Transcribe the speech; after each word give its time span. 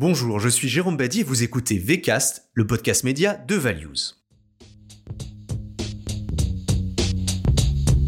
Bonjour, 0.00 0.38
je 0.38 0.48
suis 0.48 0.68
Jérôme 0.68 0.96
Badi 0.96 1.22
et 1.22 1.22
vous 1.24 1.42
écoutez 1.42 1.76
VCast, 1.76 2.50
le 2.54 2.68
podcast 2.68 3.02
média 3.02 3.34
de 3.34 3.56
Values. 3.56 4.14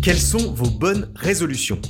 Quelles 0.00 0.21
sont 0.21 0.53
vos 0.53 0.71
bonnes 0.71 1.11
résolutions? 1.16 1.80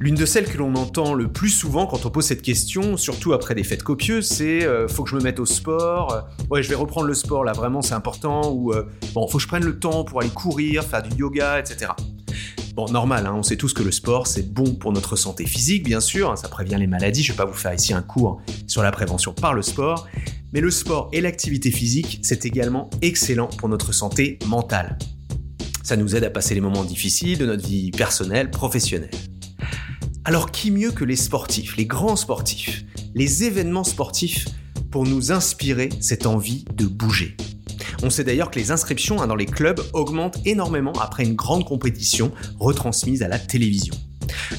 L'une 0.00 0.14
de 0.14 0.24
celles 0.24 0.46
que 0.46 0.56
l'on 0.56 0.74
entend 0.76 1.12
le 1.12 1.30
plus 1.30 1.50
souvent 1.50 1.86
quand 1.86 2.06
on 2.06 2.10
pose 2.10 2.24
cette 2.24 2.40
question, 2.40 2.96
surtout 2.96 3.34
après 3.34 3.54
des 3.54 3.62
fêtes 3.62 3.82
copieuses, 3.82 4.26
c'est 4.26 4.64
euh, 4.64 4.88
faut 4.88 5.04
que 5.04 5.10
je 5.10 5.16
me 5.16 5.20
mette 5.20 5.38
au 5.38 5.44
sport, 5.44 6.26
ouais 6.50 6.62
je 6.62 6.70
vais 6.70 6.74
reprendre 6.74 7.06
le 7.06 7.12
sport 7.12 7.44
là 7.44 7.52
vraiment 7.52 7.82
c'est 7.82 7.92
important, 7.92 8.52
ou 8.52 8.72
euh, 8.72 8.88
bon 9.12 9.28
faut 9.28 9.36
que 9.36 9.42
je 9.42 9.48
prenne 9.48 9.66
le 9.66 9.78
temps 9.78 10.04
pour 10.04 10.22
aller 10.22 10.30
courir, 10.30 10.82
faire 10.82 11.02
du 11.02 11.14
yoga, 11.14 11.60
etc. 11.60 11.90
Bon, 12.74 12.86
normal, 12.86 13.24
hein, 13.26 13.34
on 13.36 13.44
sait 13.44 13.56
tous 13.56 13.72
que 13.72 13.84
le 13.84 13.92
sport, 13.92 14.26
c'est 14.26 14.52
bon 14.52 14.74
pour 14.74 14.92
notre 14.92 15.14
santé 15.14 15.46
physique, 15.46 15.84
bien 15.84 16.00
sûr, 16.00 16.32
hein, 16.32 16.34
ça 16.34 16.48
prévient 16.48 16.74
les 16.76 16.88
maladies, 16.88 17.22
je 17.22 17.30
vais 17.30 17.36
pas 17.36 17.44
vous 17.44 17.54
faire 17.54 17.72
ici 17.72 17.94
un 17.94 18.02
cours 18.02 18.42
sur 18.66 18.82
la 18.82 18.90
prévention 18.90 19.32
par 19.32 19.54
le 19.54 19.62
sport, 19.62 20.08
mais 20.52 20.60
le 20.60 20.72
sport 20.72 21.08
et 21.12 21.20
l'activité 21.20 21.70
physique, 21.70 22.18
c'est 22.24 22.44
également 22.44 22.90
excellent 23.00 23.46
pour 23.46 23.68
notre 23.68 23.92
santé 23.92 24.40
mentale. 24.48 24.98
Ça 25.84 25.96
nous 25.96 26.16
aide 26.16 26.24
à 26.24 26.30
passer 26.30 26.56
les 26.56 26.60
moments 26.60 26.82
difficiles 26.82 27.38
de 27.38 27.46
notre 27.46 27.64
vie 27.64 27.92
personnelle, 27.92 28.50
professionnelle. 28.50 29.10
Alors 30.24 30.50
qui 30.50 30.72
mieux 30.72 30.90
que 30.90 31.04
les 31.04 31.14
sportifs, 31.14 31.76
les 31.76 31.86
grands 31.86 32.16
sportifs, 32.16 32.84
les 33.14 33.44
événements 33.44 33.84
sportifs 33.84 34.46
pour 34.90 35.04
nous 35.04 35.30
inspirer 35.30 35.90
cette 36.00 36.26
envie 36.26 36.64
de 36.74 36.86
bouger? 36.86 37.36
On 38.04 38.10
sait 38.10 38.22
d'ailleurs 38.22 38.50
que 38.50 38.58
les 38.58 38.70
inscriptions 38.70 39.22
hein, 39.22 39.26
dans 39.26 39.34
les 39.34 39.46
clubs 39.46 39.80
augmentent 39.94 40.38
énormément 40.44 40.92
après 41.00 41.24
une 41.24 41.34
grande 41.34 41.64
compétition 41.64 42.32
retransmise 42.60 43.22
à 43.22 43.28
la 43.28 43.38
télévision. 43.38 43.94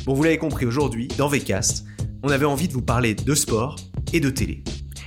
Bon, 0.06 0.16
vous 0.16 0.24
l'avez 0.24 0.40
compris 0.40 0.66
aujourd'hui, 0.66 1.08
dans 1.20 1.28
VCast, 1.28 1.86
on 2.24 2.30
avait 2.30 2.46
envie 2.46 2.68
de 2.68 2.74
vous 2.74 2.82
parler 2.82 3.14
de 3.14 3.36
sport 3.36 3.76
et 4.14 4.20
de 4.20 4.32
télé. 4.32 4.64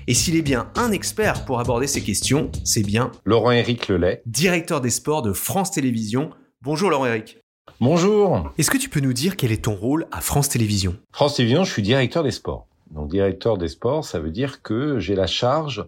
Et 0.07 0.15
s'il 0.15 0.37
est 0.37 0.43
bien 0.43 0.71
un 0.77 0.93
expert 0.93 1.45
pour 1.47 1.59
aborder 1.59 1.89
ces 1.89 2.01
questions, 2.01 2.53
c'est 2.65 2.85
bien 2.85 3.11
Laurent-Éric 3.25 3.89
Lelay, 3.89 4.23
directeur 4.25 4.81
des 4.81 4.91
sports 4.91 5.23
de 5.23 5.33
France 5.33 5.73
Télévisions. 5.73 6.31
Bonjour 6.63 6.91
Laurent-Éric. 6.91 7.39
Bonjour. 7.81 8.53
Est-ce 8.57 8.71
que 8.71 8.79
tu 8.79 8.89
peux 8.89 9.01
nous 9.01 9.13
dire 9.13 9.37
quel 9.37 9.51
est 9.51 9.65
ton 9.65 9.75
rôle 9.75 10.07
à 10.13 10.21
France 10.21 10.49
Télévisions? 10.49 10.97
France 11.13 11.35
Télévisions, 11.35 11.65
je 11.65 11.73
suis 11.73 11.83
directeur 11.83 12.23
des 12.23 12.31
sports. 12.31 12.68
Donc 12.91 13.09
directeur 13.09 13.59
des 13.59 13.69
sports, 13.69 14.05
ça 14.05 14.19
veut 14.19 14.31
dire 14.31 14.63
que 14.63 14.99
j'ai 14.99 15.15
la 15.15 15.27
charge 15.27 15.85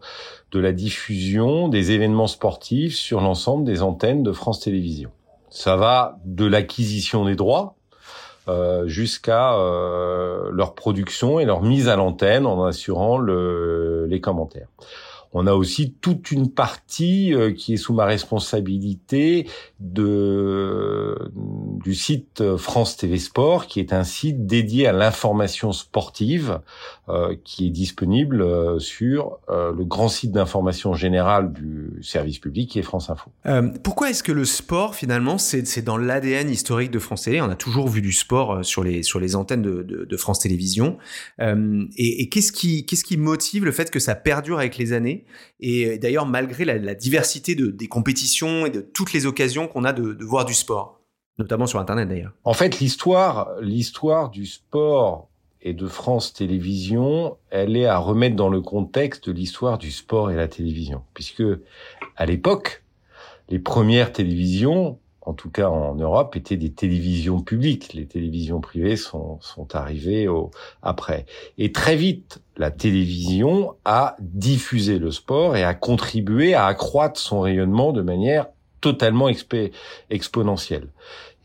de 0.53 0.61
la 0.61 0.73
diffusion 0.73 1.69
des 1.69 1.93
événements 1.93 2.27
sportifs 2.27 2.97
sur 2.97 3.21
l'ensemble 3.21 3.65
des 3.65 3.83
antennes 3.83 4.23
de 4.23 4.33
France 4.33 4.61
Télévisions. 4.61 5.11
Ça 5.49 5.77
va 5.77 6.19
de 6.25 6.45
l'acquisition 6.45 7.25
des 7.25 7.35
droits 7.35 7.75
euh, 8.49 8.87
jusqu'à 8.87 9.55
euh, 9.55 10.51
leur 10.53 10.75
production 10.75 11.41
et 11.41 11.45
leur 11.45 11.63
mise 11.63 11.89
à 11.89 11.97
l'antenne 11.97 12.47
en 12.47 12.65
assurant 12.65 13.19
le, 13.19 14.07
les 14.09 14.21
commentaires. 14.21 14.69
On 15.33 15.47
a 15.47 15.55
aussi 15.55 15.95
toute 16.01 16.33
une 16.33 16.51
partie 16.51 17.35
euh, 17.35 17.53
qui 17.53 17.75
est 17.75 17.77
sous 17.77 17.95
ma 17.95 18.05
responsabilité 18.05 19.47
de 19.79 21.31
du 21.85 21.95
site 21.95 22.57
France 22.57 22.97
TV 22.97 23.19
Sport, 23.19 23.67
qui 23.67 23.81
est 23.81 23.93
un 23.93 24.05
site 24.05 24.47
dédié 24.47 24.87
à 24.87 24.93
l'information 24.93 25.73
sportive, 25.73 26.61
euh, 27.09 27.37
qui 27.45 27.69
est 27.69 27.71
disponible 27.71 28.43
euh, 28.43 28.79
sur 28.79 29.39
le 29.49 29.85
grand 29.85 30.09
site 30.09 30.33
d'information 30.33 30.95
générale 30.95 31.53
du 31.53 32.03
service 32.03 32.39
public, 32.39 32.71
qui 32.71 32.79
est 32.79 32.83
France 32.83 33.11
Info. 33.11 33.31
pourquoi 33.83 34.11
est-ce 34.11 34.23
que 34.23 34.33
le 34.33 34.45
sport, 34.45 34.95
finalement, 34.95 35.39
c'est 35.39 35.83
dans 35.83 35.97
l'ADN 35.97 36.51
historique 36.51 36.91
de 36.91 36.99
France 36.99 37.23
Télé? 37.23 37.41
On 37.41 37.51
a 37.51 37.57
toujours 37.57 37.89
vu 37.89 38.03
du 38.03 38.13
sport 38.13 38.65
sur 38.65 38.83
les 38.83 39.03
sur 39.03 39.21
les 39.21 39.37
antennes 39.37 39.63
de, 39.63 39.83
de, 39.83 40.05
de 40.05 40.17
France 40.17 40.41
Télévisions. 40.41 40.99
et, 41.41 42.23
et 42.23 42.29
qu'est-ce 42.29 42.53
qui 42.53 42.85
qu'est-ce 42.85 43.05
qui 43.05 43.17
motive 43.17 43.65
le 43.65 43.73
fait 43.73 43.91
que 43.91 44.01
ça 44.01 44.15
perdure 44.15 44.59
avec 44.59 44.77
les 44.77 44.93
années? 44.93 45.20
Et 45.61 45.87
euh, 45.87 45.99
d'ailleurs, 45.99 46.27
malgré 46.27 46.65
la, 46.65 46.95
diversité 46.95 47.55
des 47.55 47.89
compétitions 47.89 48.67
et 48.67 48.71
de 48.71 48.81
toutes 48.81 49.13
les 49.13 49.27
occasions 49.27 49.69
qu'on 49.69 49.85
a 49.85 49.93
de, 49.93 50.25
voir 50.25 50.45
du 50.45 50.55
sport, 50.55 51.01
notamment 51.39 51.67
sur 51.67 51.79
Internet 51.79 52.09
d'ailleurs. 52.09 52.33
En 52.45 52.53
fait, 52.53 52.81
l'histoire, 52.81 53.51
l'histoire 53.61 54.31
du 54.31 54.47
sport 54.47 55.29
et 55.63 55.75
de 55.75 55.87
France 55.87 56.33
Télévisions, 56.33 57.37
elle 57.51 57.77
est 57.77 57.87
à 57.87 57.99
remettre 57.99 58.37
dans 58.37 58.49
le 58.49 58.61
contexte 58.61 59.29
de 59.29 59.33
l'histoire 59.33 59.79
du 59.79 59.91
sport 59.91 60.31
et 60.31 60.37
la 60.37 60.49
télévision, 60.49 61.03
puisque 61.15 61.45
à 62.17 62.27
l'époque, 62.27 62.83
les 63.49 63.59
premières 63.59 64.13
télévisions 64.13 64.99
en 65.31 65.33
tout 65.33 65.49
cas 65.49 65.69
en 65.69 65.95
Europe, 65.95 66.35
étaient 66.35 66.57
des 66.57 66.73
télévisions 66.73 67.41
publiques. 67.41 67.95
Les 67.95 68.07
télévisions 68.07 68.61
privées 68.61 68.97
sont, 68.97 69.39
sont 69.41 69.77
arrivées 69.77 70.27
au, 70.27 70.51
après. 70.83 71.25
Et 71.57 71.71
très 71.71 71.95
vite, 71.95 72.41
la 72.57 72.73
télévision 72.73 73.75
a 73.85 74.17
diffusé 74.19 74.99
le 74.99 75.13
sport 75.13 75.57
et 75.57 75.63
a 75.63 75.75
contribué 75.75 76.55
à 76.55 76.67
accroître 76.67 77.21
son 77.21 77.41
rayonnement 77.41 77.93
de 77.93 78.03
manière 78.03 78.47
totalement 78.81 79.31
exponentielle. 80.11 80.89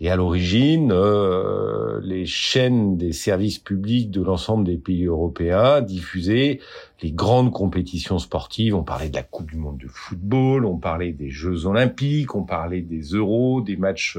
Et 0.02 0.10
à 0.10 0.16
l'origine, 0.16 0.92
euh, 0.92 2.02
les 2.04 2.26
chaînes 2.26 2.98
des 2.98 3.14
services 3.14 3.60
publics 3.60 4.12
de 4.12 4.22
l'ensemble 4.22 4.66
des 4.66 4.78
pays 4.78 5.06
européens 5.06 5.82
diffusaient 5.82 6.60
les 7.02 7.12
grandes 7.12 7.52
compétitions 7.52 8.20
sportives. 8.20 8.76
On 8.76 8.84
parlait 8.84 9.10
de 9.10 9.16
la 9.16 9.24
Coupe 9.24 9.50
du 9.52 9.58
Monde 9.58 9.78
de 9.78 9.88
football, 9.88 10.66
on 10.66 10.78
parlait 10.78 11.12
des 11.12 11.30
Jeux 11.30 11.66
Olympiques, 11.66 12.36
on 12.36 12.44
parlait 12.44 12.82
des 12.82 13.02
Euros, 13.02 13.62
des 13.62 13.76
matchs, 13.76 14.18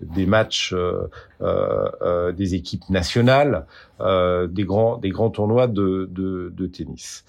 des 0.00 0.26
matchs 0.26 0.72
euh, 0.72 1.08
euh, 1.42 2.32
des 2.32 2.54
équipes 2.54 2.88
nationales, 2.90 3.66
des 3.98 4.64
grands, 4.64 4.98
des 4.98 5.10
grands 5.10 5.30
tournois 5.30 5.66
de, 5.66 6.52
tennis. 6.72 7.24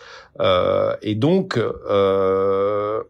et 1.02 1.16
donc, 1.16 1.60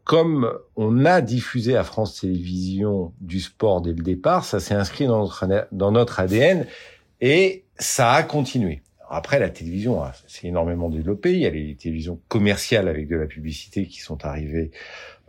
comme 0.03 0.53
on 0.75 1.05
a 1.05 1.21
diffusé 1.21 1.75
à 1.75 1.83
France 1.83 2.21
Télévisions 2.21 3.13
du 3.19 3.39
sport 3.39 3.81
dès 3.81 3.93
le 3.93 4.03
départ, 4.03 4.45
ça 4.45 4.59
s'est 4.59 4.75
inscrit 4.75 5.07
dans 5.07 5.91
notre 5.91 6.19
ADN 6.19 6.65
et 7.21 7.63
ça 7.79 8.11
a 8.13 8.23
continué. 8.23 8.81
Après, 9.09 9.39
la 9.39 9.49
télévision 9.49 10.01
s'est 10.27 10.47
énormément 10.47 10.89
développée. 10.89 11.33
Il 11.33 11.39
y 11.39 11.45
a 11.45 11.49
les 11.49 11.75
télévisions 11.75 12.19
commerciales 12.27 12.87
avec 12.87 13.07
de 13.07 13.15
la 13.15 13.25
publicité 13.25 13.85
qui 13.85 13.99
sont 13.99 14.25
arrivées 14.25 14.71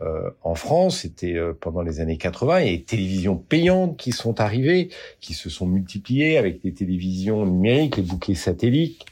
euh, 0.01 0.29
en 0.43 0.55
France. 0.55 0.99
C'était 0.99 1.35
euh, 1.35 1.53
pendant 1.59 1.81
les 1.81 1.99
années 1.99 2.17
80. 2.17 2.59
Il 2.59 2.65
y 2.65 2.69
a 2.69 2.71
les 2.71 2.83
télévisions 2.83 3.37
payantes 3.37 3.97
qui 3.97 4.11
sont 4.11 4.41
arrivées, 4.41 4.89
qui 5.21 5.33
se 5.33 5.49
sont 5.49 5.65
multipliées 5.65 6.37
avec 6.37 6.59
les 6.63 6.73
télévisions 6.73 7.45
numériques, 7.45 7.97
les 7.97 8.03
bouquets 8.03 8.35
satellites. 8.35 9.05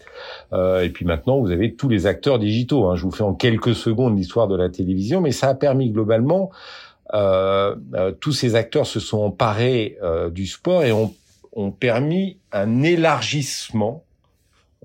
Euh, 0.54 0.84
et 0.84 0.90
puis 0.90 1.06
maintenant, 1.06 1.40
vous 1.40 1.52
avez 1.52 1.74
tous 1.74 1.90
les 1.90 2.06
acteurs 2.06 2.40
digitaux. 2.40 2.86
Hein. 2.86 2.96
Je 2.96 3.04
vous 3.04 3.12
fais 3.12 3.24
en 3.24 3.34
quelques 3.34 3.76
secondes 3.76 4.18
l'histoire 4.18 4.48
de 4.48 4.56
la 4.56 4.70
télévision, 4.70 5.22
mais 5.22 5.32
ça 5.32 5.50
a 5.50 5.56
permis 5.56 5.92
globalement 5.92 6.52
euh, 7.14 7.76
euh, 7.94 8.12
tous 8.12 8.34
ces 8.34 8.56
acteurs 8.56 8.86
se 8.86 9.00
sont 9.00 9.20
emparés 9.20 9.98
euh, 10.04 10.30
du 10.30 10.46
sport 10.46 10.84
et 10.84 10.92
ont, 10.92 11.14
ont, 11.54 11.72
permis 11.72 12.38
un 12.52 12.84
élargissement 12.84 14.04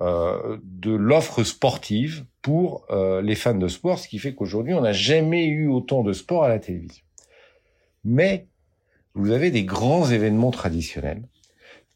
de 0.02 0.90
l'offre 0.90 1.44
sportive 1.44 2.24
pour 2.42 2.86
les 3.22 3.34
fans 3.34 3.54
de 3.54 3.68
sport, 3.68 3.98
ce 3.98 4.08
qui 4.08 4.18
fait 4.18 4.34
qu'aujourd'hui, 4.34 4.74
on 4.74 4.80
n'a 4.80 4.92
jamais 4.92 5.46
eu 5.46 5.68
autant 5.68 6.02
de 6.02 6.12
sport 6.12 6.44
à 6.44 6.48
la 6.48 6.58
télévision. 6.58 7.04
Mais 8.04 8.46
vous 9.14 9.30
avez 9.30 9.50
des 9.50 9.64
grands 9.64 10.10
événements 10.10 10.50
traditionnels 10.50 11.22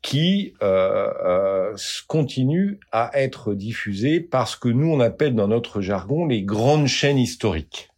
qui 0.02 0.54
euh, 0.62 1.76
continuent 2.06 2.78
à 2.92 3.10
être 3.14 3.54
diffusés 3.54 4.20
parce 4.20 4.54
que 4.54 4.68
nous, 4.68 4.88
on 4.88 5.00
appelle 5.00 5.34
dans 5.34 5.48
notre 5.48 5.80
jargon 5.80 6.26
les 6.26 6.42
grandes 6.42 6.86
chaînes 6.86 7.18
historiques. 7.18 7.90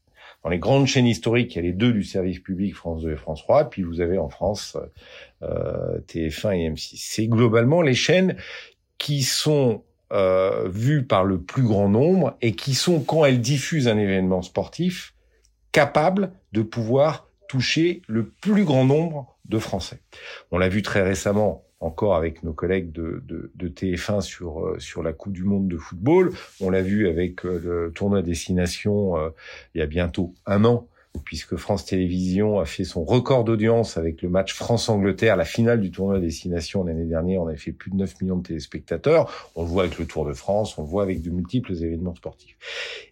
Dans 0.44 0.50
les 0.50 0.58
grandes 0.58 0.86
chaînes 0.86 1.06
historiques, 1.06 1.54
il 1.54 1.56
y 1.56 1.58
a 1.58 1.62
les 1.62 1.72
deux 1.72 1.92
du 1.92 2.04
service 2.04 2.38
public, 2.38 2.74
France 2.74 3.02
2 3.02 3.12
et 3.12 3.16
France 3.16 3.42
3, 3.42 3.68
puis 3.68 3.82
vous 3.82 4.00
avez 4.00 4.16
en 4.16 4.30
France 4.30 4.78
euh, 5.42 5.98
TF1 6.06 6.56
et 6.56 6.70
M6. 6.70 6.94
C'est 6.96 7.26
globalement 7.26 7.82
les 7.82 7.94
chaînes 7.94 8.36
qui 8.96 9.22
sont 9.22 9.82
euh, 10.12 10.68
vues 10.68 11.04
par 11.04 11.24
le 11.24 11.40
plus 11.40 11.64
grand 11.64 11.88
nombre 11.88 12.36
et 12.40 12.52
qui 12.52 12.74
sont, 12.74 13.00
quand 13.00 13.24
elles 13.24 13.40
diffusent 13.40 13.88
un 13.88 13.98
événement 13.98 14.42
sportif, 14.42 15.14
capables 15.72 16.32
de 16.52 16.62
pouvoir 16.62 17.28
toucher 17.48 18.02
le 18.06 18.28
plus 18.28 18.64
grand 18.64 18.84
nombre 18.84 19.36
de 19.46 19.58
Français. 19.58 20.00
On 20.50 20.58
l'a 20.58 20.68
vu 20.68 20.82
très 20.82 21.02
récemment 21.02 21.64
encore 21.80 22.16
avec 22.16 22.42
nos 22.42 22.52
collègues 22.52 22.92
de, 22.92 23.22
de, 23.26 23.52
de 23.54 23.68
TF1 23.68 24.20
sur 24.20 24.64
euh, 24.64 24.78
sur 24.78 25.02
la 25.02 25.12
Coupe 25.12 25.32
du 25.32 25.44
Monde 25.44 25.68
de 25.68 25.76
football. 25.76 26.32
On 26.60 26.70
l'a 26.70 26.82
vu 26.82 27.08
avec 27.08 27.44
euh, 27.46 27.60
le 27.62 27.92
tournoi 27.92 28.22
destination 28.22 29.16
euh, 29.16 29.30
il 29.74 29.78
y 29.78 29.82
a 29.82 29.86
bientôt 29.86 30.34
un 30.46 30.64
an 30.64 30.88
puisque 31.24 31.56
France 31.56 31.84
Télévisions 31.84 32.58
a 32.60 32.64
fait 32.64 32.84
son 32.84 33.04
record 33.04 33.44
d'audience 33.44 33.96
avec 33.96 34.22
le 34.22 34.28
match 34.28 34.54
France-Angleterre, 34.54 35.36
la 35.36 35.44
finale 35.44 35.80
du 35.80 35.90
tournoi 35.90 36.18
destination 36.20 36.84
l'année 36.84 37.04
dernière. 37.04 37.42
On 37.42 37.48
avait 37.48 37.56
fait 37.56 37.72
plus 37.72 37.90
de 37.90 37.96
9 37.96 38.20
millions 38.20 38.36
de 38.36 38.46
téléspectateurs. 38.46 39.50
On 39.54 39.62
le 39.62 39.68
voit 39.68 39.84
avec 39.84 39.98
le 39.98 40.06
Tour 40.06 40.26
de 40.26 40.32
France, 40.32 40.78
on 40.78 40.82
le 40.82 40.88
voit 40.88 41.02
avec 41.02 41.22
de 41.22 41.30
multiples 41.30 41.72
événements 41.72 42.14
sportifs. 42.14 42.56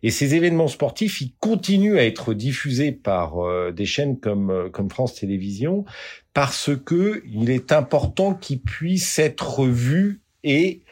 Et 0.03 0.11
ces 0.11 0.35
événements 0.35 0.69
sportifs, 0.69 1.21
ils 1.21 1.33
continuent 1.41 1.99
à 1.99 2.05
être 2.05 2.35
diffusés 2.35 2.93
par 2.93 3.39
euh, 3.39 3.73
des 3.73 3.87
chaînes 3.87 4.19
comme, 4.19 4.51
euh, 4.51 4.69
comme 4.71 4.91
France 4.91 5.15
Télévisions 5.15 5.85
parce 6.35 6.71
que 6.77 7.23
il 7.27 7.51
est 7.51 7.73
important 7.73 8.35
qu'ils 8.35 8.61
puissent 8.61 9.19
être 9.19 9.65
vus 9.65 10.21
et 10.45 10.83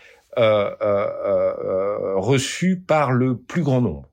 reçu 2.17 2.76
par 2.81 3.12
le 3.12 3.37
plus 3.37 3.62
grand 3.62 3.81
nombre. 3.81 4.08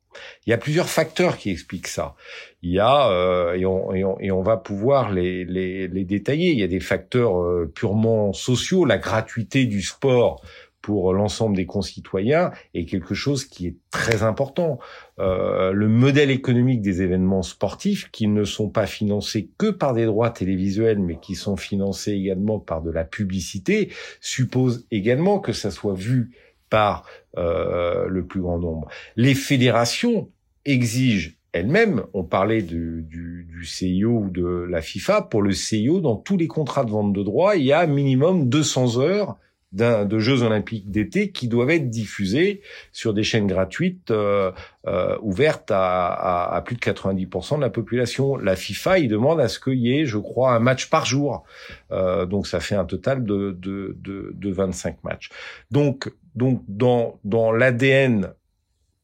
Il 0.46 0.50
y 0.50 0.54
a 0.54 0.58
plusieurs 0.58 0.90
facteurs 0.90 1.38
qui 1.38 1.50
expliquent 1.50 1.88
ça. 1.88 2.16
Il 2.62 2.72
y 2.72 2.80
a 2.80 3.10
euh, 3.10 3.54
et, 3.54 3.66
on, 3.66 3.94
et, 3.94 4.04
on, 4.04 4.20
et, 4.20 4.32
on, 4.32 4.42
va 4.42 4.58
pouvoir 4.58 5.12
les, 5.12 5.46
les, 5.46 5.88
les, 5.88 6.04
détailler. 6.04 6.52
Il 6.52 6.60
y 6.60 6.64
a 6.64 6.68
des 6.68 6.80
facteurs 6.80 7.42
euh, 7.42 7.72
purement 7.74 8.34
sociaux. 8.34 8.86
La 8.86 8.98
gratuité 8.98 9.66
du 9.66 9.82
sport 9.82 10.42
pour 10.82 11.14
l'ensemble 11.14 11.56
des 11.56 11.66
concitoyens 11.66 12.52
est 12.74 12.86
quelque 12.86 13.14
chose 13.14 13.46
qui 13.46 13.68
est 13.68 13.76
très 13.92 14.24
important. 14.24 14.80
Euh, 15.20 15.72
le 15.72 15.88
modèle 15.88 16.32
économique 16.32 16.82
des 16.82 17.02
événements 17.02 17.44
sportifs, 17.44 18.10
qui 18.12 18.28
ne 18.28 18.44
sont 18.44 18.70
pas 18.70 18.88
financés 18.88 19.50
que 19.58 19.70
par 19.70 19.94
des 19.94 20.06
droits 20.06 20.32
télévisuels, 20.32 21.00
mais 21.00 21.18
qui 21.20 21.36
sont 21.36 21.56
financés 21.56 22.14
également 22.14 22.60
par 22.60 22.82
de 22.82 22.92
la 22.92 23.04
publicité, 23.04 23.92
suppose 24.20 24.88
également 24.92 25.40
que 25.40 25.54
ça 25.54 25.72
soit 25.72 25.94
vu 25.94 26.32
par 26.72 27.06
euh, 27.38 28.08
le 28.08 28.26
plus 28.26 28.42
grand 28.42 28.58
nombre. 28.58 28.88
Les 29.16 29.36
fédérations 29.36 30.30
exigent 30.66 31.38
elles-mêmes, 31.54 32.04
on 32.14 32.24
parlait 32.24 32.62
du, 32.62 33.06
du, 33.08 33.46
du, 33.50 33.66
CIO 33.66 34.20
ou 34.20 34.30
de 34.30 34.66
la 34.70 34.82
FIFA, 34.82 35.24
pour 35.24 35.42
le 35.42 35.52
CIO, 35.52 36.00
dans 36.00 36.16
tous 36.16 36.38
les 36.38 36.48
contrats 36.48 36.86
de 36.86 36.92
vente 36.92 37.12
de 37.12 37.24
droits, 37.24 37.58
il 37.58 37.66
y 37.66 37.74
a 37.74 37.86
minimum 37.86 38.48
200 38.48 39.00
heures 39.00 39.38
de 39.74 40.20
Jeux 40.20 40.44
olympiques 40.44 40.92
d'été 40.92 41.32
qui 41.32 41.48
doivent 41.48 41.70
être 41.70 41.90
diffusés 41.90 42.62
sur 42.92 43.14
des 43.14 43.24
chaînes 43.24 43.48
gratuites 43.48 44.12
euh, 44.12 44.52
euh, 44.86 45.18
ouvertes 45.22 45.72
à, 45.72 46.08
à, 46.08 46.56
à, 46.56 46.62
plus 46.62 46.76
de 46.76 46.82
90% 46.82 47.56
de 47.56 47.62
la 47.62 47.70
population. 47.70 48.36
La 48.36 48.58
FIFA, 48.58 49.00
il 49.00 49.08
demande 49.08 49.40
à 49.40 49.48
ce 49.48 49.60
qu'il 49.60 49.80
y 49.80 49.98
ait, 49.98 50.06
je 50.06 50.18
crois, 50.18 50.54
un 50.54 50.60
match 50.60 50.90
par 50.90 51.06
jour. 51.06 51.46
Euh, 51.92 52.26
donc 52.26 52.48
ça 52.48 52.60
fait 52.60 52.76
un 52.76 52.86
total 52.86 53.24
de, 53.24 53.58
de, 53.58 53.96
de, 54.02 54.32
de 54.36 54.52
25 54.52 55.04
matchs. 55.06 55.30
Donc, 55.72 56.12
donc 56.36 56.64
dans, 56.68 57.20
dans 57.24 57.52
l'ADN 57.52 58.34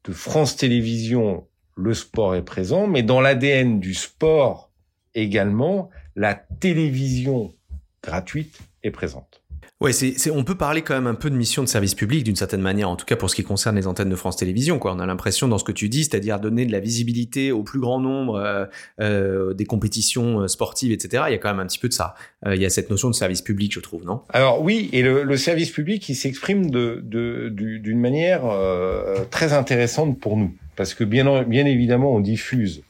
de 0.03 0.13
France 0.13 0.55
Télévisions, 0.55 1.47
le 1.75 1.93
sport 1.93 2.35
est 2.35 2.45
présent, 2.45 2.87
mais 2.87 3.03
dans 3.03 3.21
l'ADN 3.21 3.79
du 3.79 3.93
sport 3.93 4.71
également, 5.13 5.89
la 6.15 6.35
télévision 6.35 7.53
gratuite 8.01 8.59
est 8.83 8.91
présente. 8.91 9.36
Ouais, 9.79 9.91
c'est, 9.91 10.31
on 10.31 10.43
peut 10.43 10.55
parler 10.55 10.81
quand 10.81 10.95
même 10.95 11.05
un 11.05 11.13
peu 11.13 11.29
de 11.29 11.35
mission 11.35 11.61
de 11.61 11.67
service 11.67 11.93
public 11.93 12.23
d'une 12.23 12.35
certaine 12.35 12.61
manière, 12.61 12.89
en 12.89 12.95
tout 12.95 13.05
cas 13.05 13.15
pour 13.15 13.29
ce 13.29 13.35
qui 13.35 13.43
concerne 13.43 13.75
les 13.75 13.85
antennes 13.85 14.09
de 14.09 14.15
France 14.15 14.35
Télévisions. 14.35 14.79
Quoi. 14.79 14.93
On 14.93 14.99
a 14.99 15.05
l'impression 15.05 15.47
dans 15.47 15.59
ce 15.59 15.63
que 15.63 15.71
tu 15.71 15.87
dis, 15.87 16.03
c'est-à-dire 16.03 16.39
donner 16.39 16.65
de 16.65 16.71
la 16.71 16.79
visibilité 16.79 17.51
au 17.51 17.61
plus 17.61 17.79
grand 17.79 17.99
nombre 17.99 18.37
euh, 18.37 18.65
euh, 18.99 19.53
des 19.53 19.65
compétitions 19.65 20.41
euh, 20.41 20.47
sportives, 20.47 20.91
etc. 20.91 21.25
Il 21.27 21.31
y 21.31 21.35
a 21.35 21.37
quand 21.37 21.49
même 21.49 21.59
un 21.59 21.67
petit 21.67 21.77
peu 21.77 21.89
de 21.89 21.93
ça. 21.93 22.15
Euh, 22.47 22.55
il 22.55 22.61
y 22.61 22.65
a 22.65 22.71
cette 22.71 22.89
notion 22.89 23.09
de 23.09 23.13
service 23.13 23.43
public, 23.43 23.71
je 23.71 23.79
trouve, 23.79 24.03
non? 24.03 24.21
Alors 24.29 24.63
oui, 24.63 24.89
et 24.93 25.03
le, 25.03 25.23
le, 25.23 25.37
service 25.37 25.69
public, 25.69 26.09
il 26.09 26.15
s'exprime 26.15 26.71
d'une 26.71 27.99
manière 27.99 28.45
euh, 28.45 29.25
très 29.29 29.53
intéressante 29.53 30.19
pour 30.19 30.37
nous, 30.37 30.55
parce 30.75 30.95
que 30.95 31.03
bien, 31.03 31.43
bien 31.43 31.67
évidemment, 31.67 32.15
on 32.15 32.19
diffuse 32.19 32.81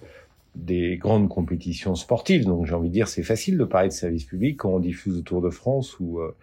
des 0.58 0.98
grandes 0.98 1.30
compétitions 1.30 1.96
sportives. 1.96 2.46
Donc 2.46 2.66
j'ai 2.66 2.74
envie 2.74 2.90
de 2.90 2.94
dire, 2.94 3.08
c'est 3.08 3.24
facile 3.24 3.58
de 3.58 3.64
parler 3.64 3.90
de 3.90 3.94
service 3.94 4.26
public 4.26 4.58
quand 4.58 4.72
on 4.72 4.80
diffuse 4.80 5.18
le 5.18 5.22
Tour 5.22 5.42
de 5.42 5.50
France 5.50 6.00
ou 6.00 6.20
euh, 6.20 6.36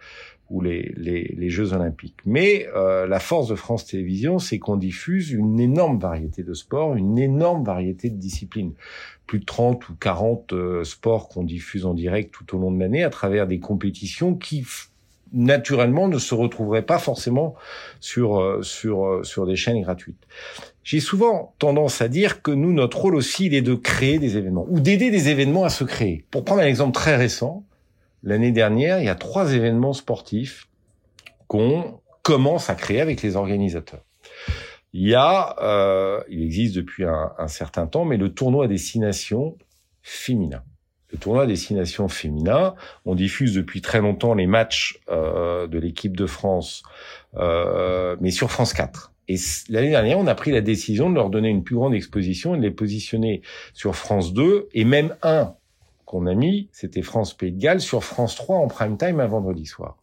ou 0.49 0.61
les, 0.61 0.93
les, 0.95 1.33
les, 1.35 1.49
Jeux 1.49 1.73
Olympiques. 1.73 2.19
Mais 2.23 2.67
euh, 2.75 3.07
la 3.07 3.19
force 3.19 3.47
de 3.47 3.55
France 3.55 3.87
Télévisions, 3.87 4.37
c'est 4.37 4.59
qu'on 4.59 4.77
diffuse 4.77 5.31
une 5.31 5.59
énorme 5.59 5.97
variété 5.97 6.43
de 6.43 6.53
sports, 6.53 6.95
une 6.95 7.17
énorme 7.17 7.63
variété 7.63 8.11
de 8.11 8.17
disciplines. 8.17 8.73
Plus 9.25 9.39
de 9.39 9.45
30 9.45 9.89
ou 9.89 9.95
40 9.95 10.53
euh, 10.53 10.83
sports 10.83 11.29
qu'on 11.29 11.43
diffuse 11.43 11.87
en 11.87 11.95
direct 11.95 12.31
tout 12.31 12.55
au 12.55 12.59
long 12.59 12.71
de 12.71 12.79
l'année 12.79 13.03
à 13.03 13.09
travers 13.09 13.47
des 13.47 13.59
compétitions 13.59 14.35
qui 14.35 14.63
naturellement 15.33 16.07
ne 16.07 16.17
se 16.17 16.33
retrouveraient 16.33 16.85
pas 16.85 16.99
forcément 16.99 17.55
sur 17.99 18.39
euh, 18.39 18.61
sur 18.61 19.05
euh, 19.05 19.23
sur 19.23 19.45
des 19.45 19.55
chaînes 19.55 19.81
gratuites. 19.81 20.27
J'ai 20.83 20.99
souvent 20.99 21.55
tendance 21.59 22.01
à 22.01 22.07
dire 22.07 22.41
que 22.41 22.51
nous 22.51 22.71
notre 22.73 22.99
rôle 22.99 23.15
aussi 23.15 23.47
il 23.47 23.53
est 23.53 23.61
de 23.61 23.75
créer 23.75 24.19
des 24.19 24.37
événements 24.37 24.65
ou 24.69 24.79
d'aider 24.79 25.11
des 25.11 25.29
événements 25.29 25.63
à 25.63 25.69
se 25.69 25.83
créer. 25.83 26.25
Pour 26.31 26.45
prendre 26.45 26.61
un 26.61 26.67
exemple 26.67 26.93
très 26.93 27.15
récent, 27.15 27.65
L'année 28.25 28.51
dernière, 28.51 28.99
il 28.99 29.05
y 29.05 29.09
a 29.09 29.15
trois 29.15 29.53
événements 29.53 29.93
sportifs 29.93 30.67
qu'on 31.47 32.01
commence 32.23 32.71
à 32.71 32.75
créer 32.75 32.99
avec 32.99 33.21
les 33.21 33.35
organisateurs. 33.35 34.03
Il 34.93 35.07
y 35.07 35.13
a, 35.13 35.55
euh, 35.61 36.23
il 36.27 36.41
existe 36.41 36.75
depuis 36.75 37.05
un, 37.05 37.33
un, 37.37 37.47
certain 37.47 37.85
temps, 37.85 38.03
mais 38.03 38.17
le 38.17 38.33
tournoi 38.33 38.65
à 38.65 38.67
destination 38.67 39.55
féminin. 40.01 40.63
Tournoi 41.17 41.47
destination 41.47 42.07
féminin, 42.07 42.75
on 43.05 43.15
diffuse 43.15 43.53
depuis 43.53 43.81
très 43.81 44.01
longtemps 44.01 44.33
les 44.33 44.47
matchs 44.47 44.99
euh, 45.09 45.67
de 45.67 45.79
l'équipe 45.79 46.15
de 46.15 46.25
France, 46.25 46.83
euh, 47.37 48.15
mais 48.21 48.31
sur 48.31 48.51
France 48.51 48.73
4. 48.73 49.11
Et 49.27 49.35
l'année 49.69 49.89
dernière, 49.89 50.19
on 50.19 50.27
a 50.27 50.35
pris 50.35 50.51
la 50.51 50.61
décision 50.61 51.09
de 51.09 51.15
leur 51.15 51.29
donner 51.29 51.49
une 51.49 51.63
plus 51.63 51.75
grande 51.75 51.95
exposition 51.95 52.53
et 52.53 52.57
de 52.57 52.63
les 52.63 52.71
positionner 52.71 53.41
sur 53.73 53.95
France 53.95 54.33
2 54.33 54.69
et 54.73 54.85
même 54.85 55.15
un 55.23 55.55
qu'on 56.05 56.27
a 56.27 56.35
mis, 56.35 56.69
c'était 56.71 57.01
France 57.01 57.33
Pays 57.33 57.51
de 57.51 57.59
Galles 57.59 57.81
sur 57.81 58.03
France 58.03 58.35
3 58.35 58.57
en 58.57 58.67
prime 58.67 58.97
time 58.97 59.19
un 59.19 59.25
vendredi 59.25 59.65
soir. 59.65 59.97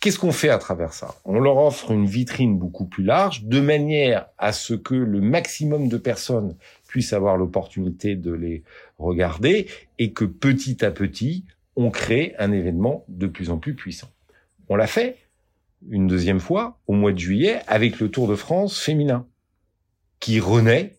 Qu'est-ce 0.00 0.20
qu'on 0.20 0.32
fait 0.32 0.48
à 0.48 0.58
travers 0.58 0.92
ça? 0.92 1.16
On 1.24 1.40
leur 1.40 1.56
offre 1.56 1.90
une 1.90 2.06
vitrine 2.06 2.56
beaucoup 2.56 2.84
plus 2.84 3.02
large, 3.02 3.44
de 3.44 3.60
manière 3.60 4.26
à 4.38 4.52
ce 4.52 4.74
que 4.74 4.94
le 4.94 5.20
maximum 5.20 5.88
de 5.88 5.96
personnes 5.96 6.56
puissent 6.86 7.12
avoir 7.12 7.36
l'opportunité 7.36 8.14
de 8.14 8.32
les 8.32 8.62
regarder 8.98 9.68
et 9.98 10.12
que 10.12 10.24
petit 10.24 10.84
à 10.84 10.90
petit, 10.90 11.44
on 11.76 11.90
crée 11.90 12.34
un 12.38 12.52
événement 12.52 13.04
de 13.08 13.26
plus 13.26 13.50
en 13.50 13.58
plus 13.58 13.74
puissant. 13.74 14.10
On 14.68 14.76
l'a 14.76 14.86
fait 14.86 15.16
une 15.88 16.06
deuxième 16.06 16.40
fois 16.40 16.80
au 16.86 16.92
mois 16.92 17.12
de 17.12 17.18
juillet 17.18 17.60
avec 17.66 18.00
le 18.00 18.10
Tour 18.10 18.28
de 18.28 18.34
France 18.34 18.80
féminin, 18.80 19.26
qui 20.20 20.40
renaît 20.40 20.97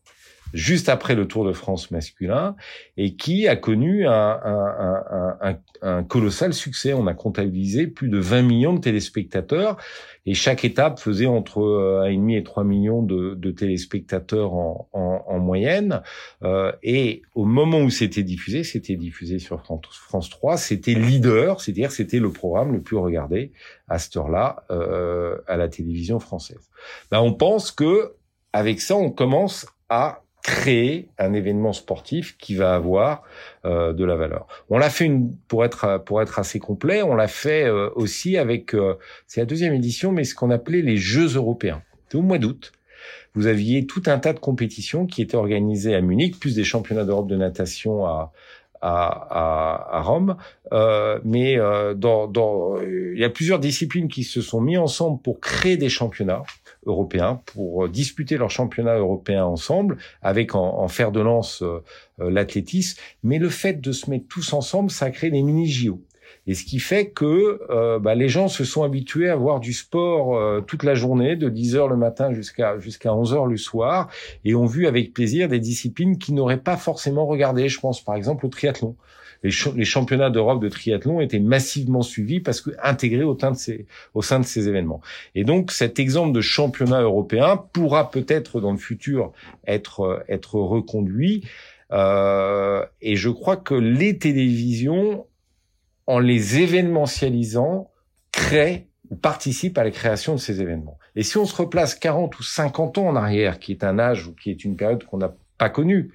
juste 0.53 0.89
après 0.89 1.15
le 1.15 1.27
Tour 1.27 1.45
de 1.45 1.53
France 1.53 1.91
masculin 1.91 2.55
et 2.97 3.15
qui 3.15 3.47
a 3.47 3.55
connu 3.55 4.07
un, 4.07 4.11
un, 4.11 5.35
un, 5.41 5.57
un, 5.81 6.03
colossal 6.03 6.53
succès. 6.53 6.93
On 6.93 7.07
a 7.07 7.13
comptabilisé 7.13 7.87
plus 7.87 8.09
de 8.09 8.17
20 8.17 8.41
millions 8.43 8.73
de 8.73 8.79
téléspectateurs 8.79 9.77
et 10.25 10.33
chaque 10.33 10.65
étape 10.65 10.99
faisait 10.99 11.25
entre 11.25 11.59
1,5 12.07 12.37
et 12.37 12.43
3 12.43 12.63
millions 12.63 13.01
de, 13.01 13.51
téléspectateurs 13.51 14.53
en, 14.53 14.87
en, 14.93 15.23
en 15.27 15.39
moyenne. 15.39 16.01
Euh, 16.43 16.71
et 16.83 17.21
au 17.35 17.45
moment 17.45 17.79
où 17.79 17.89
c'était 17.89 18.23
diffusé, 18.23 18.63
c'était 18.63 18.95
diffusé 18.95 19.39
sur 19.39 19.61
France, 19.61 19.81
France 19.91 20.29
3, 20.29 20.57
c'était 20.57 20.93
leader, 20.93 21.61
c'est-à-dire 21.61 21.91
c'était 21.91 22.19
le 22.19 22.31
programme 22.31 22.73
le 22.73 22.81
plus 22.81 22.97
regardé 22.97 23.51
à 23.87 23.97
cette 23.97 24.15
heure-là 24.17 24.63
euh, 24.71 25.37
à 25.47 25.57
la 25.57 25.67
télévision 25.67 26.19
française. 26.19 26.69
Ben, 27.11 27.19
on 27.19 27.33
pense 27.33 27.71
que 27.71 28.13
avec 28.53 28.81
ça, 28.81 28.95
on 28.95 29.11
commence 29.11 29.67
à 29.89 30.21
créer 30.41 31.09
un 31.17 31.33
événement 31.33 31.73
sportif 31.73 32.37
qui 32.37 32.55
va 32.55 32.73
avoir 32.73 33.23
euh, 33.65 33.93
de 33.93 34.05
la 34.05 34.15
valeur. 34.15 34.47
On 34.69 34.77
l'a 34.77 34.89
fait 34.89 35.05
une, 35.05 35.35
pour 35.47 35.65
être 35.65 36.01
pour 36.05 36.21
être 36.21 36.39
assez 36.39 36.59
complet, 36.59 37.03
on 37.03 37.15
l'a 37.15 37.27
fait 37.27 37.65
euh, 37.65 37.89
aussi 37.95 38.37
avec 38.37 38.73
euh, 38.73 38.95
c'est 39.27 39.41
la 39.41 39.45
deuxième 39.45 39.73
édition, 39.73 40.11
mais 40.11 40.23
ce 40.23 40.35
qu'on 40.35 40.49
appelait 40.49 40.81
les 40.81 40.97
Jeux 40.97 41.35
européens. 41.35 41.81
C'était 42.03 42.17
au 42.17 42.21
mois 42.21 42.37
d'août. 42.37 42.71
Vous 43.35 43.47
aviez 43.47 43.85
tout 43.85 44.03
un 44.07 44.17
tas 44.17 44.33
de 44.33 44.39
compétitions 44.39 45.05
qui 45.05 45.21
étaient 45.21 45.37
organisées 45.37 45.93
à 45.93 46.01
Munich, 46.01 46.39
plus 46.39 46.55
des 46.55 46.63
championnats 46.63 47.05
d'Europe 47.05 47.27
de 47.27 47.35
natation 47.35 48.05
à 48.05 48.31
à, 48.81 49.97
à, 49.97 50.01
Rome. 50.01 50.37
Euh, 50.71 51.19
mais 51.23 51.57
euh, 51.57 51.93
dans, 51.93 52.27
dans, 52.27 52.79
il 52.81 53.17
y 53.17 53.23
a 53.23 53.29
plusieurs 53.29 53.59
disciplines 53.59 54.07
qui 54.07 54.23
se 54.23 54.41
sont 54.41 54.61
mis 54.61 54.77
ensemble 54.77 55.21
pour 55.21 55.39
créer 55.39 55.77
des 55.77 55.89
championnats 55.89 56.43
européens, 56.85 57.41
pour 57.45 57.89
disputer 57.89 58.37
leurs 58.37 58.51
championnats 58.51 58.97
européens 58.97 59.45
ensemble, 59.45 59.97
avec 60.21 60.55
en, 60.55 60.79
en 60.79 60.87
fer 60.87 61.11
de 61.11 61.19
lance 61.19 61.61
euh, 61.61 61.81
l'athlétisme. 62.17 62.99
Mais 63.23 63.37
le 63.37 63.49
fait 63.49 63.81
de 63.81 63.91
se 63.91 64.09
mettre 64.09 64.27
tous 64.27 64.53
ensemble, 64.53 64.91
ça 64.91 65.11
crée 65.11 65.31
des 65.31 65.41
mini-JO. 65.41 66.01
Et 66.47 66.55
ce 66.55 66.63
qui 66.63 66.79
fait 66.79 67.09
que 67.09 67.61
euh, 67.69 67.99
bah, 67.99 68.15
les 68.15 68.29
gens 68.29 68.47
se 68.47 68.63
sont 68.63 68.83
habitués 68.83 69.29
à 69.29 69.35
voir 69.35 69.59
du 69.59 69.73
sport 69.73 70.35
euh, 70.35 70.61
toute 70.61 70.83
la 70.83 70.95
journée, 70.95 71.35
de 71.35 71.49
10 71.49 71.75
heures 71.75 71.87
le 71.87 71.97
matin 71.97 72.33
jusqu'à 72.33 72.79
jusqu'à 72.79 73.13
11 73.13 73.33
heures 73.33 73.45
le 73.45 73.57
soir, 73.57 74.09
et 74.45 74.55
ont 74.55 74.65
vu 74.65 74.87
avec 74.87 75.13
plaisir 75.13 75.47
des 75.47 75.59
disciplines 75.59 76.17
qu'ils 76.17 76.35
n'auraient 76.35 76.61
pas 76.61 76.77
forcément 76.77 77.25
regardées. 77.25 77.69
Je 77.69 77.79
pense 77.79 78.03
par 78.03 78.15
exemple 78.15 78.45
au 78.45 78.49
triathlon. 78.49 78.95
Les, 79.43 79.51
championnats 79.85 80.29
d'Europe 80.29 80.61
de 80.61 80.67
triathlon 80.67 81.21
étaient 81.21 81.39
massivement 81.39 82.01
suivis 82.01 82.41
parce 82.41 82.59
que 82.61 82.71
intégrés 82.83 83.23
au, 83.23 83.37
sein 83.39 83.51
de 83.51 84.45
ces, 84.45 84.67
événements. 84.67 85.01
Et 85.35 85.43
donc 85.43 85.71
cet 85.71 85.99
exemple 85.99 86.33
de 86.33 86.41
championnat 86.41 87.01
européen 87.01 87.57
pourra 87.71 88.11
peut-être 88.11 88.59
dans 88.59 88.71
le 88.71 88.77
futur 88.77 89.31
être 89.65 90.23
être 90.27 90.55
reconduit. 90.55 91.45
Euh, 91.91 92.85
et 93.01 93.15
je 93.15 93.29
crois 93.29 93.57
que 93.57 93.73
les 93.73 94.17
télévisions 94.17 95.25
en 96.09 96.17
les 96.17 96.57
événementialisant, 96.57 97.91
crée 98.31 98.87
ou 99.11 99.15
participe 99.15 99.77
à 99.77 99.83
la 99.83 99.91
création 99.91 100.33
de 100.33 100.39
ces 100.39 100.59
événements. 100.59 100.97
Et 101.15 101.21
si 101.21 101.37
on 101.37 101.45
se 101.45 101.55
replace 101.55 101.93
40 101.93 102.39
ou 102.39 102.41
50 102.41 102.97
ans 102.97 103.09
en 103.09 103.15
arrière, 103.15 103.59
qui 103.59 103.73
est 103.73 103.83
un 103.83 103.99
âge 103.99 104.25
ou 104.25 104.33
qui 104.33 104.49
est 104.49 104.65
une 104.65 104.75
période 104.75 105.03
qu'on 105.03 105.19
n'a 105.19 105.35
pas 105.59 105.69
connue, 105.69 106.11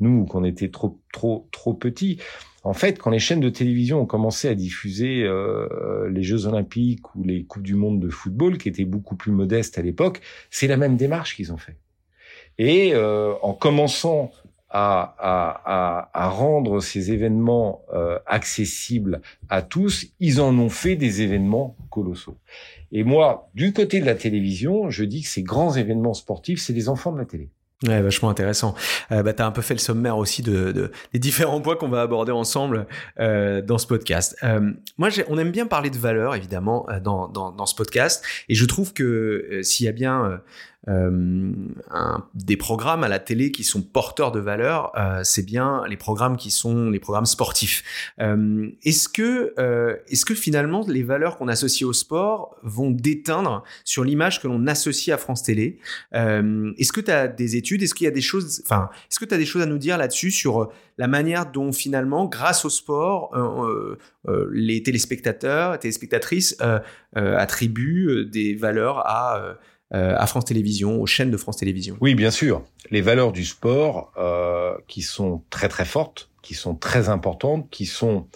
nous, 0.00 0.26
qu'on 0.26 0.44
était 0.44 0.68
trop, 0.68 0.98
trop, 1.14 1.48
trop 1.50 1.72
petits, 1.72 2.18
En 2.64 2.72
fait, 2.74 2.98
quand 2.98 3.10
les 3.10 3.18
chaînes 3.18 3.40
de 3.40 3.50
télévision 3.50 4.00
ont 4.00 4.06
commencé 4.06 4.48
à 4.48 4.54
diffuser 4.54 5.22
euh, 5.22 6.08
les 6.10 6.22
Jeux 6.22 6.46
Olympiques 6.46 7.14
ou 7.14 7.22
les 7.22 7.44
Coupes 7.44 7.62
du 7.62 7.74
Monde 7.74 8.00
de 8.00 8.08
football, 8.08 8.58
qui 8.58 8.68
étaient 8.68 8.84
beaucoup 8.84 9.16
plus 9.16 9.32
modestes 9.32 9.78
à 9.78 9.82
l'époque, 9.82 10.20
c'est 10.50 10.66
la 10.66 10.76
même 10.76 10.96
démarche 10.96 11.36
qu'ils 11.36 11.52
ont 11.52 11.56
fait. 11.56 11.76
Et 12.58 12.92
euh, 12.94 13.34
en 13.42 13.54
commençant 13.54 14.32
à, 14.70 15.14
à, 15.18 16.10
à, 16.12 16.28
rendre 16.28 16.80
ces 16.80 17.12
événements 17.12 17.82
euh, 17.94 18.18
accessibles 18.26 19.22
à 19.48 19.62
tous, 19.62 20.08
ils 20.20 20.40
en 20.40 20.58
ont 20.58 20.68
fait 20.68 20.96
des 20.96 21.22
événements 21.22 21.76
colossaux. 21.90 22.36
Et 22.92 23.02
moi, 23.02 23.50
du 23.54 23.72
côté 23.72 24.00
de 24.00 24.04
la 24.04 24.14
télévision, 24.14 24.90
je 24.90 25.04
dis 25.04 25.22
que 25.22 25.28
ces 25.28 25.42
grands 25.42 25.74
événements 25.74 26.12
sportifs, 26.12 26.60
c'est 26.60 26.74
les 26.74 26.88
enfants 26.88 27.12
de 27.12 27.18
la 27.18 27.24
télé. 27.24 27.48
Ouais, 27.86 28.02
vachement 28.02 28.28
intéressant. 28.28 28.74
Euh, 29.12 29.22
bah, 29.22 29.32
tu 29.32 29.40
as 29.40 29.46
un 29.46 29.52
peu 29.52 29.62
fait 29.62 29.74
le 29.74 29.78
sommaire 29.78 30.16
aussi 30.18 30.42
de, 30.42 30.72
de 30.72 30.90
des 31.12 31.20
différents 31.20 31.60
points 31.60 31.76
qu'on 31.76 31.88
va 31.88 32.02
aborder 32.02 32.32
ensemble 32.32 32.88
euh, 33.20 33.62
dans 33.62 33.78
ce 33.78 33.86
podcast. 33.86 34.36
Euh, 34.42 34.72
moi, 34.96 35.10
on 35.28 35.38
aime 35.38 35.52
bien 35.52 35.64
parler 35.64 35.88
de 35.88 35.96
valeurs, 35.96 36.34
évidemment, 36.34 36.86
euh, 36.90 36.98
dans, 36.98 37.28
dans, 37.28 37.52
dans, 37.52 37.66
ce 37.66 37.76
podcast. 37.76 38.24
Et 38.48 38.56
je 38.56 38.64
trouve 38.64 38.92
que 38.92 39.04
euh, 39.04 39.62
s'il 39.62 39.86
y 39.86 39.88
a 39.88 39.92
bien 39.92 40.40
euh, 40.88 41.52
des 42.34 42.56
programmes 42.56 43.04
à 43.04 43.08
la 43.08 43.18
télé 43.18 43.50
qui 43.50 43.62
sont 43.62 43.82
porteurs 43.82 44.32
de 44.32 44.40
valeur, 44.40 44.92
euh, 44.96 45.20
c'est 45.22 45.44
bien 45.44 45.82
les 45.86 45.96
programmes 45.96 46.36
qui 46.36 46.50
sont 46.50 46.88
les 46.88 46.98
programmes 46.98 47.26
sportifs. 47.26 47.82
Euh, 48.20 48.70
est-ce 48.84 49.08
que, 49.08 49.54
est-ce 50.08 50.24
que 50.24 50.34
finalement 50.34 50.84
les 50.86 51.02
valeurs 51.02 51.36
qu'on 51.36 51.48
associe 51.48 51.86
au 51.86 51.92
sport 51.92 52.56
vont 52.62 52.90
déteindre 52.90 53.64
sur 53.84 54.04
l'image 54.04 54.40
que 54.40 54.48
l'on 54.48 54.66
associe 54.66 55.14
à 55.14 55.18
France 55.18 55.42
Télé? 55.42 55.78
Est-ce 56.12 56.92
que 56.92 57.00
tu 57.00 57.10
as 57.10 57.28
des 57.28 57.56
études? 57.56 57.82
Est-ce 57.82 57.94
qu'il 57.94 58.04
y 58.04 58.08
a 58.08 58.12
des 58.12 58.20
choses, 58.20 58.62
enfin, 58.64 58.88
est-ce 59.10 59.18
que 59.18 59.24
tu 59.24 59.34
as 59.34 59.38
des 59.38 59.46
choses 59.46 59.62
à 59.62 59.66
nous 59.66 59.78
dire 59.78 59.98
là-dessus 59.98 60.30
sur 60.30 60.70
la 60.96 61.06
manière 61.06 61.50
dont 61.50 61.72
finalement, 61.72 62.26
grâce 62.26 62.64
au 62.64 62.70
sport, 62.70 63.36
les 64.52 64.82
téléspectateurs, 64.82 65.78
téléspectatrices 65.78 66.56
attribuent 67.14 68.24
des 68.26 68.54
valeurs 68.54 69.06
à 69.06 69.58
à 69.90 70.26
France 70.26 70.44
Télévisions, 70.44 71.00
aux 71.00 71.06
chaînes 71.06 71.30
de 71.30 71.36
France 71.36 71.56
Télévisions. 71.56 71.96
Oui, 72.00 72.14
bien 72.14 72.30
sûr. 72.30 72.62
Les 72.90 73.00
valeurs 73.00 73.32
du 73.32 73.44
sport 73.44 74.12
euh, 74.18 74.74
qui 74.86 75.02
sont 75.02 75.42
très 75.50 75.68
très 75.68 75.84
fortes, 75.84 76.28
qui 76.42 76.54
sont 76.54 76.74
très 76.74 77.08
importantes, 77.08 77.68
qui 77.70 77.86
sont 77.86 78.26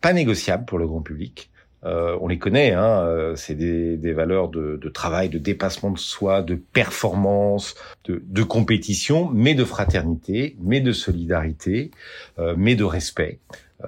pas 0.00 0.12
négociables 0.12 0.64
pour 0.64 0.78
le 0.78 0.86
grand 0.86 1.02
public. 1.02 1.50
Euh, 1.84 2.16
on 2.20 2.28
les 2.28 2.38
connaît, 2.38 2.72
hein, 2.72 3.02
euh, 3.02 3.36
c'est 3.36 3.54
des, 3.54 3.96
des, 3.96 4.12
valeurs 4.14 4.48
de, 4.48 4.78
de, 4.80 4.88
travail, 4.88 5.28
de 5.28 5.38
dépassement 5.38 5.90
de 5.90 5.98
soi, 5.98 6.40
de 6.40 6.54
performance, 6.54 7.74
de, 8.04 8.22
de 8.24 8.42
compétition, 8.42 9.30
mais 9.32 9.54
de 9.54 9.64
fraternité, 9.64 10.56
mais 10.62 10.80
de 10.80 10.92
solidarité, 10.92 11.90
euh, 12.38 12.54
mais 12.56 12.74
de 12.74 12.84
respect. 12.84 13.38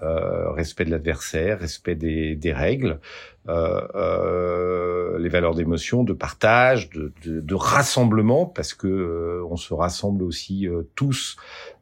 Euh, 0.03 0.51
respect 0.51 0.85
de 0.85 0.91
l'adversaire, 0.91 1.61
respect 1.61 1.95
des, 1.95 2.35
des 2.35 2.53
règles, 2.53 3.01
euh, 3.49 3.81
euh, 3.95 5.19
les 5.19 5.29
valeurs 5.29 5.55
d'émotion, 5.55 6.03
de 6.03 6.13
partage, 6.13 6.91
de, 6.91 7.13
de, 7.25 7.41
de, 7.41 7.55
rassemblement, 7.55 8.47
parce 8.47 8.75
que 8.75 8.89
euh, 8.89 9.47
on 9.49 9.57
se 9.57 9.73
rassemble 9.73 10.23
aussi 10.23 10.67
euh, 10.67 10.83
tous 10.95 11.37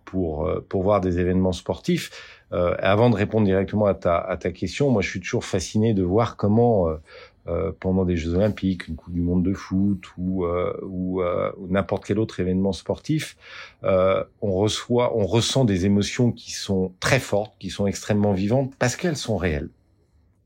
pour 0.04 0.50
pour 0.68 0.82
voir 0.82 1.00
des 1.00 1.18
événements 1.18 1.52
sportifs. 1.52 2.10
avant 2.52 3.10
de 3.10 3.16
répondre 3.16 3.46
directement 3.46 3.86
à 3.86 3.94
ta 3.94 4.18
à 4.18 4.36
ta 4.36 4.52
question, 4.52 4.90
moi 4.90 5.02
je 5.02 5.08
suis 5.08 5.20
toujours 5.20 5.44
fasciné 5.44 5.94
de 5.94 6.02
voir 6.04 6.36
comment 6.36 6.88
euh, 7.46 7.72
pendant 7.78 8.04
des 8.04 8.16
Jeux 8.16 8.34
Olympiques, 8.34 8.88
une 8.88 8.96
Coupe 8.96 9.12
du 9.12 9.20
Monde 9.20 9.42
de 9.42 9.52
foot 9.52 10.02
ou, 10.16 10.44
euh, 10.44 10.72
ou, 10.82 11.20
euh, 11.20 11.52
ou 11.58 11.68
n'importe 11.68 12.06
quel 12.06 12.18
autre 12.18 12.40
événement 12.40 12.72
sportif, 12.72 13.36
on 13.82 14.52
reçoit, 14.52 15.16
on 15.16 15.26
ressent 15.26 15.64
des 15.64 15.84
émotions 15.84 16.32
qui 16.32 16.52
sont 16.52 16.94
très 17.00 17.20
fortes, 17.20 17.54
qui 17.58 17.70
sont 17.70 17.86
extrêmement 17.86 18.32
vivantes 18.32 18.72
parce 18.78 18.96
qu'elles 18.96 19.16
sont 19.16 19.36
réelles. 19.36 19.68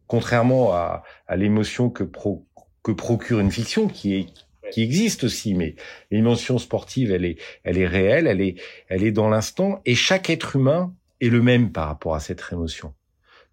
Contrairement 0.07 0.73
à, 0.73 1.05
à 1.27 1.37
l'émotion 1.37 1.91
que, 1.91 2.03
pro, 2.03 2.45
que 2.83 2.93
procure 2.93 3.41
une 3.41 3.51
fiction, 3.51 3.89
qui 3.89 4.15
est 4.15 4.27
qui 4.71 4.83
existe 4.83 5.25
aussi, 5.25 5.55
mais 5.55 5.77
l'émotion 6.11 6.59
sportive, 6.59 7.11
elle 7.11 7.25
est, 7.25 7.39
elle 7.65 7.79
est 7.79 7.87
réelle, 7.87 8.27
elle 8.27 8.43
est, 8.43 8.57
elle 8.89 9.03
est 9.03 9.13
dans 9.13 9.31
l'instant, 9.31 9.81
et 9.87 9.95
chaque 9.95 10.29
être 10.31 10.57
humain 10.57 10.95
est 11.21 11.29
le 11.29 11.41
même 11.41 11.73
par 11.73 11.89
rapport 11.89 12.15
à 12.15 12.21
cette 12.21 12.45
émotion. 12.53 12.93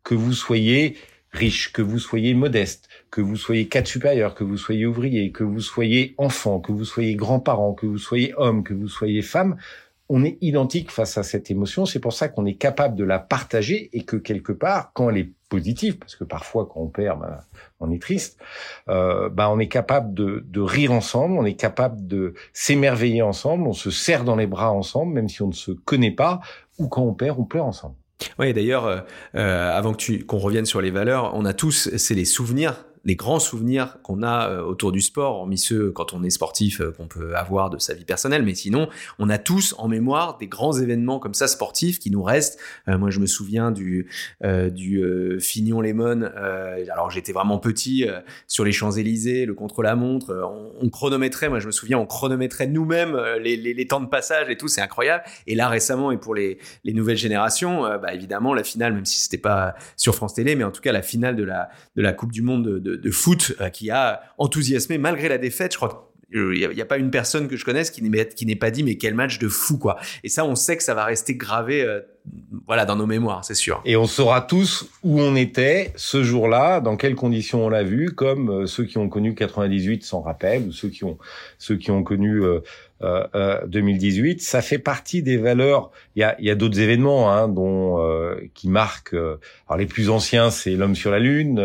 Que 0.03 0.13
vous 0.13 0.33
soyez 0.33 0.97
riche, 1.31 1.71
que 1.73 1.81
vous 1.81 1.99
soyez 1.99 2.33
modeste, 2.33 2.89
que 3.11 3.21
vous 3.21 3.35
soyez 3.35 3.67
cadre 3.67 3.87
supérieur, 3.87 4.35
que 4.35 4.43
vous 4.43 4.57
soyez 4.57 4.85
ouvrier, 4.85 5.31
que 5.31 5.43
vous 5.43 5.61
soyez 5.61 6.15
enfant, 6.17 6.59
que 6.59 6.71
vous 6.71 6.85
soyez 6.85 7.15
grand-parent, 7.15 7.73
que 7.73 7.85
vous 7.85 7.97
soyez 7.97 8.33
homme, 8.37 8.63
que 8.63 8.73
vous 8.73 8.87
soyez 8.87 9.21
femme, 9.21 9.55
on 10.07 10.23
est 10.23 10.37
identique 10.41 10.91
face 10.91 11.17
à 11.17 11.23
cette 11.23 11.49
émotion. 11.49 11.85
C'est 11.85 11.99
pour 11.99 12.13
ça 12.13 12.27
qu'on 12.27 12.45
est 12.45 12.55
capable 12.55 12.95
de 12.95 13.03
la 13.03 13.19
partager 13.19 13.89
et 13.93 14.03
que 14.03 14.17
quelque 14.17 14.51
part, 14.51 14.91
quand 14.93 15.09
elle 15.09 15.17
est 15.17 15.31
positive, 15.49 15.97
parce 15.97 16.15
que 16.15 16.23
parfois 16.23 16.67
quand 16.71 16.81
on 16.81 16.87
perd, 16.87 17.19
ben, 17.19 17.39
on 17.79 17.91
est 17.91 18.01
triste, 18.01 18.39
euh, 18.89 19.29
ben, 19.29 19.47
on 19.49 19.59
est 19.59 19.67
capable 19.67 20.13
de, 20.13 20.43
de, 20.47 20.61
rire 20.61 20.91
ensemble, 20.91 21.37
on 21.37 21.45
est 21.45 21.55
capable 21.55 22.05
de 22.05 22.33
s'émerveiller 22.53 23.21
ensemble, 23.21 23.67
on 23.67 23.73
se 23.73 23.89
serre 23.91 24.23
dans 24.23 24.35
les 24.35 24.47
bras 24.47 24.71
ensemble, 24.71 25.13
même 25.13 25.29
si 25.29 25.41
on 25.41 25.47
ne 25.47 25.53
se 25.53 25.71
connaît 25.71 26.11
pas, 26.11 26.39
ou 26.77 26.87
quand 26.87 27.03
on 27.03 27.13
perd, 27.13 27.39
on 27.39 27.45
pleure 27.45 27.65
ensemble. 27.65 27.95
Oui, 28.39 28.53
d'ailleurs, 28.53 28.85
euh, 28.85 28.99
euh, 29.35 29.71
avant 29.71 29.91
que 29.91 29.97
tu 29.97 30.25
qu'on 30.25 30.37
revienne 30.37 30.65
sur 30.65 30.81
les 30.81 30.91
valeurs, 30.91 31.31
on 31.33 31.45
a 31.45 31.53
tous, 31.53 31.89
c'est 31.97 32.15
les 32.15 32.25
souvenirs 32.25 32.85
les 33.05 33.15
grands 33.15 33.39
souvenirs 33.39 33.97
qu'on 34.01 34.23
a 34.23 34.49
euh, 34.49 34.61
autour 34.63 34.91
du 34.91 34.99
sport, 34.99 35.35
hormis 35.35 35.59
ceux 35.59 35.91
quand 35.91 36.13
on 36.13 36.23
est 36.23 36.31
sportif 36.31 36.81
euh, 36.81 36.91
qu'on 36.91 37.07
peut 37.07 37.35
avoir 37.35 37.69
de 37.69 37.77
sa 37.77 37.93
vie 37.93 38.03
personnelle, 38.03 38.43
mais 38.43 38.55
sinon, 38.55 38.89
on 39.19 39.29
a 39.29 39.37
tous 39.37 39.75
en 39.77 39.87
mémoire 39.87 40.37
des 40.39 40.47
grands 40.47 40.73
événements 40.73 41.19
comme 41.19 41.35
ça 41.35 41.47
sportifs 41.47 41.99
qui 41.99 42.09
nous 42.09 42.23
restent. 42.23 42.59
Euh, 42.87 42.97
moi, 42.97 43.11
je 43.11 43.19
me 43.19 43.27
souviens 43.27 43.71
du 43.71 44.07
du 44.41 45.03
Fignon 45.39 45.81
Lemon. 45.81 46.23
alors, 46.91 47.11
j'étais 47.11 47.31
vraiment 47.31 47.59
petit 47.59 48.07
sur 48.47 48.63
les 48.63 48.71
Champs 48.71 48.91
Élysées, 48.91 49.45
le 49.45 49.53
contre-la-montre. 49.53 50.33
On, 50.33 50.85
on, 50.85 50.89
chronométrait. 50.89 51.49
Moi, 51.49 51.59
je 51.59 51.67
me 51.67 51.71
souviens, 51.71 51.99
on 51.99 52.05
chronométrait 52.05 52.67
nous-mêmes 52.67 53.15
les, 53.39 53.55
les, 53.55 53.87
temps 53.87 53.99
de 53.99 54.07
passage 54.07 54.49
et 54.49 54.57
tout. 54.57 54.67
C'est 54.67 54.81
incroyable. 54.81 55.23
Et 55.45 55.53
là, 55.53 55.69
récemment, 55.69 56.11
et 56.11 56.17
pour 56.17 56.33
les, 56.33 56.57
les 56.83 56.93
nouvelles 56.93 57.17
générations, 57.17 57.81
bah, 57.83 58.13
évidemment, 58.13 58.53
la 58.53 58.63
finale, 58.63 58.93
même 58.93 59.05
si 59.05 59.19
c'était 59.19 59.37
pas 59.37 59.75
sur 59.95 60.15
France 60.15 60.33
Télé, 60.33 60.55
mais 60.55 60.63
en 60.63 60.71
tout 60.71 60.81
cas 60.81 60.91
la 60.91 61.03
finale 61.03 61.35
de 61.35 61.43
la 61.43 61.69
de 61.95 62.01
la 62.01 62.13
Coupe 62.13 62.31
du 62.31 62.41
Monde 62.41 62.65
de, 62.65 62.79
de 62.79 62.94
de, 62.97 63.11
foot 63.11 63.53
euh, 63.61 63.69
qui 63.69 63.89
a 63.89 64.21
enthousiasmé 64.37 64.97
malgré 64.97 65.29
la 65.29 65.37
défaite. 65.37 65.73
Je 65.73 65.77
crois 65.77 66.11
il 66.35 66.69
n'y 66.73 66.81
a, 66.81 66.85
pas 66.85 66.97
une 66.97 67.11
personne 67.11 67.47
que 67.47 67.55
je 67.55 67.63
connaisse 67.63 67.91
qui 67.91 68.01
n'ait 68.01 68.55
pas 68.55 68.71
dit 68.71 68.83
mais 68.83 68.95
quel 68.95 69.13
match 69.13 69.39
de 69.39 69.47
fou 69.47 69.77
quoi. 69.77 69.97
Et 70.23 70.29
ça, 70.29 70.45
on 70.45 70.55
sait 70.55 70.75
que 70.75 70.83
ça 70.83 70.93
va 70.93 71.05
rester 71.05 71.35
gravé, 71.35 71.83
euh, 71.83 72.01
voilà, 72.65 72.85
dans 72.85 72.95
nos 72.95 73.05
mémoires, 73.05 73.45
c'est 73.45 73.53
sûr. 73.53 73.81
Et 73.85 73.95
on 73.95 74.07
saura 74.07 74.41
tous 74.41 74.89
où 75.03 75.21
on 75.21 75.35
était 75.35 75.93
ce 75.95 76.23
jour-là, 76.23 76.81
dans 76.81 76.97
quelles 76.97 77.15
conditions 77.15 77.65
on 77.65 77.69
l'a 77.69 77.83
vu, 77.83 78.11
comme 78.11 78.49
euh, 78.49 78.65
ceux 78.65 78.85
qui 78.85 78.97
ont 78.97 79.07
connu 79.07 79.35
98 79.35 80.03
s'en 80.03 80.21
rappellent, 80.21 80.63
ou 80.67 80.71
ceux 80.71 80.89
qui 80.89 81.03
ont 81.03 81.17
ceux 81.59 81.77
qui 81.77 81.91
ont 81.91 82.03
connu 82.03 82.43
euh, 82.43 83.65
2018. 83.67 84.41
Ça 84.41 84.61
fait 84.61 84.79
partie 84.79 85.21
des 85.21 85.37
valeurs. 85.37 85.91
Il 86.15 86.21
y 86.21 86.23
a, 86.23 86.35
y 86.41 86.49
a 86.49 86.55
d'autres 86.55 86.79
événements 86.79 87.31
hein, 87.31 87.47
dont 87.47 88.03
qui 88.53 88.67
marquent. 88.67 89.13
alors 89.13 89.77
les 89.77 89.85
plus 89.85 90.09
anciens, 90.09 90.49
c'est 90.49 90.71
l'homme 90.71 90.95
sur 90.95 91.11
la 91.11 91.19
lune. 91.19 91.59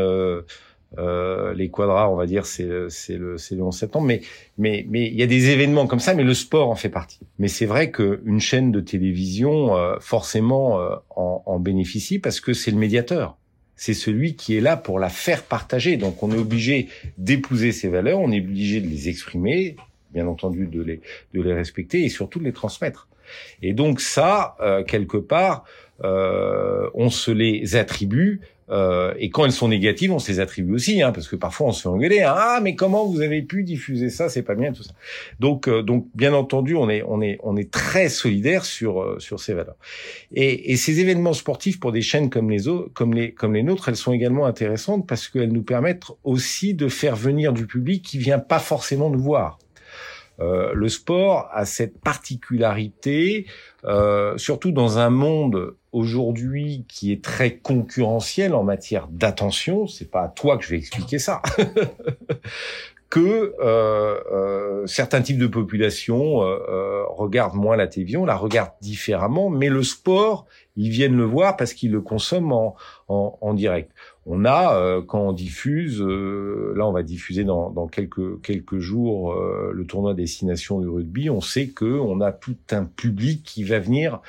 Euh, 0.99 1.54
les 1.54 1.70
quadras, 1.70 2.09
on 2.09 2.16
va 2.16 2.26
dire, 2.26 2.47
c'est 2.47 2.64
le 2.64 2.88
le 3.16 3.62
11 3.62 3.76
septembre. 3.76 4.06
Mais 4.06 4.23
mais 4.59 4.85
mais 4.88 5.06
il 5.06 5.14
y 5.14 5.23
a 5.23 5.26
des 5.26 5.50
événements 5.50 5.87
comme 5.87 6.00
ça, 6.00 6.14
mais 6.14 6.25
le 6.25 6.35
sport 6.35 6.68
en 6.68 6.75
fait 6.75 6.88
partie. 6.88 7.20
Mais 7.38 7.49
c'est 7.49 7.66
vrai 7.66 7.90
qu'une 7.90 8.40
chaîne 8.40 8.73
de 8.73 8.80
télévision 8.80 9.76
euh, 9.76 9.97
forcément 10.00 10.80
euh, 10.80 10.97
en, 11.11 11.42
en, 11.47 11.59
bénéficie 11.61 12.18
parce 12.18 12.40
que 12.40 12.52
c'est 12.52 12.70
le 12.70 12.76
médiateur. 12.76 13.37
C'est 13.76 13.94
celui 13.94 14.35
qui 14.35 14.56
est 14.56 14.61
là 14.61 14.76
pour 14.76 14.99
la 14.99 15.09
faire 15.09 15.42
partager. 15.42 15.97
Donc 15.97 16.23
on 16.23 16.32
est 16.32 16.38
obligé 16.38 16.88
d'épouser 17.18 17.73
ces 17.73 17.88
valeurs, 17.88 18.18
on 18.18 18.32
est 18.32 18.40
obligé 18.40 18.80
de 18.80 18.88
les 18.88 19.09
exprimer, 19.09 19.76
bien 20.12 20.26
entendu 20.26 20.66
de 20.66 20.82
les 20.82 21.00
de 21.35 21.40
les 21.40 21.54
respecter 21.54 22.04
et 22.04 22.09
surtout 22.09 22.40
de 22.40 22.44
les 22.44 22.52
transmettre. 22.52 23.09
Et 23.62 23.75
donc 23.75 24.00
ça, 24.00 24.56
quelque 24.88 25.18
part, 25.18 25.64
on 26.02 27.11
se 27.11 27.30
les 27.30 27.76
attribue 27.76 28.40
euh, 28.71 29.12
et 29.19 29.31
quand 29.31 29.45
elles 29.45 29.53
sont 29.53 29.69
négatives, 29.69 30.12
on 30.12 30.19
se 30.19 30.31
les 30.31 30.41
attribue 30.41 30.75
aussi, 30.75 31.03
hein, 31.03 31.12
parce 31.12 31.29
que 31.29 31.37
parfois 31.37 31.69
on 31.69 31.73
se 31.73 31.83
fait 31.83 31.89
engueuler. 31.89 32.23
Hein. 32.23 32.35
ah, 32.37 32.61
mais 32.62 32.75
comment 32.77 33.07
vous 33.07 33.21
avez 33.21 33.43
pu 33.43 33.65
diffuser 33.65 34.11
ça? 34.11 34.29
C'est 34.29 34.43
pas 34.43 34.55
bien, 34.55 34.73
tout 34.73 34.83
ça. 34.83 34.93
Donc, 35.41 35.67
euh, 35.67 35.83
donc, 35.83 36.07
bien 36.15 36.33
entendu, 36.35 36.77
on 36.77 36.89
est, 36.89 37.03
on 37.07 37.21
est, 37.21 37.39
on 37.43 37.57
est 37.57 37.71
très 37.71 38.09
solidaire 38.09 38.65
sur 38.65 39.03
euh, 39.03 39.19
sur 39.19 39.41
ces 39.41 39.55
valeurs. 39.55 39.77
Et, 40.33 40.73
et, 40.73 40.77
ces 40.77 41.00
événements 41.00 41.33
sportifs 41.33 41.81
pour 41.81 41.93
des 41.93 42.03
chaînes 42.03 42.31
comme 42.31 42.50
les 42.50 42.69
autres, 42.69 42.93
comme 42.95 43.12
les, 43.12 43.33
comme 43.33 43.55
les 43.55 43.62
nôtres, 43.62 43.89
elles 43.89 43.97
sont 43.97 44.12
également 44.12 44.47
intéressantes 44.47 45.07
parce 45.07 45.29
qu'elles 45.29 45.53
nous 45.53 45.65
permettent 45.65 46.05
aussi 46.23 46.75
de 46.75 46.89
faire 46.89 47.17
venir 47.17 47.53
du 47.53 47.67
public 47.67 48.05
qui 48.05 48.19
vient 48.19 48.39
pas 48.39 48.61
forcément 48.61 49.11
nous 49.11 49.21
voir. 49.21 49.59
Euh, 50.41 50.73
le 50.75 50.89
sport 50.89 51.49
a 51.53 51.67
cette 51.67 52.00
particularité, 52.00 53.47
euh, 53.85 54.37
surtout 54.39 54.73
dans 54.73 54.99
un 54.99 55.11
monde 55.11 55.75
aujourd'hui 55.92 56.85
qui 56.88 57.12
est 57.12 57.23
très 57.23 57.56
concurrentiel 57.56 58.54
en 58.54 58.62
matière 58.62 59.09
d'attention. 59.09 59.87
C'est 59.87 60.11
pas 60.11 60.23
à 60.23 60.28
toi 60.28 60.59
que 60.59 60.64
je 60.64 60.70
vais 60.70 60.78
expliquer 60.78 61.18
ça. 61.18 61.42
que 63.11 63.56
euh, 63.61 64.20
euh, 64.32 64.87
certains 64.87 65.20
types 65.20 65.38
de 65.38 65.49
populations 65.49 66.44
euh, 66.44 67.02
regardent 67.09 67.56
moins 67.56 67.76
la 67.76 67.88
télévision, 67.88 68.25
la 68.25 68.37
regardent 68.37 68.73
différemment, 68.80 69.50
mais 69.50 69.68
le 69.68 69.82
sport 69.82 70.47
ils 70.76 70.90
viennent 70.90 71.16
le 71.16 71.25
voir 71.25 71.56
parce 71.56 71.75
qu'ils 71.75 71.90
le 71.90 72.00
consomment 72.00 72.52
en, 72.52 72.76
en, 73.09 73.37
en 73.40 73.54
direct. 73.54 73.90
On 74.27 74.45
a, 74.45 74.77
euh, 74.77 75.00
quand 75.00 75.21
on 75.21 75.33
diffuse, 75.33 76.00
euh, 76.03 76.75
là 76.77 76.87
on 76.87 76.93
va 76.93 77.03
diffuser 77.03 77.45
dans, 77.45 77.71
dans 77.71 77.87
quelques 77.87 78.43
quelques 78.43 78.79
jours 78.79 79.33
euh, 79.33 79.73
le 79.75 79.87
tournoi 79.87 80.12
destination 80.12 80.79
du 80.79 80.89
rugby. 80.89 81.31
On 81.31 81.41
sait 81.41 81.69
que 81.69 81.87
on 81.87 82.21
a 82.21 82.31
tout 82.31 82.57
un 82.71 82.85
public 82.85 83.43
qui 83.43 83.65
va 83.65 83.79
venir 83.79 84.21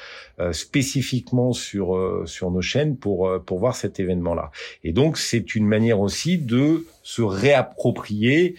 spécifiquement 0.53 1.53
sur 1.53 2.24
sur 2.25 2.50
nos 2.51 2.62
chaînes 2.62 2.95
pour 2.98 3.29
pour 3.45 3.60
voir 3.60 3.75
cet 3.75 4.00
événement-là. 4.00 4.51
Et 4.83 4.93
donc 4.93 5.17
c'est 5.17 5.55
une 5.55 5.67
manière 5.67 6.00
aussi 6.00 6.38
de 6.38 6.86
se 7.03 7.22
réapproprier 7.22 8.55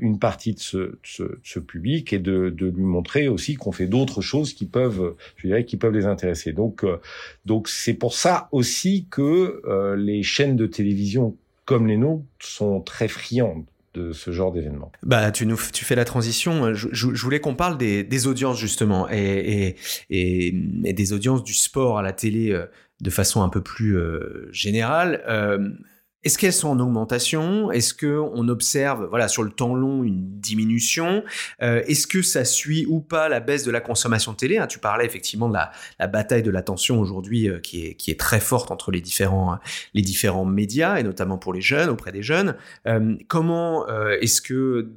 une 0.00 0.18
partie 0.18 0.54
de 0.54 0.60
ce, 0.60 1.58
public 1.58 2.12
et 2.12 2.18
de, 2.18 2.54
lui 2.58 2.82
montrer 2.82 3.28
aussi 3.28 3.54
qu'on 3.54 3.72
fait 3.72 3.86
d'autres 3.86 4.20
choses 4.20 4.52
qui 4.52 4.66
peuvent, 4.66 5.14
je 5.36 5.48
dirais, 5.48 5.64
qui 5.64 5.76
peuvent 5.76 5.94
les 5.94 6.06
intéresser. 6.06 6.52
Donc 6.52 6.84
donc 7.44 7.68
c'est 7.68 7.94
pour 7.94 8.14
ça 8.14 8.48
aussi 8.52 9.06
que 9.10 9.62
les 9.96 10.22
chaînes 10.22 10.56
de 10.56 10.66
télévision 10.66 11.36
comme 11.66 11.86
les 11.86 11.96
nôtres 11.96 12.24
sont 12.40 12.80
très 12.80 13.08
friandes 13.08 13.64
de 13.96 14.12
ce 14.12 14.30
genre 14.30 14.52
d'événement. 14.52 14.92
Bah, 15.02 15.30
tu 15.30 15.46
nous, 15.46 15.58
tu 15.72 15.84
fais 15.84 15.94
la 15.94 16.04
transition. 16.04 16.74
Je, 16.74 17.06
voulais 17.06 17.40
qu'on 17.40 17.54
parle 17.54 17.76
des, 17.76 18.26
audiences 18.26 18.58
justement 18.58 19.08
et, 19.10 19.76
et, 20.10 20.52
des 20.52 21.12
audiences 21.12 21.42
du 21.42 21.54
sport 21.54 21.98
à 21.98 22.02
la 22.02 22.12
télé 22.12 22.52
euh, 22.52 22.66
de 23.00 23.10
façon 23.10 23.42
un 23.42 23.48
peu 23.48 23.62
plus 23.62 23.96
euh, 23.96 24.48
générale. 24.52 25.22
Est-ce 26.26 26.38
qu'elles 26.38 26.52
sont 26.52 26.70
en 26.70 26.80
augmentation? 26.80 27.70
Est-ce 27.70 27.94
que 27.94 28.18
on 28.18 28.48
observe, 28.48 29.06
voilà, 29.10 29.28
sur 29.28 29.44
le 29.44 29.50
temps 29.50 29.76
long, 29.76 30.02
une 30.02 30.40
diminution? 30.40 31.22
Euh, 31.62 31.84
Est-ce 31.86 32.08
que 32.08 32.20
ça 32.20 32.44
suit 32.44 32.84
ou 32.88 32.98
pas 32.98 33.28
la 33.28 33.38
baisse 33.38 33.62
de 33.62 33.70
la 33.70 33.80
consommation 33.80 34.32
de 34.32 34.36
télé? 34.36 34.58
Hein, 34.58 34.66
Tu 34.66 34.80
parlais 34.80 35.06
effectivement 35.06 35.48
de 35.48 35.54
la, 35.54 36.06
bataille 36.08 36.42
de 36.42 36.50
l'attention 36.50 36.98
aujourd'hui, 36.98 37.48
euh, 37.48 37.60
qui 37.60 37.96
est 38.08 38.18
très 38.18 38.40
forte 38.40 38.72
entre 38.72 38.90
les 38.90 39.00
différents 39.00 39.60
les 39.94 40.02
différents 40.02 40.44
médias 40.44 40.96
et 40.96 41.04
notamment 41.04 41.38
pour 41.38 41.52
les 41.52 41.60
jeunes, 41.60 41.90
auprès 41.90 42.10
des 42.10 42.24
jeunes. 42.24 42.56
Euh, 42.88 43.14
comment 43.28 43.86
est-ce 44.20 44.42
que 44.42 44.90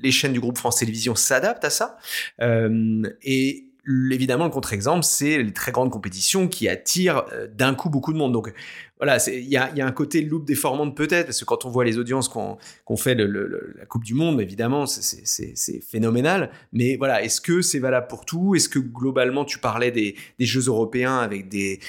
les 0.00 0.12
chaînes 0.12 0.32
du 0.32 0.38
groupe 0.38 0.58
France 0.58 0.76
Télévisions 0.76 1.16
s'adaptent 1.16 1.64
à 1.64 1.70
ça? 1.70 1.98
Et 2.40 3.71
évidemment, 4.10 4.44
le 4.44 4.50
contre-exemple, 4.50 5.04
c'est 5.04 5.42
les 5.42 5.52
très 5.52 5.72
grandes 5.72 5.90
compétitions 5.90 6.48
qui 6.48 6.68
attirent 6.68 7.24
euh, 7.32 7.46
d'un 7.46 7.74
coup 7.74 7.90
beaucoup 7.90 8.12
de 8.12 8.18
monde. 8.18 8.32
Donc 8.32 8.52
voilà, 8.98 9.18
il 9.26 9.48
y 9.48 9.56
a, 9.56 9.72
un 9.84 9.90
côté 9.90 10.22
loupe 10.22 10.46
déformante 10.46 10.96
peut-être, 10.96 11.26
parce 11.26 11.40
que 11.40 11.44
quand 11.44 11.64
on 11.64 11.70
voit 11.70 11.84
les 11.84 11.98
audiences 11.98 12.28
qu'on 12.28 12.56
qu 12.86 12.96
fait 12.96 13.16
la 13.16 13.84
Coupe 13.86 14.04
du 14.04 14.14
Monde, 14.14 14.40
évidemment, 14.40 14.86
c'est 14.86 15.80
phénoménal. 15.84 16.50
Mais 16.72 16.94
voilà, 16.96 17.24
est-ce 17.24 17.40
que 17.40 17.62
c'est 17.62 17.80
valable 17.80 18.06
pour 18.06 18.24
tout? 18.24 18.54
Est-ce 18.54 18.68
que 18.68 18.78
globalement, 18.78 19.44
tu 19.44 19.58
parlais 19.58 19.90
des, 19.90 20.14
Jeux 20.38 20.66
européens 20.68 21.18
avec 21.18 21.48
des, 21.48 21.80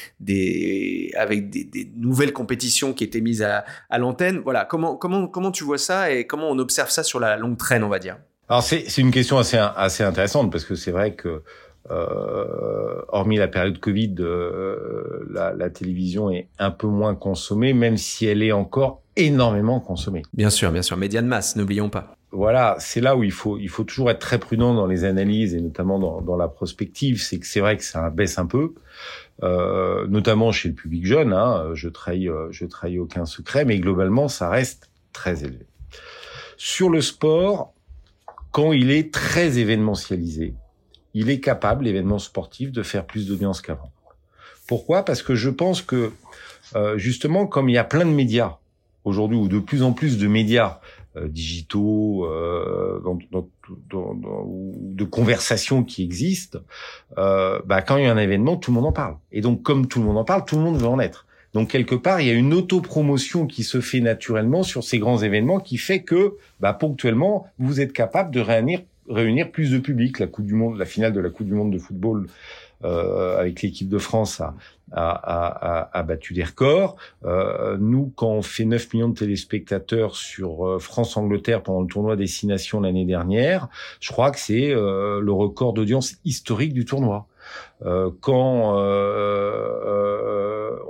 nouvelles 1.96 2.34
compétitions 2.34 2.94
qui 2.94 3.04
étaient 3.04 3.22
mises 3.22 3.44
à, 3.44 3.64
l'antenne? 4.00 4.40
Voilà, 4.40 4.66
comment, 4.66 4.96
comment, 4.96 5.52
tu 5.52 5.64
vois 5.64 5.78
ça 5.78 6.12
et 6.12 6.26
comment 6.26 6.50
on 6.50 6.58
observe 6.58 6.90
ça 6.90 7.04
sur 7.04 7.20
la 7.20 7.38
longue 7.38 7.58
traîne, 7.58 7.84
on 7.84 7.90
va 7.90 8.00
dire? 8.00 8.18
Alors 8.50 8.64
c'est 8.64 8.98
une 8.98 9.12
question 9.12 9.38
assez 9.38 10.04
intéressante 10.04 10.52
parce 10.52 10.66
que 10.66 10.74
c'est 10.74 10.92
vrai 10.92 11.14
que 11.14 11.44
euh, 11.92 13.02
hormis 13.10 13.38
la 13.38 13.48
période 13.48 13.78
Covid, 13.80 14.16
euh, 14.20 15.28
la, 15.30 15.54
la, 15.54 15.70
télévision 15.70 16.32
est 16.32 16.48
un 16.58 16.72
peu 16.72 16.88
moins 16.88 17.14
consommée, 17.14 17.74
même 17.74 17.98
si 17.98 18.26
elle 18.26 18.42
est 18.42 18.54
encore 18.54 19.02
énormément 19.18 19.82
consommée. 19.82 20.24
Bien 20.34 20.50
sûr, 20.50 20.72
bien 20.72 20.82
sûr, 20.82 20.96
média 20.96 21.22
de 21.22 21.28
masse, 21.28 21.58
n'oublions 21.58 21.90
pas. 21.90 22.16
Voilà, 22.32 22.78
c'est 22.80 23.02
là 23.02 23.16
où 23.16 23.24
il 23.24 23.32
faut 23.32 23.60
il 23.60 23.70
faut 23.70 23.84
toujours 23.84 24.10
être 24.10 24.20
très 24.20 24.40
prudent 24.40 24.74
dans 24.74 24.88
les 24.88 25.04
analyses 25.04 25.54
et 25.54 25.62
notamment 25.62 26.00
dans, 26.00 26.22
dans 26.22 26.38
la 26.38 26.48
prospective. 26.48 27.22
C'est 27.22 27.38
que 27.38 27.46
c'est 27.46 27.60
vrai 27.60 27.78
que 27.78 27.84
ça 27.84 28.10
baisse 28.10 28.40
un 28.40 28.48
peu, 28.48 28.74
euh, 29.44 30.08
notamment 30.08 30.52
chez 30.52 30.70
le 30.70 30.76
public 30.76 31.06
jeune. 31.06 31.34
Hein, 31.34 31.72
je 31.74 31.90
trahis 31.90 32.30
je 32.50 32.66
trahis 32.66 32.98
aucun 32.98 33.26
secret, 33.26 33.66
mais 33.66 33.78
globalement 33.78 34.30
ça 34.30 34.50
reste 34.50 34.90
très 35.12 35.44
élevé. 35.44 35.68
Sur 36.58 36.90
le 36.90 37.02
sport, 37.02 37.74
quand 38.52 38.72
il 38.72 38.90
est 38.90 39.14
très 39.14 39.60
événementialisé, 39.60 40.56
il 41.14 41.30
est 41.30 41.40
capable, 41.40 41.86
l'événement 41.86 42.20
sportif, 42.20 42.72
de 42.72 42.84
faire 42.84 43.06
plus 43.06 43.28
d'audience 43.28 43.62
qu'avant. 43.62 43.92
Pourquoi? 44.68 45.04
Parce 45.04 45.22
que 45.22 45.36
je 45.36 45.50
pense 45.50 45.82
que, 45.82 46.12
euh, 46.76 46.98
justement, 46.98 47.48
comme 47.48 47.70
il 47.70 47.74
y 47.74 47.78
a 47.78 47.84
plein 47.84 48.06
de 48.06 48.12
médias 48.12 48.58
aujourd'hui, 49.04 49.38
ou 49.38 49.48
de 49.48 49.60
plus 49.60 49.84
en 49.84 49.92
plus 49.92 50.18
de 50.18 50.28
médias 50.28 50.80
euh, 51.16 51.28
digitaux, 51.28 52.26
euh, 52.26 53.00
dans, 53.04 53.20
dans, 53.32 53.48
dans, 53.90 54.46
de 54.46 55.04
conversations 55.04 55.84
qui 55.84 56.04
existent, 56.04 56.60
euh, 57.18 57.60
bah, 57.66 57.82
quand 57.82 57.98
il 57.98 58.04
y 58.04 58.08
a 58.08 58.12
un 58.12 58.18
événement, 58.18 58.58
tout 58.58 58.72
le 58.72 58.76
monde 58.76 58.88
en 58.88 58.92
parle. 58.92 59.18
Et 59.32 59.42
donc, 59.42 59.62
comme 59.62 59.88
tout 59.88 60.00
le 60.00 60.06
monde 60.06 60.18
en 60.18 60.24
parle, 60.24 60.46
tout 60.46 60.56
le 60.56 60.64
monde 60.64 60.78
veut 60.78 60.88
en 60.88 61.00
être. 61.00 61.28
Donc 61.54 61.70
quelque 61.70 61.94
part, 61.94 62.20
il 62.20 62.28
y 62.28 62.32
a 62.32 62.34
une 62.34 62.54
autopromotion 62.54 63.46
qui 63.46 63.64
se 63.64 63.80
fait 63.80 64.00
naturellement 64.00 64.64
sur 64.64 64.84
ces 64.84 64.98
grands 64.98 65.20
événements 65.20 65.60
qui 65.60 65.78
fait 65.78 66.02
que, 66.02 66.36
bah, 66.60 66.74
ponctuellement, 66.74 67.46
vous 67.60 67.80
êtes 67.80 67.94
capable 67.94 68.32
de 68.32 68.40
réunir 68.40 68.82
réunir 69.10 69.52
plus 69.52 69.72
de 69.72 69.80
public. 69.80 70.20
La 70.20 70.28
Coupe 70.28 70.46
du 70.46 70.54
Monde, 70.54 70.78
la 70.78 70.86
finale 70.86 71.14
de 71.14 71.20
la 71.20 71.30
Coupe 71.30 71.48
du 71.48 71.54
Monde 71.54 71.72
de 71.72 71.80
football 71.80 72.28
euh, 72.84 73.40
avec 73.40 73.62
l'équipe 73.62 73.88
de 73.88 73.98
France 73.98 74.42
a, 74.42 74.54
a, 74.92 75.90
a, 75.92 76.00
a 76.00 76.04
battu 76.04 76.34
des 76.34 76.44
records. 76.44 76.98
Euh, 77.24 77.78
nous, 77.80 78.12
quand 78.16 78.30
on 78.30 78.42
fait 78.42 78.66
9 78.66 78.94
millions 78.94 79.10
de 79.10 79.18
téléspectateurs 79.18 80.16
sur 80.16 80.68
euh, 80.68 80.80
France-Angleterre 80.80 81.64
pendant 81.64 81.82
le 81.82 81.88
tournoi 81.88 82.16
Destination 82.16 82.82
l'année 82.82 83.06
dernière, 83.06 83.70
je 84.00 84.12
crois 84.12 84.32
que 84.32 84.40
c'est 84.40 84.74
euh, 84.74 85.22
le 85.22 85.32
record 85.32 85.74
d'audience 85.74 86.16
historique 86.26 86.74
du 86.74 86.86
tournoi. 86.86 87.28
Euh, 87.86 88.12
quand 88.22 88.74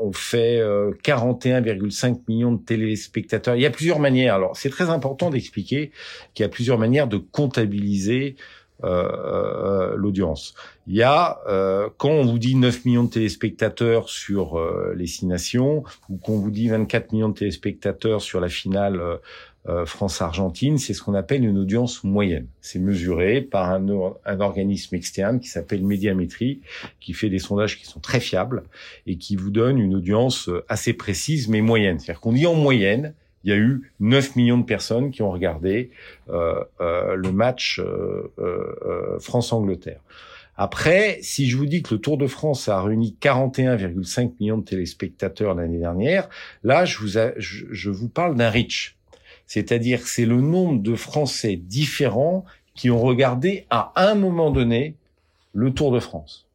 on 0.04 0.12
fait 0.12 0.60
41,5 1.04 2.22
millions 2.28 2.52
de 2.52 2.62
téléspectateurs, 2.62 3.56
il 3.56 3.62
y 3.62 3.66
a 3.66 3.70
plusieurs 3.70 4.00
manières. 4.00 4.36
Alors, 4.36 4.58
c'est 4.58 4.70
très 4.70 4.90
important 4.90 5.30
d'expliquer 5.30 5.92
qu'il 6.34 6.44
y 6.44 6.46
a 6.46 6.50
plusieurs 6.50 6.78
manières 6.78 7.08
de 7.08 7.18
comptabiliser 7.18 8.36
euh, 8.84 9.96
l'audience. 9.96 10.56
Il 10.88 10.96
y 10.96 11.04
a, 11.04 11.40
euh, 11.48 11.88
quand 11.98 12.10
on 12.10 12.26
vous 12.26 12.38
dit 12.38 12.56
9 12.56 12.84
millions 12.84 13.06
de 13.06 13.10
téléspectateurs 13.10 14.10
sur 14.10 14.60
euh, 14.60 14.94
les 14.98 15.08
six 15.08 15.26
nations, 15.26 15.84
ou 16.10 16.18
qu'on 16.18 16.38
vous 16.38 16.52
dit 16.52 16.68
24 16.68 17.14
millions 17.14 17.30
de 17.30 17.34
téléspectateurs 17.34 18.22
sur 18.22 18.42
la 18.42 18.50
finale 18.50 19.02
euh, 19.68 19.86
France-Argentine, 19.86 20.78
c'est 20.78 20.94
ce 20.94 21.02
qu'on 21.02 21.14
appelle 21.14 21.46
une 21.46 21.58
audience 21.58 22.04
moyenne. 22.04 22.48
C'est 22.62 22.80
mesuré 22.80 23.42
par 23.42 23.72
un, 23.72 23.86
un 24.26 24.40
organisme 24.40 24.96
externe 24.96 25.40
qui 25.40 25.48
s'appelle 25.48 25.84
Médiamétrie, 25.84 26.62
qui 27.00 27.14
fait 27.14 27.30
des 27.30 27.40
sondages 27.40 27.80
qui 27.80 27.86
sont 27.86 28.00
très 28.00 28.20
fiables 28.20 28.64
et 29.08 29.18
qui 29.18 29.36
vous 29.36 29.52
donne 29.52 29.80
une 29.80 29.96
audience 29.96 30.50
assez 30.68 30.94
précise 30.94 31.48
mais 31.48 31.62
moyenne. 31.62 32.00
C'est-à-dire 32.00 32.22
qu'on 32.22 32.34
dit 32.34 32.46
en 32.46 32.56
moyenne, 32.56 33.14
il 33.44 33.50
y 33.50 33.54
a 33.54 33.58
eu 33.58 33.92
9 34.00 34.36
millions 34.36 34.58
de 34.58 34.64
personnes 34.64 35.12
qui 35.12 35.22
ont 35.22 35.32
regardé 35.32 35.92
euh, 36.30 36.64
euh, 36.82 37.16
le 37.16 37.32
match 37.32 37.80
euh, 37.80 38.32
euh 38.38 39.20
France-Angleterre. 39.20 40.00
Après, 40.56 41.18
si 41.22 41.50
je 41.50 41.58
vous 41.58 41.66
dis 41.66 41.82
que 41.82 41.96
le 41.96 42.02
Tour 42.02 42.18
de 42.18 42.28
France 42.28 42.70
a 42.70 42.82
réuni 42.82 43.18
41,5 43.20 44.34
millions 44.40 44.60
de 44.60 44.64
téléspectateurs 44.64 45.56
l'année 45.56 45.80
dernière, 45.80 46.30
là, 46.64 46.86
je 46.86 47.00
vous, 47.00 47.08
je, 47.08 47.66
je 47.72 47.90
vous 47.90 48.08
parle 48.08 48.36
d'un 48.36 48.50
reach. 48.50 48.96
C'est-à-dire 49.48 50.08
c'est 50.08 50.26
le 50.26 50.42
nombre 50.42 50.82
de 50.82 50.96
Français 50.96 51.56
différents 51.56 52.46
qui 52.76 52.90
ont 52.90 53.02
regardé 53.02 53.66
à 53.70 53.94
un 53.96 54.16
moment 54.16 54.52
donné 54.52 54.96
le 55.54 55.72
Tour 55.72 55.92
de 55.92 56.00
France. 56.00 56.48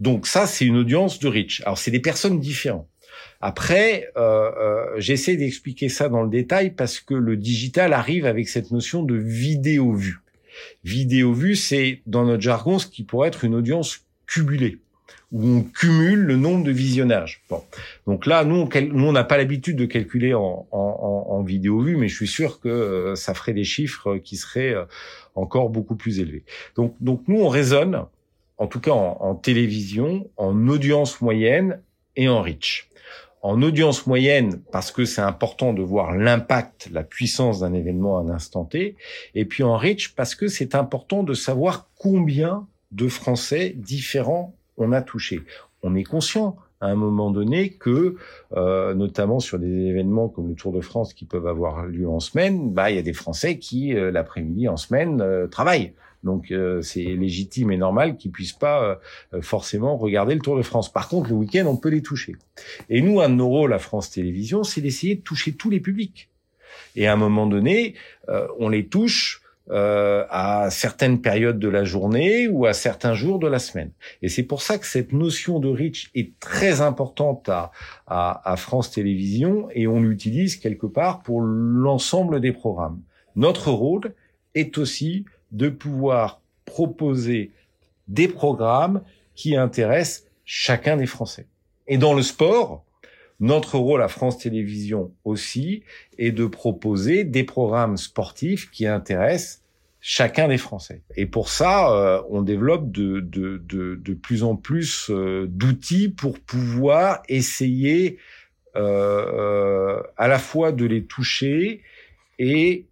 Donc 0.00 0.26
ça, 0.26 0.46
c'est 0.46 0.64
une 0.64 0.76
audience 0.76 1.18
de 1.18 1.28
reach. 1.28 1.62
Alors, 1.62 1.78
c'est 1.78 1.90
des 1.90 2.00
personnes 2.00 2.40
différentes. 2.40 2.88
Après, 3.40 4.10
euh, 4.16 4.50
euh, 4.58 4.84
j'essaie 4.98 5.36
d'expliquer 5.36 5.88
ça 5.88 6.08
dans 6.08 6.22
le 6.22 6.30
détail 6.30 6.70
parce 6.70 7.00
que 7.00 7.14
le 7.14 7.36
digital 7.36 7.92
arrive 7.92 8.26
avec 8.26 8.48
cette 8.48 8.70
notion 8.70 9.02
de 9.02 9.14
vidéo 9.14 9.94
vue. 9.94 10.20
Vidéo 10.84 11.32
vue, 11.32 11.56
c'est 11.56 12.02
dans 12.06 12.24
notre 12.24 12.42
jargon 12.42 12.78
ce 12.78 12.86
qui 12.86 13.02
pourrait 13.02 13.28
être 13.28 13.44
une 13.44 13.54
audience 13.54 14.04
cumulée 14.26 14.78
où 15.32 15.46
on 15.46 15.62
cumule 15.62 16.20
le 16.20 16.36
nombre 16.36 16.64
de 16.64 16.72
visionnages. 16.72 17.42
Bon. 17.48 17.62
Donc 18.06 18.26
là, 18.26 18.44
nous, 18.44 18.68
on 18.74 19.12
n'a 19.12 19.24
pas 19.24 19.36
l'habitude 19.36 19.76
de 19.76 19.86
calculer 19.86 20.34
en, 20.34 20.66
en, 20.70 21.26
en, 21.28 21.42
vidéo 21.42 21.80
vue, 21.80 21.96
mais 21.96 22.08
je 22.08 22.16
suis 22.16 22.28
sûr 22.28 22.60
que 22.60 22.68
euh, 22.68 23.14
ça 23.14 23.34
ferait 23.34 23.52
des 23.52 23.64
chiffres 23.64 24.16
qui 24.16 24.36
seraient 24.36 24.74
euh, 24.74 24.84
encore 25.34 25.70
beaucoup 25.70 25.94
plus 25.94 26.20
élevés. 26.20 26.44
Donc, 26.76 26.94
donc 27.00 27.22
nous, 27.28 27.40
on 27.40 27.48
raisonne, 27.48 28.04
en 28.58 28.66
tout 28.66 28.80
cas 28.80 28.90
en, 28.90 29.18
en 29.20 29.34
télévision, 29.34 30.28
en 30.36 30.68
audience 30.68 31.20
moyenne 31.20 31.80
et 32.16 32.28
en 32.28 32.42
reach 32.42 32.90
en 33.42 33.62
audience 33.62 34.06
moyenne 34.06 34.60
parce 34.70 34.92
que 34.92 35.04
c'est 35.04 35.22
important 35.22 35.72
de 35.72 35.82
voir 35.82 36.14
l'impact, 36.14 36.88
la 36.92 37.02
puissance 37.02 37.60
d'un 37.60 37.72
événement 37.72 38.18
à 38.18 38.22
un 38.22 38.28
instant 38.28 38.64
T, 38.64 38.96
et 39.34 39.44
puis 39.44 39.62
en 39.62 39.76
reach 39.76 40.14
parce 40.14 40.34
que 40.34 40.48
c'est 40.48 40.74
important 40.74 41.22
de 41.22 41.34
savoir 41.34 41.88
combien 41.96 42.66
de 42.92 43.08
Français 43.08 43.72
différents 43.76 44.54
on 44.80 44.92
a 44.92 45.02
touché. 45.02 45.42
On 45.82 45.94
est 45.94 46.04
conscient 46.04 46.56
à 46.80 46.86
un 46.86 46.94
moment 46.94 47.30
donné 47.30 47.70
que, 47.70 48.16
euh, 48.56 48.94
notamment 48.94 49.38
sur 49.38 49.58
des 49.58 49.86
événements 49.86 50.28
comme 50.28 50.48
le 50.48 50.54
Tour 50.54 50.72
de 50.72 50.80
France 50.80 51.12
qui 51.12 51.26
peuvent 51.26 51.46
avoir 51.46 51.86
lieu 51.86 52.08
en 52.08 52.20
semaine, 52.20 52.72
bah 52.72 52.90
il 52.90 52.96
y 52.96 52.98
a 52.98 53.02
des 53.02 53.12
Français 53.12 53.58
qui 53.58 53.94
euh, 53.94 54.10
l'après-midi 54.10 54.66
en 54.68 54.76
semaine 54.76 55.20
euh, 55.20 55.46
travaillent. 55.46 55.92
Donc 56.22 56.50
euh, 56.50 56.82
c'est 56.82 57.02
légitime 57.02 57.70
et 57.70 57.76
normal 57.76 58.16
qu'ils 58.16 58.30
puissent 58.30 58.52
pas 58.52 58.98
euh, 59.34 59.42
forcément 59.42 59.96
regarder 59.96 60.34
le 60.34 60.40
Tour 60.40 60.56
de 60.56 60.62
France. 60.62 60.92
Par 60.92 61.08
contre, 61.08 61.30
le 61.30 61.36
week-end, 61.36 61.66
on 61.66 61.76
peut 61.76 61.88
les 61.88 62.02
toucher. 62.02 62.36
Et 62.88 63.00
nous, 63.02 63.20
un 63.20 63.28
de 63.28 63.34
nos 63.34 63.48
rôles 63.48 63.72
à 63.72 63.78
France 63.78 64.10
Télévisions, 64.10 64.64
c'est 64.64 64.80
d'essayer 64.80 65.16
de 65.16 65.22
toucher 65.22 65.52
tous 65.52 65.70
les 65.70 65.80
publics. 65.80 66.28
Et 66.96 67.06
à 67.06 67.12
un 67.12 67.16
moment 67.16 67.46
donné, 67.46 67.94
euh, 68.28 68.46
on 68.58 68.68
les 68.68 68.86
touche 68.86 69.39
euh, 69.70 70.24
à 70.30 70.68
certaines 70.70 71.20
périodes 71.20 71.58
de 71.58 71.68
la 71.68 71.84
journée 71.84 72.48
ou 72.48 72.66
à 72.66 72.72
certains 72.72 73.14
jours 73.14 73.38
de 73.38 73.46
la 73.46 73.58
semaine. 73.58 73.92
Et 74.22 74.28
c'est 74.28 74.42
pour 74.42 74.62
ça 74.62 74.78
que 74.78 74.86
cette 74.86 75.12
notion 75.12 75.60
de 75.60 75.68
reach 75.68 76.10
est 76.14 76.38
très 76.40 76.80
importante 76.80 77.48
à, 77.48 77.70
à, 78.06 78.50
à 78.50 78.56
France 78.56 78.90
Télévisions 78.90 79.68
et 79.72 79.86
on 79.86 80.00
l'utilise 80.00 80.56
quelque 80.56 80.86
part 80.86 81.22
pour 81.22 81.40
l'ensemble 81.40 82.40
des 82.40 82.52
programmes. 82.52 83.00
Notre 83.36 83.70
rôle 83.70 84.14
est 84.54 84.76
aussi 84.78 85.24
de 85.52 85.68
pouvoir 85.68 86.40
proposer 86.64 87.52
des 88.08 88.28
programmes 88.28 89.02
qui 89.34 89.56
intéressent 89.56 90.26
chacun 90.44 90.96
des 90.96 91.06
Français. 91.06 91.46
Et 91.86 91.96
dans 91.96 92.14
le 92.14 92.22
sport, 92.22 92.84
notre 93.40 93.78
rôle 93.78 94.02
à 94.02 94.08
France 94.08 94.38
Télévisions 94.38 95.12
aussi 95.24 95.82
est 96.18 96.32
de 96.32 96.46
proposer 96.46 97.24
des 97.24 97.44
programmes 97.44 97.96
sportifs 97.96 98.70
qui 98.70 98.86
intéressent 98.86 99.62
chacun 100.00 100.48
des 100.48 100.58
Français. 100.58 101.02
Et 101.16 101.26
pour 101.26 101.48
ça, 101.48 101.92
euh, 101.92 102.22
on 102.30 102.42
développe 102.42 102.90
de, 102.90 104.14
plus 104.14 104.42
en 104.42 104.56
plus 104.56 105.10
euh, 105.10 105.46
d'outils 105.48 106.08
pour 106.08 106.38
pouvoir 106.38 107.22
essayer 107.28 108.18
euh, 108.76 110.00
à 110.16 110.28
la 110.28 110.38
fois 110.38 110.72
de 110.72 110.84
les 110.86 111.04
toucher 111.04 111.82
et 112.38 112.86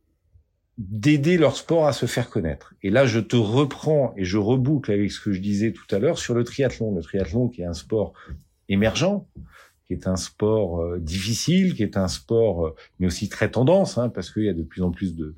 d'aider 0.77 1.39
leur 1.39 1.57
sport 1.57 1.87
à 1.87 1.93
se 1.93 2.07
faire 2.07 2.31
connaître. 2.31 2.75
Et 2.83 2.91
là, 2.91 3.07
je 3.07 3.21
te 3.21 3.37
reprends 3.37 4.15
et 4.17 4.25
je 4.25 4.39
reboucle 4.39 4.93
avec 4.93 5.11
ce 5.11 5.21
que 5.21 5.33
je 5.33 5.41
disais 5.41 5.73
tout 5.73 5.93
à 5.95 5.99
l'heure 5.99 6.19
sur 6.19 6.35
le 6.35 6.45
triathlon. 6.45 6.95
Le 6.95 7.03
triathlon 7.03 7.49
qui 7.49 7.63
est 7.63 7.67
un 7.67 7.75
sport 7.75 8.13
émergent, 8.69 9.27
qui 9.89 9.95
est 9.95 10.07
un 10.07 10.17
sport 10.17 10.83
euh, 10.83 10.99
difficile, 11.01 11.75
qui 11.75 11.83
est 11.83 11.97
un 11.97 12.09
sport 12.09 12.67
euh, 12.67 12.77
mais 13.01 13.07
aussi 13.07 13.29
très 13.29 13.51
tendance, 13.51 13.99
hein, 13.99 14.11
parce 14.11 14.31
qu'il 14.31 14.45
y 14.45 14.49
a 14.49 14.55
de 14.55 14.63
plus 14.63 14.83
en 14.83 14.93
plus 14.93 15.17
de 15.17 15.35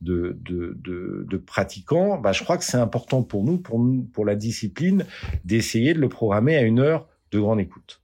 de, 0.00 0.38
de, 0.40 0.78
de, 0.82 1.26
de 1.28 1.36
pratiquants. 1.36 2.18
Bah, 2.18 2.32
je 2.32 2.42
crois 2.42 2.56
que 2.56 2.64
c'est 2.64 2.78
important 2.78 3.22
pour 3.22 3.44
nous, 3.44 3.58
pour 3.58 3.78
nous, 3.78 4.02
pour 4.02 4.24
la 4.24 4.34
discipline, 4.34 5.04
d'essayer 5.44 5.92
de 5.92 5.98
le 5.98 6.08
programmer 6.08 6.56
à 6.56 6.62
une 6.62 6.80
heure 6.80 7.06
de 7.32 7.38
grande 7.38 7.60
écoute. 7.60 8.00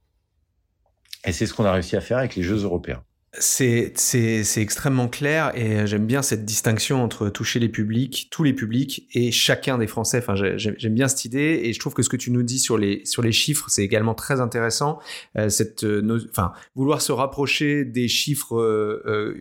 Et 1.25 1.31
c'est 1.31 1.47
ce 1.47 1.55
qu'on 1.55 1.65
a 1.65 1.71
réussi 1.71 1.95
à 1.95 2.01
faire 2.01 2.19
avec 2.19 2.35
les 2.35 2.43
Jeux 2.43 2.63
européens. 2.63 3.03
C'est, 3.39 3.93
c'est, 3.95 4.43
c'est 4.43 4.61
extrêmement 4.61 5.07
clair 5.07 5.51
et 5.55 5.85
j'aime 5.85 6.07
bien 6.07 6.23
cette 6.23 6.43
distinction 6.43 7.03
entre 7.03 7.29
toucher 7.29 7.59
les 7.59 7.69
publics, 7.69 8.29
tous 8.31 8.43
les 8.43 8.53
publics 8.53 9.07
et 9.13 9.31
chacun 9.31 9.77
des 9.77 9.85
Français. 9.85 10.17
Enfin, 10.17 10.33
j'aime 10.35 10.93
bien 10.95 11.07
cette 11.07 11.25
idée 11.25 11.61
et 11.63 11.71
je 11.71 11.79
trouve 11.79 11.93
que 11.93 12.01
ce 12.01 12.09
que 12.09 12.17
tu 12.17 12.31
nous 12.31 12.41
dis 12.41 12.57
sur 12.57 12.79
les, 12.79 13.05
sur 13.05 13.21
les 13.21 13.31
chiffres, 13.31 13.69
c'est 13.69 13.83
également 13.83 14.15
très 14.15 14.41
intéressant. 14.41 14.97
Euh, 15.37 15.49
cette, 15.49 15.83
euh, 15.83 16.27
enfin, 16.31 16.51
vouloir 16.75 17.01
se 17.01 17.11
rapprocher 17.11 17.85
des 17.85 18.07
chiffres 18.07 18.57
euh, 18.57 19.03
euh, 19.05 19.35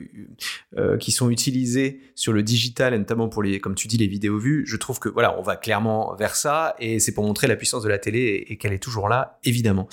euh, 0.76 0.98
qui 0.98 1.10
sont 1.10 1.30
utilisés 1.30 2.00
sur 2.14 2.34
le 2.34 2.42
digital, 2.42 2.92
et 2.92 2.98
notamment 2.98 3.30
pour 3.30 3.42
les, 3.42 3.60
comme 3.60 3.74
tu 3.74 3.88
dis, 3.88 3.96
les 3.96 4.08
vidéos 4.08 4.38
vues, 4.38 4.64
je 4.66 4.76
trouve 4.76 4.98
que 4.98 5.08
voilà, 5.08 5.38
on 5.38 5.42
va 5.42 5.56
clairement 5.56 6.14
vers 6.16 6.36
ça 6.36 6.76
et 6.78 7.00
c'est 7.00 7.12
pour 7.12 7.24
montrer 7.24 7.46
la 7.46 7.56
puissance 7.56 7.82
de 7.82 7.88
la 7.88 7.98
télé 7.98 8.44
et 8.48 8.58
qu'elle 8.58 8.74
est 8.74 8.82
toujours 8.82 9.08
là, 9.08 9.38
évidemment. 9.44 9.88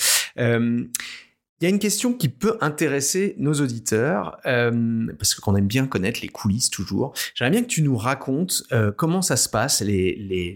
Il 1.63 1.67
y 1.67 1.69
a 1.69 1.69
une 1.69 1.80
question 1.80 2.12
qui 2.12 2.28
peut 2.28 2.58
intéresser 2.60 3.36
nos 3.38 3.54
auditeurs, 3.54 4.38
euh, 4.45 5.08
parce 5.17 5.34
qu'on 5.34 5.56
aime 5.56 5.65
bien 5.65 5.88
connaître 5.88 6.19
les 6.21 6.28
coulisses 6.28 6.69
toujours. 6.69 7.13
J'aimerais 7.36 7.52
bien 7.52 7.62
que 7.62 7.69
tu 7.69 7.84
nous 7.84 7.95
racontes 7.95 8.63
euh, 8.73 8.91
comment 8.91 9.21
ça 9.21 9.38
se 9.38 9.47
passe, 9.47 9.80
les, 9.80 10.13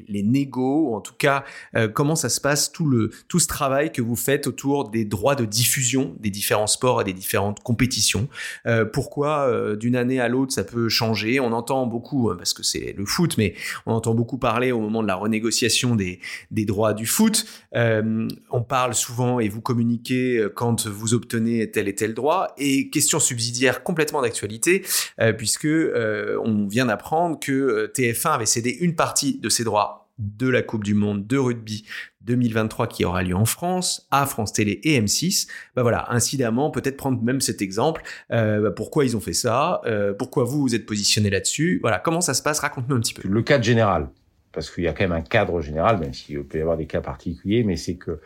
les, 0.09 0.23
négos, 0.23 0.89
ou 0.89 0.95
en 0.95 0.99
tout 0.99 1.13
cas 1.17 1.45
euh, 1.77 1.87
comment 1.87 2.17
ça 2.17 2.27
se 2.27 2.41
passe 2.41 2.73
tout, 2.73 2.85
le, 2.85 3.11
tout 3.29 3.39
ce 3.39 3.47
travail 3.47 3.93
que 3.93 4.01
vous 4.01 4.17
faites 4.17 4.47
autour 4.47 4.89
des 4.89 5.05
droits 5.05 5.35
de 5.35 5.45
diffusion 5.45 6.13
des 6.19 6.29
différents 6.29 6.67
sports 6.67 6.99
et 6.99 7.05
des 7.05 7.13
différentes 7.13 7.63
compétitions. 7.63 8.27
Euh, 8.65 8.83
pourquoi 8.83 9.49
d'une 9.77 9.95
année 9.95 10.19
à 10.19 10.27
l'autre 10.27 10.51
ça 10.51 10.65
peut 10.65 10.89
changer? 10.89 11.39
On 11.39 11.53
entend 11.53 11.85
beaucoup, 11.85 12.35
parce 12.35 12.51
que 12.51 12.63
c'est 12.63 12.93
le 12.97 13.05
foot, 13.05 13.37
mais 13.37 13.53
on 13.85 13.93
entend 13.93 14.13
beaucoup 14.13 14.37
parler 14.37 14.73
au 14.73 14.81
moment 14.81 15.03
de 15.03 15.07
la 15.07 15.15
renégociation 15.15 15.95
des, 15.95 16.19
des 16.51 16.65
droits 16.65 16.93
du 16.93 17.05
foot. 17.05 17.45
on 17.73 18.61
parle 18.67 18.93
souvent 18.93 19.39
et 19.39 19.47
vous 19.47 19.61
communiquez 19.61 20.45
quand 20.53 20.85
vous 20.96 20.96
obtenez 21.13 21.69
tel 21.71 21.87
et 21.87 21.95
tel 21.95 22.13
droit. 22.13 22.53
Et 22.57 22.89
question 22.89 23.19
subsidiaire 23.19 23.83
complètement 23.83 24.21
d'actualité, 24.21 24.83
euh, 25.19 25.33
puisque 25.33 25.65
euh, 25.65 26.37
on 26.43 26.67
vient 26.67 26.85
d'apprendre 26.85 27.39
que 27.39 27.51
euh, 27.51 27.91
TF1 27.93 28.35
avait 28.35 28.45
cédé 28.45 28.71
une 28.79 28.95
partie 28.95 29.39
de 29.39 29.49
ses 29.49 29.63
droits 29.63 30.09
de 30.17 30.49
la 30.49 30.63
Coupe 30.63 30.83
du 30.83 30.95
Monde 30.95 31.27
de 31.27 31.37
rugby 31.37 31.85
2023 32.21 32.87
qui 32.87 33.05
aura 33.05 33.21
lieu 33.21 33.35
en 33.35 33.45
France, 33.45 34.07
à 34.09 34.25
France 34.25 34.51
Télé 34.51 34.79
et 34.83 34.99
M6. 34.99 35.47
Bah 35.75 35.83
voilà, 35.83 36.11
incidemment, 36.11 36.71
peut-être 36.71 36.97
prendre 36.97 37.21
même 37.21 37.39
cet 37.39 37.61
exemple. 37.61 38.01
Euh, 38.31 38.61
bah 38.61 38.71
pourquoi 38.71 39.05
ils 39.05 39.15
ont 39.15 39.19
fait 39.19 39.33
ça? 39.33 39.81
Pourquoi 40.17 40.43
vous 40.43 40.61
vous 40.61 40.75
êtes 40.75 40.87
positionné 40.87 41.29
là-dessus? 41.29 41.77
Voilà, 41.81 41.99
comment 41.99 42.21
ça 42.21 42.33
se 42.33 42.41
passe? 42.41 42.59
Raconte-nous 42.59 42.95
un 42.95 42.99
petit 42.99 43.13
peu. 43.13 43.27
Le 43.27 43.41
cadre 43.43 43.63
général, 43.63 44.09
parce 44.57 44.71
qu'il 44.71 44.85
y 44.85 44.87
a 44.87 44.93
quand 44.93 45.03
même 45.03 45.11
un 45.11 45.21
cadre 45.21 45.61
général, 45.61 45.99
même 45.99 46.15
s'il 46.15 46.43
peut 46.43 46.57
y 46.57 46.61
avoir 46.61 46.77
des 46.77 46.87
cas 46.87 46.99
particuliers, 46.99 47.63
mais 47.63 47.77
c'est 47.77 47.93
que 47.93 48.19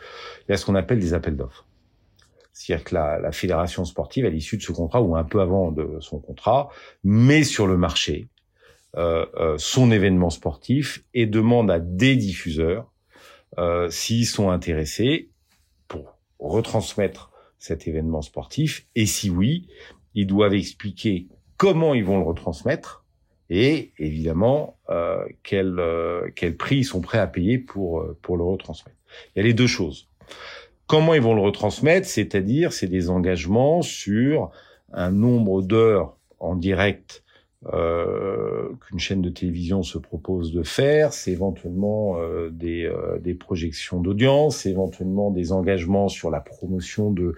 il 0.48 0.52
y 0.52 0.54
a 0.54 0.56
ce 0.56 0.64
qu'on 0.64 0.74
appelle 0.74 0.98
des 0.98 1.12
appels 1.12 1.36
d'offres. 1.36 1.66
C'est-à-dire 2.52 2.84
que 2.84 2.94
la, 2.94 3.18
la, 3.18 3.32
fédération 3.32 3.84
sportive, 3.84 4.26
à 4.26 4.30
l'issue 4.30 4.56
de 4.56 4.62
ce 4.62 4.72
contrat 4.72 5.00
ou 5.00 5.16
un 5.16 5.24
peu 5.24 5.40
avant 5.40 5.72
de 5.72 5.98
son 6.00 6.18
contrat, 6.18 6.68
met 7.02 7.44
sur 7.44 7.66
le 7.66 7.76
marché 7.76 8.28
euh, 8.96 9.24
euh, 9.36 9.56
son 9.56 9.90
événement 9.90 10.28
sportif 10.28 11.02
et 11.14 11.26
demande 11.26 11.70
à 11.70 11.80
des 11.80 12.14
diffuseurs 12.14 12.92
euh, 13.58 13.90
s'ils 13.90 14.26
sont 14.26 14.50
intéressés 14.50 15.28
pour 15.86 16.18
retransmettre 16.38 17.30
cet 17.58 17.86
événement 17.86 18.22
sportif 18.22 18.86
et 18.94 19.04
si 19.04 19.28
oui, 19.28 19.68
ils 20.14 20.26
doivent 20.26 20.54
expliquer 20.54 21.26
comment 21.58 21.92
ils 21.92 22.04
vont 22.04 22.18
le 22.18 22.24
retransmettre 22.24 23.04
et 23.50 23.92
évidemment 23.98 24.78
euh, 24.88 25.24
quel, 25.42 25.78
euh, 25.78 26.30
quel 26.34 26.56
prix 26.56 26.78
ils 26.78 26.84
sont 26.84 27.02
prêts 27.02 27.18
à 27.18 27.26
payer 27.26 27.58
pour, 27.58 28.04
pour 28.22 28.38
le 28.38 28.44
retransmettre. 28.44 28.98
Il 29.34 29.38
y 29.38 29.40
a 29.40 29.44
les 29.44 29.54
deux 29.54 29.66
choses. 29.66 30.08
Comment 30.86 31.14
ils 31.14 31.22
vont 31.22 31.34
le 31.34 31.40
retransmettre 31.40 32.06
C'est-à-dire, 32.06 32.72
c'est 32.72 32.86
des 32.86 33.08
engagements 33.08 33.82
sur 33.82 34.50
un 34.92 35.10
nombre 35.10 35.62
d'heures 35.62 36.16
en 36.38 36.56
direct 36.56 37.22
euh, 37.72 38.70
qu'une 38.80 38.98
chaîne 38.98 39.22
de 39.22 39.28
télévision 39.28 39.84
se 39.84 39.96
propose 39.96 40.52
de 40.52 40.64
faire, 40.64 41.12
c'est 41.12 41.30
éventuellement 41.30 42.16
euh, 42.18 42.50
des, 42.50 42.84
euh, 42.84 43.18
des 43.20 43.34
projections 43.34 44.00
d'audience, 44.00 44.58
c'est 44.58 44.70
éventuellement 44.70 45.30
des 45.30 45.52
engagements 45.52 46.08
sur 46.08 46.30
la 46.30 46.40
promotion 46.40 47.12
de 47.12 47.36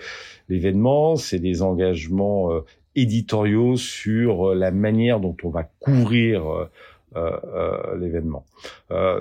l'événement, 0.48 1.16
c'est 1.16 1.40
des 1.40 1.60
engagements 1.60 2.52
euh, 2.52 2.60
éditoriaux 2.96 3.76
sur 3.76 4.54
la 4.54 4.70
manière 4.70 5.20
dont 5.20 5.36
on 5.42 5.50
va 5.50 5.64
couvrir 5.80 6.68
l'événement. 7.98 8.44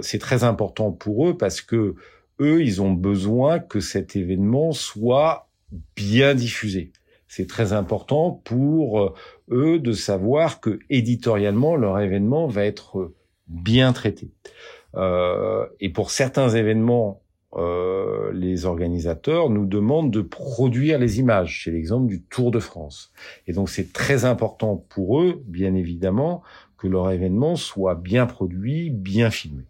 c'est 0.02 0.20
très 0.20 0.44
important 0.44 0.92
pour 0.92 1.28
eux 1.28 1.38
parce 1.38 1.62
que 1.62 1.96
eux, 2.40 2.64
ils 2.64 2.82
ont 2.82 2.92
besoin 2.92 3.60
que 3.60 3.80
cet 3.80 4.16
événement 4.16 4.72
soit 4.72 5.50
bien 5.96 6.36
diffusé. 6.36 6.92
C'est 7.28 7.48
très 7.48 7.74
important 7.74 8.42
pour 8.44 9.02
euh, 9.02 9.14
eux 9.50 9.80
de 9.80 9.92
savoir 9.92 10.60
que 10.60 10.80
éditorialement, 10.90 11.76
leur 11.76 12.00
événement 12.00 12.48
va 12.48 12.64
être 12.66 13.12
bien 13.48 13.92
traité. 13.94 14.30
Euh, 14.96 15.66
et 15.80 15.90
pour 15.90 16.12
certains 16.12 16.50
événements, 16.50 17.24
euh, 17.56 18.32
les 18.34 18.66
organisateurs 18.66 19.50
nous 19.50 19.66
demandent 19.66 20.12
de 20.12 20.22
produire 20.22 20.98
les 20.98 21.20
images. 21.20 21.62
C'est 21.64 21.72
l'exemple 21.72 22.08
du 22.08 22.22
Tour 22.22 22.52
de 22.52 22.60
France. 22.60 23.12
Et 23.48 23.54
donc 23.54 23.70
c'est 23.70 23.94
très 23.94 24.26
important 24.26 24.84
pour 24.90 25.22
eux, 25.22 25.42
bien 25.46 25.76
évidemment, 25.76 26.42
que 26.78 26.88
leur 26.88 27.12
événement 27.12 27.56
soit 27.56 27.96
bien 27.96 28.26
produit, 28.26 28.90
bien 28.90 29.30
filmé. 29.30 29.64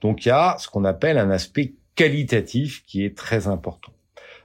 Donc 0.00 0.24
il 0.24 0.28
y 0.28 0.32
a 0.32 0.56
ce 0.58 0.68
qu'on 0.68 0.84
appelle 0.84 1.18
un 1.18 1.30
aspect 1.30 1.74
qualitatif 2.00 2.82
qui 2.86 3.04
est 3.04 3.14
très 3.14 3.46
important. 3.46 3.92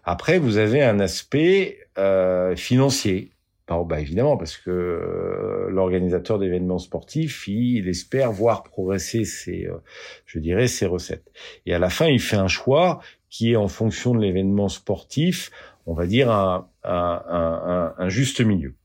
Après, 0.03 0.39
vous 0.39 0.57
avez 0.57 0.83
un 0.83 0.99
aspect 0.99 1.87
euh, 1.97 2.53
financier. 2.57 3.31
bah 3.69 4.01
évidemment, 4.01 4.35
parce 4.35 4.57
que 4.57 4.69
euh, 4.69 5.69
l'organisateur 5.69 6.37
d'événements 6.37 6.79
sportifs, 6.79 7.47
il, 7.47 7.87
espère 7.87 8.33
voir 8.33 8.63
progresser 8.63 9.23
ses, 9.23 9.67
euh, 9.67 9.77
je 10.25 10.39
dirais, 10.39 10.67
ses 10.67 10.85
recettes. 10.85 11.31
Et 11.65 11.73
à 11.73 11.79
la 11.79 11.89
fin, 11.89 12.07
il 12.07 12.19
fait 12.19 12.35
un 12.35 12.49
choix 12.49 12.99
qui 13.29 13.53
est 13.53 13.55
en 13.55 13.69
fonction 13.69 14.13
de 14.13 14.19
l'événement 14.19 14.67
sportif, 14.67 15.49
on 15.85 15.93
va 15.93 16.07
dire 16.07 16.29
un, 16.29 16.67
un, 16.83 17.23
un, 17.29 17.93
un 17.97 18.09
juste 18.09 18.41
milieu. 18.41 18.75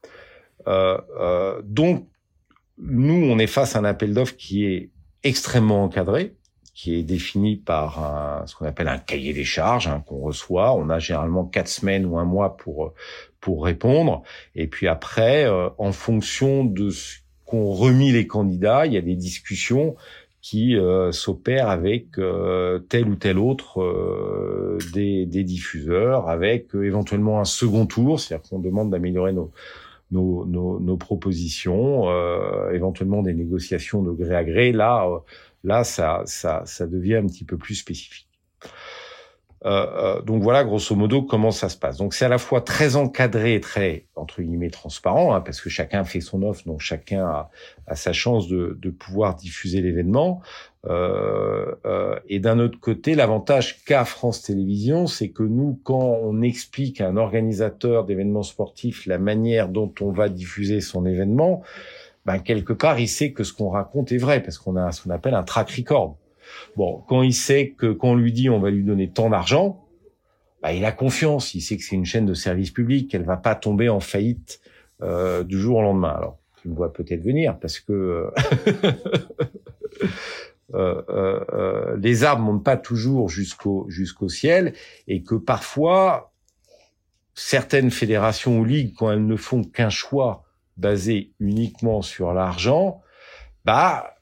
Euh, 0.68 0.96
euh, 1.18 1.60
donc, 1.64 2.06
nous, 2.78 3.20
on 3.30 3.40
est 3.40 3.48
face 3.48 3.74
à 3.74 3.80
un 3.80 3.84
appel 3.84 4.14
d'offres 4.14 4.36
qui 4.36 4.64
est 4.64 4.90
extrêmement 5.24 5.82
encadré, 5.82 6.36
qui 6.80 6.94
est 6.94 7.02
défini 7.02 7.56
par 7.56 8.02
un, 8.02 8.46
ce 8.46 8.56
qu'on 8.56 8.64
appelle 8.64 8.88
un 8.88 8.96
cahier 8.96 9.34
des 9.34 9.44
charges 9.44 9.86
hein, 9.86 10.02
qu'on 10.06 10.20
reçoit. 10.20 10.74
On 10.74 10.88
a 10.88 10.98
généralement 10.98 11.44
quatre 11.44 11.68
semaines 11.68 12.06
ou 12.06 12.18
un 12.18 12.24
mois 12.24 12.56
pour 12.56 12.94
pour 13.38 13.66
répondre. 13.66 14.22
Et 14.54 14.66
puis 14.66 14.88
après, 14.88 15.44
euh, 15.44 15.68
en 15.76 15.92
fonction 15.92 16.64
de 16.64 16.88
ce 16.88 17.18
qu'ont 17.44 17.70
remis 17.70 18.12
les 18.12 18.26
candidats, 18.26 18.86
il 18.86 18.94
y 18.94 18.96
a 18.96 19.02
des 19.02 19.14
discussions 19.14 19.94
qui 20.40 20.74
euh, 20.74 21.12
s'opère 21.12 21.68
avec 21.68 22.18
euh, 22.18 22.78
tel 22.78 23.08
ou 23.08 23.16
tel 23.16 23.38
autre 23.38 23.82
euh, 23.82 24.78
des, 24.94 25.26
des, 25.26 25.44
diffuseurs, 25.44 26.30
avec 26.30 26.74
éventuellement 26.74 27.40
un 27.40 27.44
second 27.44 27.84
tour, 27.84 28.18
c'est-à-dire 28.18 28.48
qu'on 28.48 28.58
demande 28.58 28.88
d'améliorer 28.88 29.34
nos, 29.34 29.50
nos, 30.12 30.46
nos, 30.46 30.80
nos 30.80 30.96
propositions, 30.96 32.08
éventuellement 32.72 33.22
des 33.22 33.34
négociations 33.34 34.02
de 34.02 34.12
gré 34.12 34.34
à 34.34 34.44
gré. 34.44 34.72
Là, 34.72 35.06
là, 35.64 35.84
ça, 35.84 36.22
ça, 36.26 36.62
ça 36.64 36.86
devient 36.86 37.16
un 37.16 37.26
petit 37.26 37.44
peu 37.44 37.56
plus 37.56 37.74
spécifique. 37.74 38.28
Euh, 39.66 40.16
euh, 40.18 40.22
donc 40.22 40.42
voilà, 40.42 40.64
grosso 40.64 40.94
modo, 40.96 41.22
comment 41.22 41.50
ça 41.50 41.68
se 41.68 41.76
passe. 41.76 41.98
Donc 41.98 42.14
c'est 42.14 42.24
à 42.24 42.30
la 42.30 42.38
fois 42.38 42.62
très 42.62 42.96
encadré 42.96 43.54
et 43.54 43.60
très 43.60 44.06
entre 44.16 44.40
guillemets 44.40 44.70
transparent, 44.70 45.34
hein, 45.34 45.42
parce 45.42 45.60
que 45.60 45.68
chacun 45.68 46.04
fait 46.04 46.22
son 46.22 46.42
offre, 46.42 46.64
donc 46.64 46.80
chacun 46.80 47.26
a, 47.26 47.50
a 47.86 47.94
sa 47.94 48.14
chance 48.14 48.48
de, 48.48 48.78
de 48.80 48.90
pouvoir 48.90 49.36
diffuser 49.36 49.82
l'événement. 49.82 50.40
Euh, 50.86 51.74
euh 51.84 52.18
et 52.26 52.38
d'un 52.38 52.58
autre 52.58 52.80
côté, 52.80 53.14
l'avantage 53.14 53.84
qu'a 53.84 54.06
France 54.06 54.40
Télévisions, 54.42 55.06
c'est 55.06 55.28
que 55.28 55.42
nous, 55.42 55.78
quand 55.84 56.18
on 56.22 56.40
explique 56.40 57.02
à 57.02 57.08
un 57.08 57.18
organisateur 57.18 58.04
d'événements 58.06 58.42
sportifs 58.42 59.04
la 59.04 59.18
manière 59.18 59.68
dont 59.68 59.92
on 60.00 60.10
va 60.10 60.30
diffuser 60.30 60.80
son 60.80 61.04
événement, 61.04 61.62
ben 62.26 62.38
quelque 62.38 62.72
part, 62.72 63.00
il 63.00 63.08
sait 63.08 63.32
que 63.32 63.44
ce 63.44 63.52
qu'on 63.52 63.70
raconte 63.70 64.12
est 64.12 64.18
vrai, 64.18 64.42
parce 64.42 64.58
qu'on 64.58 64.76
a 64.76 64.92
ce 64.92 65.02
qu'on 65.02 65.10
appelle 65.10 65.34
un 65.34 65.42
track 65.42 65.70
record. 65.70 66.16
Bon, 66.76 67.02
quand 67.08 67.22
il 67.22 67.34
sait 67.34 67.70
que 67.70 67.92
quand 67.92 68.10
on 68.10 68.16
lui 68.16 68.32
dit 68.32 68.50
on 68.50 68.60
va 68.60 68.70
lui 68.70 68.84
donner 68.84 69.10
tant 69.10 69.30
d'argent, 69.30 69.86
bah, 70.62 70.72
il 70.72 70.84
a 70.84 70.92
confiance. 70.92 71.54
Il 71.54 71.60
sait 71.60 71.76
que 71.76 71.82
c'est 71.82 71.96
une 71.96 72.04
chaîne 72.04 72.26
de 72.26 72.34
service 72.34 72.70
public, 72.70 73.10
qu'elle 73.10 73.24
va 73.24 73.36
pas 73.36 73.54
tomber 73.54 73.88
en 73.88 74.00
faillite 74.00 74.60
euh, 75.02 75.42
du 75.42 75.58
jour 75.58 75.78
au 75.78 75.82
lendemain. 75.82 76.10
Alors, 76.10 76.38
tu 76.60 76.68
me 76.68 76.74
vois 76.74 76.92
peut-être 76.92 77.22
venir 77.22 77.58
parce 77.58 77.80
que 77.80 77.92
euh, 77.92 78.30
euh, 80.74 81.02
euh, 81.52 81.96
les 81.98 82.24
arbres 82.24 82.42
montent 82.42 82.64
pas 82.64 82.76
toujours 82.76 83.28
jusqu'au 83.28 83.86
jusqu'au 83.88 84.28
ciel 84.28 84.74
et 85.08 85.22
que 85.22 85.34
parfois 85.34 86.32
certaines 87.34 87.90
fédérations 87.90 88.58
ou 88.58 88.64
ligues, 88.64 88.94
quand 88.94 89.10
elles 89.10 89.26
ne 89.26 89.36
font 89.36 89.64
qu'un 89.64 89.88
choix 89.88 90.44
basé 90.80 91.32
uniquement 91.38 92.02
sur 92.02 92.32
l'argent, 92.32 93.02
bah 93.64 94.14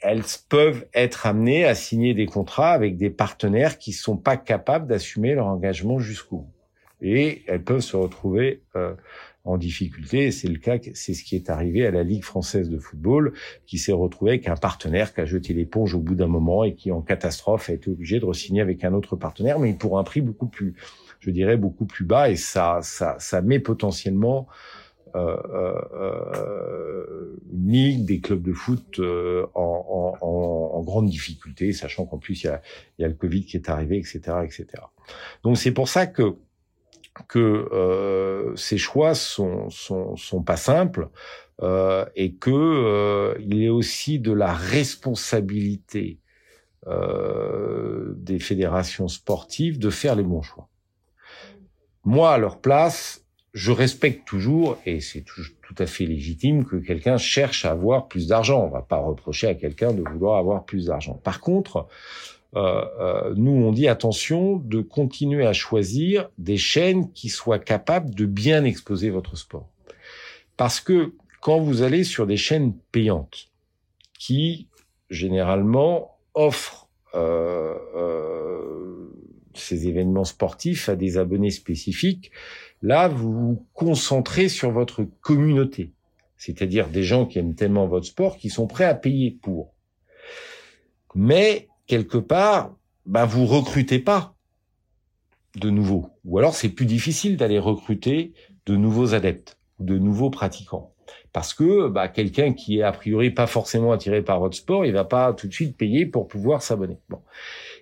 elles 0.00 0.24
peuvent 0.48 0.86
être 0.94 1.26
amenées 1.26 1.64
à 1.64 1.74
signer 1.74 2.12
des 2.12 2.26
contrats 2.26 2.72
avec 2.72 2.96
des 2.96 3.10
partenaires 3.10 3.78
qui 3.78 3.92
sont 3.92 4.16
pas 4.16 4.36
capables 4.36 4.88
d'assumer 4.88 5.34
leur 5.34 5.46
engagement 5.46 6.00
jusqu'au 6.00 6.38
bout. 6.38 6.52
Et 7.00 7.42
elles 7.46 7.62
peuvent 7.62 7.80
se 7.80 7.96
retrouver 7.96 8.62
euh, 8.76 8.94
en 9.44 9.56
difficulté. 9.56 10.30
C'est 10.30 10.48
le 10.48 10.58
cas, 10.58 10.78
c'est 10.94 11.14
ce 11.14 11.24
qui 11.24 11.36
est 11.36 11.50
arrivé 11.50 11.86
à 11.86 11.90
la 11.90 12.02
Ligue 12.02 12.24
française 12.24 12.68
de 12.68 12.78
football, 12.78 13.32
qui 13.66 13.78
s'est 13.78 13.92
retrouvé 13.92 14.32
avec 14.32 14.48
un 14.48 14.56
partenaire 14.56 15.14
qui 15.14 15.20
a 15.20 15.24
jeté 15.24 15.52
l'éponge 15.52 15.94
au 15.94 16.00
bout 16.00 16.14
d'un 16.14 16.28
moment 16.28 16.64
et 16.64 16.74
qui, 16.74 16.92
en 16.92 17.00
catastrophe, 17.00 17.70
a 17.70 17.72
été 17.72 17.90
obligé 17.90 18.20
de 18.20 18.24
re-signer 18.24 18.60
avec 18.60 18.84
un 18.84 18.94
autre 18.94 19.16
partenaire, 19.16 19.58
mais 19.58 19.72
pour 19.72 19.98
un 19.98 20.04
prix 20.04 20.20
beaucoup 20.20 20.46
plus, 20.46 20.74
je 21.20 21.30
dirais, 21.30 21.56
beaucoup 21.56 21.86
plus 21.86 22.04
bas. 22.04 22.30
Et 22.30 22.36
ça, 22.36 22.80
ça, 22.82 23.16
ça 23.18 23.42
met 23.42 23.58
potentiellement 23.58 24.46
une 27.52 27.70
ligue, 27.70 28.04
des 28.06 28.20
clubs 28.20 28.42
de 28.42 28.52
foot 28.52 28.98
euh, 28.98 29.46
en, 29.54 30.16
en, 30.20 30.78
en, 30.78 30.82
grande 30.82 31.08
difficulté, 31.08 31.72
sachant 31.72 32.06
qu'en 32.06 32.18
plus 32.18 32.42
il 32.42 32.46
y 32.46 32.50
a, 32.50 32.62
y 32.98 33.04
a, 33.04 33.08
le 33.08 33.14
Covid 33.14 33.44
qui 33.44 33.56
est 33.56 33.68
arrivé, 33.68 33.98
etc., 33.98 34.20
etc. 34.44 34.66
Donc 35.44 35.58
c'est 35.58 35.72
pour 35.72 35.88
ça 35.88 36.06
que 36.06 36.36
que 37.28 37.68
euh, 37.72 38.56
ces 38.56 38.78
choix 38.78 39.14
sont, 39.14 39.68
sont 39.70 40.16
sont 40.16 40.42
pas 40.42 40.56
simples 40.56 41.10
euh, 41.60 42.06
et 42.16 42.34
que 42.34 42.50
euh, 42.50 43.34
il 43.40 43.62
est 43.62 43.68
aussi 43.68 44.18
de 44.18 44.32
la 44.32 44.52
responsabilité 44.52 46.18
des 48.16 48.40
fédérations 48.40 49.06
sportives 49.06 49.78
de 49.78 49.88
faire 49.88 50.16
les 50.16 50.24
bons 50.24 50.42
choix. 50.42 50.68
Moi, 52.02 52.32
à 52.32 52.38
leur 52.38 52.60
place, 52.60 53.21
je 53.52 53.70
respecte 53.70 54.26
toujours, 54.26 54.78
et 54.86 55.00
c'est 55.00 55.20
tout, 55.20 55.42
à 55.78 55.86
fait 55.86 56.04
légitime, 56.04 56.64
que 56.64 56.76
quelqu'un 56.76 57.18
cherche 57.18 57.64
à 57.64 57.70
avoir 57.70 58.08
plus 58.08 58.28
d'argent. 58.28 58.64
On 58.64 58.68
va 58.68 58.82
pas 58.82 58.98
reprocher 58.98 59.46
à 59.46 59.54
quelqu'un 59.54 59.92
de 59.92 60.02
vouloir 60.02 60.38
avoir 60.38 60.64
plus 60.64 60.86
d'argent. 60.86 61.14
Par 61.22 61.40
contre, 61.40 61.86
euh, 62.56 62.84
euh, 63.00 63.34
nous, 63.36 63.52
on 63.52 63.72
dit 63.72 63.88
attention 63.88 64.56
de 64.56 64.80
continuer 64.80 65.46
à 65.46 65.52
choisir 65.52 66.30
des 66.38 66.56
chaînes 66.56 67.10
qui 67.12 67.28
soient 67.28 67.58
capables 67.58 68.14
de 68.14 68.26
bien 68.26 68.64
exposer 68.64 69.10
votre 69.10 69.36
sport. 69.36 69.68
Parce 70.56 70.80
que 70.80 71.14
quand 71.40 71.58
vous 71.60 71.82
allez 71.82 72.04
sur 72.04 72.26
des 72.26 72.36
chaînes 72.36 72.74
payantes, 72.90 73.48
qui 74.18 74.68
généralement 75.10 76.18
offrent 76.34 76.88
euh, 77.14 77.74
euh 77.96 78.42
ces 79.54 79.86
événements 79.86 80.24
sportifs 80.24 80.88
à 80.88 80.96
des 80.96 81.18
abonnés 81.18 81.50
spécifiques, 81.50 82.30
Là, 82.82 83.06
vous 83.06 83.32
vous 83.32 83.66
concentrez 83.74 84.48
sur 84.48 84.72
votre 84.72 85.04
communauté, 85.20 85.92
c'est-à-dire 86.36 86.88
des 86.88 87.04
gens 87.04 87.26
qui 87.26 87.38
aiment 87.38 87.54
tellement 87.54 87.86
votre 87.86 88.06
sport 88.06 88.36
qui 88.36 88.50
sont 88.50 88.66
prêts 88.66 88.84
à 88.84 88.94
payer 88.94 89.30
pour. 89.30 89.72
Mais 91.14 91.68
quelque 91.86 92.18
part, 92.18 92.74
bah, 93.06 93.24
vous 93.24 93.46
recrutez 93.46 94.00
pas 94.00 94.34
de 95.56 95.70
nouveaux, 95.70 96.08
ou 96.24 96.38
alors 96.38 96.54
c'est 96.54 96.70
plus 96.70 96.86
difficile 96.86 97.36
d'aller 97.36 97.58
recruter 97.58 98.32
de 98.66 98.74
nouveaux 98.74 99.14
adeptes 99.14 99.58
ou 99.78 99.84
de 99.84 99.98
nouveaux 99.98 100.30
pratiquants. 100.30 100.92
Parce 101.32 101.54
que 101.54 101.88
bah, 101.88 102.08
quelqu'un 102.08 102.52
qui 102.52 102.78
est 102.78 102.82
a 102.82 102.92
priori 102.92 103.30
pas 103.30 103.46
forcément 103.46 103.92
attiré 103.92 104.22
par 104.22 104.40
votre 104.40 104.56
sport, 104.56 104.84
il 104.84 104.92
va 104.92 105.04
pas 105.04 105.32
tout 105.34 105.46
de 105.46 105.52
suite 105.52 105.76
payer 105.76 106.04
pour 106.04 106.26
pouvoir 106.26 106.62
s'abonner. 106.62 106.98
Bon. 107.08 107.20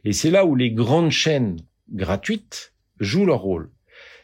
Et 0.05 0.13
c'est 0.13 0.31
là 0.31 0.45
où 0.45 0.55
les 0.55 0.71
grandes 0.71 1.11
chaînes 1.11 1.57
gratuites 1.91 2.75
jouent 2.99 3.27
leur 3.27 3.41
rôle 3.41 3.71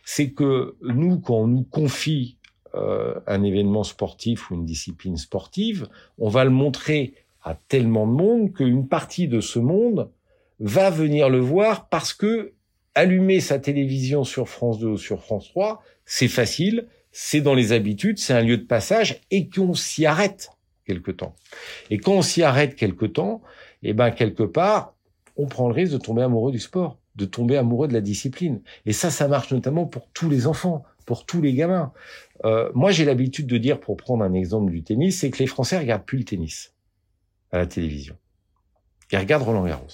c'est 0.09 0.31
que 0.31 0.77
nous, 0.83 1.19
quand 1.19 1.35
on 1.35 1.47
nous 1.49 1.65
confie 1.65 2.39
euh, 2.77 3.19
un 3.27 3.43
événement 3.43 3.83
sportif 3.83 4.51
ou 4.51 4.55
une 4.55 4.65
discipline 4.65 5.17
sportive, 5.17 5.89
on 6.19 6.29
va 6.29 6.45
le 6.45 6.51
montrer 6.51 7.15
à 7.43 7.57
tellement 7.57 8.07
de 8.07 8.13
monde 8.13 8.53
qu'une 8.55 8.87
partie 8.87 9.27
de 9.27 9.41
ce 9.41 9.59
monde 9.59 10.09
va 10.61 10.91
venir 10.91 11.29
le 11.29 11.41
voir 11.41 11.89
parce 11.89 12.15
que 12.15 12.53
allumer 12.95 13.41
sa 13.41 13.59
télévision 13.59 14.23
sur 14.23 14.49
France 14.49 14.79
2 14.79 14.87
ou 14.87 14.97
sur 14.97 15.21
France 15.21 15.49
3, 15.49 15.83
c'est 16.05 16.29
facile, 16.29 16.87
c'est 17.11 17.41
dans 17.41 17.55
les 17.55 17.73
habitudes, 17.73 18.19
c'est 18.19 18.33
un 18.33 18.43
lieu 18.43 18.59
de 18.59 18.65
passage 18.65 19.21
et 19.33 19.49
qu'on 19.49 19.75
s'y 19.75 20.07
arrête 20.07 20.51
quelque 20.87 21.11
temps. 21.11 21.35
Et 21.91 21.99
quand 21.99 22.13
on 22.13 22.23
s'y 22.23 22.45
arrête 22.45 22.77
quelque 22.77 23.07
temps, 23.07 23.43
eh 23.83 23.93
ben 23.93 24.13
quelque 24.13 24.45
part, 24.45 24.95
on 25.37 25.47
prend 25.47 25.67
le 25.67 25.75
risque 25.75 25.95
de 25.95 25.99
tomber 25.99 26.23
amoureux 26.23 26.53
du 26.53 26.61
sport 26.61 26.97
de 27.17 27.25
tomber 27.25 27.57
amoureux 27.57 27.89
de 27.89 27.93
la 27.93 28.01
discipline. 28.01 28.61
Et 28.85 28.93
ça, 28.93 29.11
ça 29.11 29.29
marche 29.29 29.51
notamment 29.53 29.87
pour 29.87 30.09
tous 30.13 30.29
les 30.29 30.47
enfants, 30.47 30.85
pour 31.07 31.27
tous 31.27 31.41
les 31.41 31.55
gamins. 31.55 31.93
Euh, 32.45 32.71
moi, 32.75 32.91
j'ai 32.91 33.05
l'habitude 33.05 33.47
de 33.47 33.59
dire, 33.59 33.81
pour 33.81 33.97
prendre 33.97 34.23
un 34.25 34.35
exemple 34.35 34.71
du 34.71 34.83
tennis, 34.83 35.21
c'est 35.21 35.31
que 35.31 35.39
les 35.39 35.47
Français 35.47 35.79
regardent 35.79 36.05
plus 36.05 36.19
le 36.19 36.25
tennis 36.25 36.75
à 37.53 37.59
la 37.59 37.67
télévision. 37.67 38.17
Ils 39.13 39.19
regardent 39.19 39.45
Roland 39.45 39.67
Garros. 39.67 39.87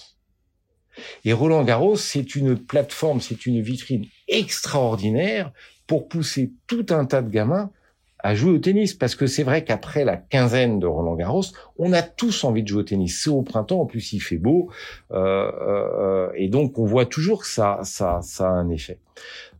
Et 1.24 1.32
Roland 1.32 1.64
Garros, 1.64 1.96
c'est 1.96 2.34
une 2.34 2.58
plateforme, 2.58 3.20
c'est 3.20 3.46
une 3.46 3.62
vitrine 3.62 4.06
extraordinaire 4.28 5.52
pour 5.86 6.08
pousser 6.08 6.52
tout 6.66 6.86
un 6.90 7.04
tas 7.04 7.22
de 7.22 7.30
gamins 7.30 7.70
à 8.22 8.34
jouer 8.34 8.52
au 8.52 8.58
tennis 8.58 8.94
parce 8.94 9.14
que 9.14 9.26
c'est 9.26 9.42
vrai 9.42 9.64
qu'après 9.64 10.04
la 10.04 10.16
quinzaine 10.16 10.78
de 10.78 10.86
Roland 10.86 11.14
Garros, 11.14 11.44
on 11.76 11.92
a 11.92 12.02
tous 12.02 12.44
envie 12.44 12.62
de 12.62 12.68
jouer 12.68 12.80
au 12.80 12.84
tennis. 12.84 13.20
C'est 13.22 13.30
au 13.30 13.42
printemps, 13.42 13.80
en 13.80 13.86
plus 13.86 14.12
il 14.12 14.20
fait 14.20 14.38
beau, 14.38 14.70
euh, 15.10 15.50
euh, 15.60 16.30
et 16.34 16.48
donc 16.48 16.78
on 16.78 16.84
voit 16.84 17.06
toujours 17.06 17.42
que 17.42 17.48
ça, 17.48 17.80
ça, 17.82 18.20
ça 18.22 18.48
a 18.48 18.52
un 18.52 18.70
effet. 18.70 18.98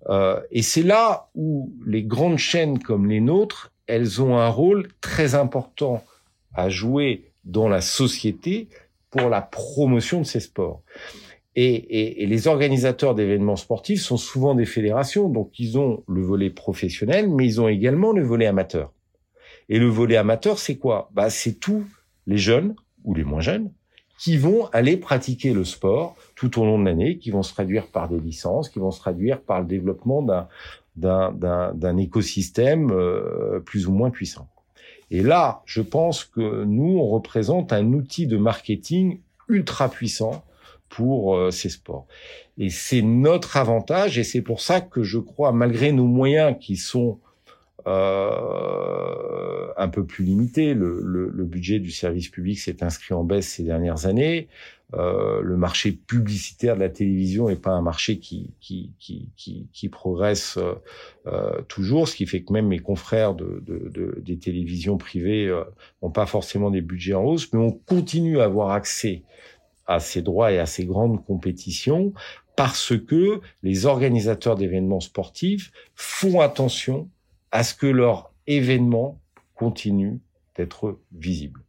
Euh, 0.09 0.41
et 0.51 0.63
c'est 0.63 0.83
là 0.83 1.29
où 1.35 1.73
les 1.87 2.03
grandes 2.03 2.39
chaînes 2.39 2.79
comme 2.79 3.09
les 3.09 3.21
nôtres, 3.21 3.73
elles 3.87 4.23
ont 4.23 4.39
un 4.39 4.49
rôle 4.49 4.89
très 5.01 5.35
important 5.35 6.03
à 6.55 6.69
jouer 6.69 7.33
dans 7.45 7.69
la 7.69 7.81
société 7.81 8.69
pour 9.11 9.29
la 9.29 9.43
promotion 9.43 10.21
de 10.21 10.27
ces 10.27 10.41
sports. 10.41 10.83
Et, 11.55 11.75
et, 11.75 12.23
et, 12.23 12.27
les 12.27 12.49
organisateurs 12.49 13.15
d'événements 13.15 13.57
sportifs 13.57 14.01
sont 14.01 14.17
souvent 14.17 14.55
des 14.55 14.65
fédérations, 14.65 15.29
donc 15.29 15.59
ils 15.59 15.79
ont 15.79 16.03
le 16.09 16.23
volet 16.23 16.49
professionnel, 16.49 17.29
mais 17.29 17.45
ils 17.45 17.61
ont 17.61 17.69
également 17.69 18.13
le 18.13 18.23
volet 18.23 18.47
amateur. 18.47 18.91
Et 19.69 19.79
le 19.79 19.87
volet 19.87 20.17
amateur, 20.17 20.59
c'est 20.59 20.77
quoi? 20.77 21.11
Bah, 21.13 21.29
C'est 21.29 21.61
tous 21.61 21.85
les 22.27 22.39
jeunes 22.39 22.75
ou 23.05 23.15
les 23.15 23.25
moins 23.25 23.41
jeunes 23.41 23.71
qui 24.19 24.37
vont 24.37 24.67
aller 24.73 24.97
pratiquer 24.97 25.53
le 25.53 25.65
sport 25.65 26.15
tout 26.37 26.61
au 26.61 26.65
long 26.65 26.79
de 26.79 26.85
l'année, 26.85 27.19
qui 27.19 27.31
vont 27.31 27.43
se 27.43 27.53
traduire 27.53 27.89
par 27.89 28.09
des 28.09 28.21
licences, 28.21 28.69
qui 28.69 28.79
vont 28.79 28.93
se 28.93 29.01
traduire 29.01 29.41
par 29.41 29.61
le 29.61 29.67
développement 29.67 30.23
d'un 30.23 30.49
d'un 30.95 31.97
écosystème 31.97 32.91
euh, 32.93 33.61
plus 33.61 33.89
ou 33.89 33.93
moins 33.93 34.11
puissant. 34.11 34.49
Et 35.11 35.23
là, 35.23 35.63
je 35.65 35.83
pense 35.83 36.25
que 36.25 36.65
nous, 36.65 36.99
on 36.99 37.09
représente 37.09 37.73
un 37.73 37.93
outil 37.95 38.27
de 38.27 38.37
marketing 38.37 39.21
ultra 39.49 39.89
puissant 39.89 40.45
pour 40.93 41.37
euh, 41.37 41.51
ces 41.51 41.71
sports. 41.71 42.07
Et 42.59 42.69
c'est 42.69 43.01
notre 43.01 43.57
avantage 43.57 44.19
et 44.19 44.25
c'est 44.25 44.43
pour 44.43 44.61
ça 44.61 44.83
que 44.83 45.03
je 45.03 45.19
crois, 45.19 45.51
malgré 45.53 45.91
nos 45.91 46.05
moyens 46.05 46.55
qui 46.61 46.77
sont 46.77 47.19
euh, 47.87 49.69
un 49.77 49.89
peu 49.89 50.05
plus 50.05 50.25
limité. 50.25 50.75
Le, 50.75 51.01
le, 51.03 51.31
le, 51.31 51.45
budget 51.45 51.79
du 51.81 51.91
service 51.91 52.29
public 52.29 52.61
s'est 52.61 52.85
inscrit 52.85 53.15
en 53.15 53.25
baisse 53.25 53.49
ces 53.49 53.63
dernières 53.65 54.07
années. 54.07 54.49
Euh, 54.95 55.41
le 55.41 55.57
marché 55.57 55.93
publicitaire 55.93 56.75
de 56.75 56.81
la 56.81 56.91
télévision 56.91 57.49
n'est 57.49 57.57
pas 57.57 57.71
un 57.71 57.81
marché 57.81 58.19
qui 58.19 58.51
qui 58.61 58.93
qui 58.99 59.31
qui, 59.73 59.89
progresse 59.89 60.59
euh, 60.59 60.75
euh, 61.27 61.63
toujours, 61.63 62.09
ce 62.09 62.15
qui 62.15 62.27
fait 62.27 62.43
que 62.43 62.53
même 62.53 62.67
mes 62.67 62.79
confrères 62.79 63.35
de, 63.35 63.63
de, 63.67 63.89
de 63.89 64.21
des 64.21 64.37
télévisions 64.37 64.99
privées 64.99 65.51
n'ont 66.03 66.11
pas 66.11 66.27
forcément 66.27 66.71
des 66.71 66.83
budgets 66.83 67.15
en 67.15 67.25
hausse, 67.25 67.51
mais 67.55 67.59
on 67.59 67.73
continue 67.73 68.41
à 68.41 68.45
avoir 68.45 68.73
accès 68.73 69.23
à 69.87 70.01
ces 70.01 70.23
droits 70.23 70.53
et 70.53 70.59
à 70.59 70.67
ces 70.67 70.85
grandes 70.85 71.25
compétitions 71.25 72.13
parce 72.57 72.97
que 72.97 73.41
les 73.63 73.87
organisateurs 73.87 74.57
d'événements 74.57 75.01
sportifs 75.01 75.73
font 75.95 76.41
attention 76.41 77.09
à 77.51 77.65
ce 77.65 77.75
que 77.75 77.87
leur 77.87 78.33
événement 78.47 79.21
continue 79.55 80.21
d'être 80.57 80.99
visible. 81.13 81.63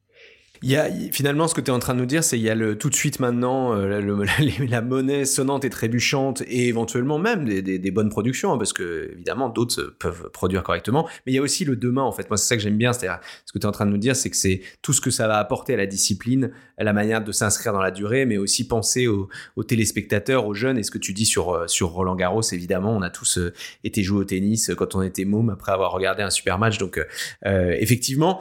Il 0.63 0.71
y 0.71 0.78
a 0.78 0.89
finalement 1.12 1.49
ce 1.49 1.54
que 1.54 1.60
tu 1.60 1.71
es 1.71 1.73
en 1.73 1.80
train 1.80 1.93
de 1.93 1.99
nous 1.99 2.06
dire, 2.06 2.23
c'est 2.23 2.39
il 2.39 2.41
y 2.41 2.49
a 2.49 2.56
le 2.56 2.78
tout 2.78 2.89
de 2.89 2.95
suite 2.95 3.19
maintenant 3.19 3.76
euh, 3.76 3.99
la, 4.69 4.82
monnaie 4.82 5.26
sonnante 5.26 5.65
et 5.65 5.69
trébuchante 5.69 6.41
et 6.47 6.69
éventuellement 6.69 7.19
même 7.19 7.43
des, 7.43 7.62
des, 7.62 7.80
des 7.80 7.91
bonnes 7.91 8.08
productions 8.08 8.54
hein, 8.54 8.58
parce 8.58 8.71
que 8.71 9.12
évidemment 9.12 9.49
d'autres 9.49 9.93
peuvent 9.99 10.30
produire 10.32 10.63
correctement, 10.63 11.06
mais 11.26 11.34
il 11.34 11.36
y 11.36 11.38
a 11.38 11.41
aussi 11.41 11.65
le 11.65 11.76
demain 11.76 12.04
en 12.04 12.13
fait. 12.13 12.30
Moi 12.30 12.38
c'est 12.38 12.47
ça 12.47 12.56
que 12.56 12.62
j'aime 12.62 12.78
bien, 12.78 12.93
c'est-à-dire 12.93 13.19
ce 13.43 13.52
que 13.52 13.60
tu 13.60 13.63
es 13.63 13.67
en 13.67 13.73
train 13.73 13.86
de 13.86 13.91
nous 13.91 13.97
dire, 13.97 14.15
c'est 14.15 14.30
que 14.30 14.38
c'est 14.38 14.62
tout 14.82 14.93
ce 14.93 15.02
que 15.02 15.12
ça 15.12 15.28
va 15.28 15.38
apporter 15.38 15.73
à 15.73 15.78
la 15.78 15.86
discipline, 15.86 16.52
à 16.78 16.86
la 16.86 16.93
manière 16.93 17.21
de 17.21 17.34
s'inscrire 17.34 17.73
dans 17.73 17.82
la 17.82 17.91
durée, 17.91 18.26
mais 18.26 18.38
aussi 18.38 18.65
penser 18.65 19.08
aux, 19.08 19.28
aux, 19.58 19.65
téléspectateurs, 19.65 20.47
aux 20.47 20.54
jeunes. 20.54 20.78
Et 20.78 20.84
ce 20.84 20.91
que 20.91 20.97
tu 20.97 21.12
dis 21.12 21.26
sur 21.26 21.54
euh, 21.54 21.67
sur 21.67 21.89
Roland 21.89 22.15
Garros, 22.15 22.41
évidemment, 22.54 22.95
on 22.95 23.02
a 23.02 23.10
tous 23.10 23.38
euh, 23.38 23.54
été 23.84 24.02
jouer 24.02 24.21
au 24.21 24.23
tennis 24.23 24.71
quand 24.78 24.95
on 24.95 25.02
était 25.02 25.26
môme 25.26 25.49
après 25.49 25.73
avoir 25.73 25.91
regardé 25.91 26.23
un 26.23 26.30
super 26.30 26.58
match, 26.58 26.78
donc 26.78 27.06
euh, 27.45 27.76
effectivement. 27.78 28.39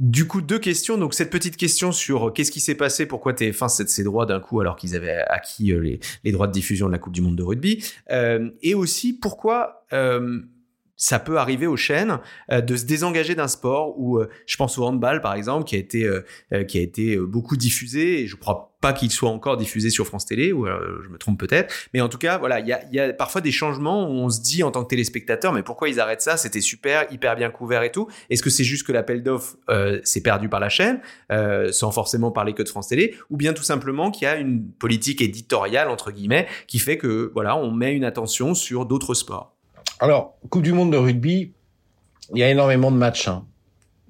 Euh, 0.00 0.04
du 0.04 0.26
coup, 0.26 0.40
deux 0.40 0.58
questions. 0.58 0.98
Donc, 0.98 1.14
cette 1.14 1.30
petite 1.30 1.56
question 1.56 1.92
sur 1.92 2.28
euh, 2.28 2.30
qu'est-ce 2.30 2.50
qui 2.50 2.60
s'est 2.60 2.74
passé, 2.74 3.06
pourquoi 3.06 3.32
TF1 3.32 3.68
cède 3.68 3.88
ses 3.88 4.04
droits 4.04 4.26
d'un 4.26 4.40
coup 4.40 4.60
alors 4.60 4.76
qu'ils 4.76 4.96
avaient 4.96 5.18
acquis 5.28 5.72
euh, 5.72 5.98
les, 6.24 6.32
droits 6.32 6.46
de 6.46 6.52
diffusion 6.52 6.86
de 6.86 6.92
la 6.92 6.98
Coupe 6.98 7.12
du 7.12 7.20
Monde 7.20 7.36
de 7.36 7.42
rugby? 7.42 7.84
Euh, 8.10 8.50
et 8.62 8.74
aussi, 8.74 9.12
pourquoi 9.12 9.84
ça 10.98 11.18
peut 11.18 11.38
arriver 11.38 11.66
aux 11.66 11.76
chaînes 11.76 12.18
de 12.50 12.76
se 12.76 12.84
désengager 12.84 13.34
d'un 13.34 13.48
sport 13.48 13.98
où 13.98 14.20
je 14.46 14.56
pense 14.56 14.76
au 14.76 14.84
handball 14.84 15.22
par 15.22 15.34
exemple 15.34 15.64
qui 15.64 15.76
a 15.76 15.78
été 15.78 16.10
qui 16.66 16.78
a 16.78 16.82
été 16.82 17.16
beaucoup 17.16 17.56
diffusé 17.56 18.20
et 18.20 18.26
je 18.26 18.36
crois 18.36 18.68
pas 18.80 18.92
qu'il 18.92 19.10
soit 19.10 19.30
encore 19.30 19.56
diffusé 19.56 19.90
sur 19.90 20.06
France 20.06 20.26
Télé, 20.26 20.52
ou 20.52 20.66
euh, 20.66 21.00
je 21.02 21.08
me 21.08 21.18
trompe 21.18 21.38
peut-être. 21.38 21.74
Mais 21.94 22.00
en 22.00 22.08
tout 22.08 22.18
cas, 22.18 22.38
voilà, 22.38 22.60
il 22.60 22.66
y 22.66 23.00
a, 23.00 23.12
parfois 23.12 23.40
des 23.40 23.50
changements 23.50 24.08
où 24.08 24.12
on 24.12 24.28
se 24.28 24.40
dit 24.40 24.62
en 24.62 24.70
tant 24.70 24.84
que 24.84 24.88
téléspectateur, 24.88 25.52
mais 25.52 25.62
pourquoi 25.62 25.88
ils 25.88 25.98
arrêtent 26.00 26.22
ça? 26.22 26.36
C'était 26.36 26.60
super, 26.60 27.06
hyper 27.12 27.34
bien 27.36 27.50
couvert 27.50 27.82
et 27.82 27.90
tout. 27.90 28.08
Est-ce 28.30 28.42
que 28.42 28.50
c'est 28.50 28.64
juste 28.64 28.86
que 28.86 28.92
l'appel 28.92 29.22
d'offres 29.22 29.56
euh, 29.68 30.00
s'est 30.04 30.22
perdu 30.22 30.48
par 30.48 30.60
la 30.60 30.68
chaîne, 30.68 31.00
euh, 31.32 31.72
sans 31.72 31.90
forcément 31.90 32.30
parler 32.30 32.54
que 32.54 32.62
de 32.62 32.68
France 32.68 32.88
Télé, 32.88 33.14
ou 33.30 33.36
bien 33.36 33.52
tout 33.52 33.64
simplement 33.64 34.10
qu'il 34.10 34.24
y 34.24 34.28
a 34.28 34.36
une 34.36 34.70
politique 34.70 35.20
éditoriale 35.20 35.88
entre 35.88 36.12
guillemets 36.12 36.46
qui 36.66 36.78
fait 36.78 36.98
que 36.98 37.30
voilà, 37.34 37.56
on 37.56 37.72
met 37.72 37.94
une 37.94 38.04
attention 38.04 38.54
sur 38.54 38.86
d'autres 38.86 39.14
sports? 39.14 39.57
Alors, 40.00 40.36
Coupe 40.48 40.62
du 40.62 40.72
Monde 40.72 40.92
de 40.92 40.96
rugby, 40.96 41.52
il 42.32 42.38
y 42.38 42.44
a 42.44 42.50
énormément 42.50 42.92
de 42.92 42.96
matchs 42.96 43.26
hein. 43.26 43.44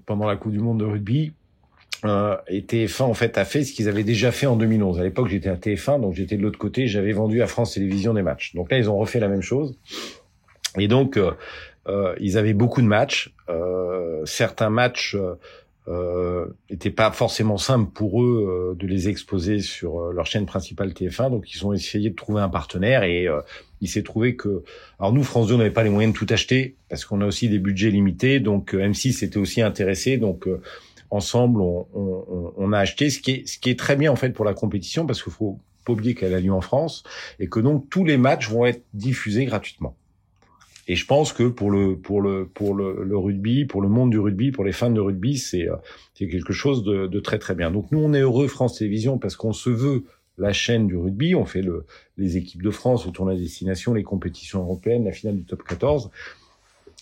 pendant 0.05 0.27
la 0.27 0.37
Coupe 0.37 0.53
du 0.53 0.59
Monde 0.59 0.81
de 0.81 0.85
rugby 0.85 1.33
euh, 2.05 2.37
et 2.47 2.61
TF1 2.61 3.03
en 3.05 3.15
fait 3.15 3.39
a 3.39 3.45
fait 3.45 3.65
ce 3.65 3.73
qu'ils 3.73 3.89
avaient 3.89 4.05
déjà 4.05 4.31
fait 4.31 4.47
en 4.47 4.57
2011. 4.57 5.01
À 5.01 5.03
l'époque, 5.03 5.29
j'étais 5.29 5.49
à 5.49 5.57
TF1, 5.57 6.03
donc 6.03 6.15
j'étais 6.15 6.37
de 6.37 6.43
l'autre 6.43 6.59
côté, 6.59 6.87
j'avais 6.89 7.13
vendu 7.13 7.41
à 7.41 7.47
France 7.47 7.75
Télévisions 7.75 8.13
des 8.13 8.23
matchs. 8.23 8.55
Donc 8.55 8.71
là, 8.71 8.77
ils 8.77 8.91
ont 8.91 8.99
refait 8.99 9.19
la 9.19 9.29
même 9.29 9.41
chose. 9.41 9.79
Et 10.79 10.89
donc, 10.89 11.17
euh, 11.17 11.33
euh 11.87 12.15
ils 12.21 12.37
avaient 12.37 12.53
beaucoup 12.53 12.83
de 12.83 12.87
matchs. 12.87 13.35
Euh, 13.49 14.25
certains 14.27 14.71
matchs 14.71 15.17
n'étaient 16.71 16.91
pas 16.91 17.11
forcément 17.13 17.57
simples 17.57 17.91
pour 17.93 18.23
eux 18.23 18.77
de 18.79 18.87
les 18.87 19.09
exposer 19.09 19.61
sur 19.61 20.13
leur 20.13 20.27
chaîne 20.27 20.47
principale 20.47 20.91
TF1. 20.91 21.31
Donc, 21.31 21.55
ils 21.55 21.67
ont 21.67 21.73
essayé 21.73 22.11
de 22.11 22.15
trouver 22.15 22.43
un 22.43 22.49
partenaire 22.49 23.05
et 23.05 23.27
il 23.81 23.89
s'est 23.89 24.03
trouvé 24.03 24.37
que, 24.37 24.65
alors 24.99 25.13
nous, 25.13 25.23
France 25.23 25.49
2 25.49 25.57
n'avait 25.57 25.71
pas 25.71 25.83
les 25.83 25.91
moyens 25.91 26.13
de 26.13 26.19
tout 26.19 26.27
acheter 26.29 26.77
parce 26.89 27.05
qu'on 27.05 27.21
a 27.21 27.27
aussi 27.27 27.49
des 27.49 27.59
budgets 27.59 27.91
limités. 27.91 28.41
Donc, 28.41 28.75
M6 28.75 29.25
était 29.25 29.39
aussi 29.39 29.63
intéressé. 29.63 30.19
Donc 30.19 30.47
ensemble, 31.11 31.61
on, 31.61 31.87
on, 31.95 32.53
on, 32.57 32.73
a 32.73 32.79
acheté 32.79 33.11
ce 33.11 33.21
qui 33.21 33.31
est 33.31 33.47
ce 33.47 33.59
qui 33.59 33.71
est 33.71 33.79
très 33.79 33.97
bien 33.97 34.13
en 34.13 34.17
fait 34.17 34.31
pour 34.31 34.45
la 34.45 34.55
compétition 34.55 35.07
parce 35.07 35.23
qu'il 35.23 35.33
faut 35.33 35.59
pas 35.85 35.93
oublier 35.93 36.15
qu'elle 36.15 36.35
a 36.35 36.41
lieu 36.41 36.53
en 36.53 36.61
France 36.61 37.03
et 37.39 37.49
que 37.49 37.61
donc 37.61 37.89
tous 37.89 38.05
les 38.05 38.19
matchs 38.19 38.51
vont 38.51 38.67
être 38.67 38.83
diffusés 38.95 39.47
gratuitement. 39.47 39.97
Et 40.89 40.97
je 40.97 41.07
pense 41.07 41.35
que 41.35 41.45
pour 41.45 41.71
le 41.71 41.97
pour 41.97 42.23
le 42.23 42.47
pour 42.47 42.75
le, 42.75 43.05
le 43.05 43.19
rugby, 43.19 43.67
pour 43.67 43.83
le 43.83 43.89
monde 43.89 44.11
du 44.11 44.19
rugby, 44.19 44.51
pour 44.51 44.65
les 44.65 44.73
fans 44.73 44.91
de 44.91 45.01
rugby, 45.01 45.37
c'est 45.37 45.69
euh, 45.69 45.77
c'est 46.15 46.29
quelque 46.29 46.55
chose 46.55 46.83
de, 46.83 47.07
de, 47.07 47.21
très 47.21 47.39
très 47.39 47.55
bien. 47.55 47.71
Donc 47.71 47.93
nous 47.93 48.01
on 48.01 48.15
est 48.15 48.21
heureux 48.21 48.49
France 48.49 48.79
Télévisions 48.79 49.19
parce 49.19 49.37
qu'on 49.37 49.53
se 49.53 49.69
veut 49.69 50.05
la 50.39 50.53
chaîne 50.53 50.87
du 50.87 50.97
rugby, 50.97 51.35
on 51.35 51.45
fait 51.45 51.63
le, 51.63 51.85
les 52.17 52.39
équipes 52.39 52.63
de 52.63 52.71
France, 52.71 53.05
le 53.05 53.13
tournoi 53.13 53.35
destination, 53.35 53.93
les 53.93 54.03
compétitions 54.03 54.61
européennes, 54.61 55.05
la 55.05 55.13
finale 55.13 55.37
du 55.37 55.45
top 55.45 55.63
14. 55.63 56.11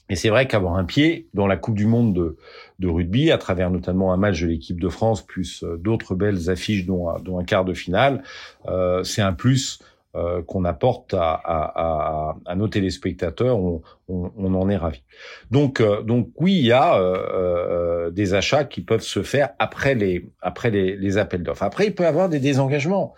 Et 0.08 0.16
c'est 0.16 0.28
vrai 0.30 0.46
qu'avoir 0.46 0.76
un 0.76 0.84
pied 0.84 1.26
dans 1.34 1.46
la 1.46 1.56
Coupe 1.56 1.74
du 1.74 1.86
Monde 1.86 2.14
de, 2.14 2.36
de 2.78 2.88
rugby, 2.88 3.30
à 3.30 3.38
travers 3.38 3.70
notamment 3.70 4.12
un 4.12 4.16
match 4.16 4.40
de 4.40 4.46
l'équipe 4.46 4.80
de 4.80 4.88
France, 4.88 5.20
plus 5.20 5.64
euh, 5.64 5.76
d'autres 5.76 6.14
belles 6.14 6.48
affiches, 6.48 6.86
dont, 6.86 7.12
dont 7.20 7.38
un 7.38 7.44
quart 7.44 7.64
de 7.64 7.74
finale, 7.74 8.22
euh, 8.68 9.02
c'est 9.02 9.22
un 9.22 9.32
plus 9.32 9.80
euh, 10.16 10.42
qu'on 10.42 10.64
apporte 10.64 11.14
à, 11.14 12.36
nos 12.56 12.68
téléspectateurs. 12.68 13.58
On, 13.58 13.82
en 14.54 14.68
est 14.70 14.76
ravi. 14.76 15.02
Donc, 15.50 15.80
euh, 15.80 16.00
donc 16.00 16.30
oui, 16.36 16.54
il 16.54 16.64
y 16.64 16.72
a 16.72 16.98
euh, 16.98 18.10
des 18.10 18.32
achats 18.32 18.64
qui 18.64 18.80
peuvent 18.80 19.02
se 19.02 19.22
faire 19.22 19.50
après 19.58 19.94
les, 19.94 20.30
après 20.40 20.70
les, 20.70 21.18
appels 21.18 21.42
d'offres. 21.42 21.64
Après, 21.64 21.86
il 21.86 21.94
peut 21.94 22.04
y 22.04 22.06
avoir 22.06 22.30
des 22.30 22.38
désengagements. 22.38 23.14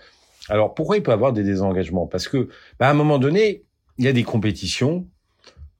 Alors, 0.49 0.75
pourquoi 0.75 0.97
il 0.97 1.05
peut 1.05 1.13
y 1.13 1.15
avoir 1.15 1.33
des 1.33 1.45
désengagements? 1.45 2.09
Parce 2.09 2.27
que, 2.27 2.49
bah, 2.81 2.89
à 2.89 2.91
un 2.91 2.95
moment 2.95 3.19
donné, 3.19 3.63
il 3.99 4.05
y 4.05 4.09
a 4.09 4.13
des 4.13 4.25
compétitions 4.25 5.07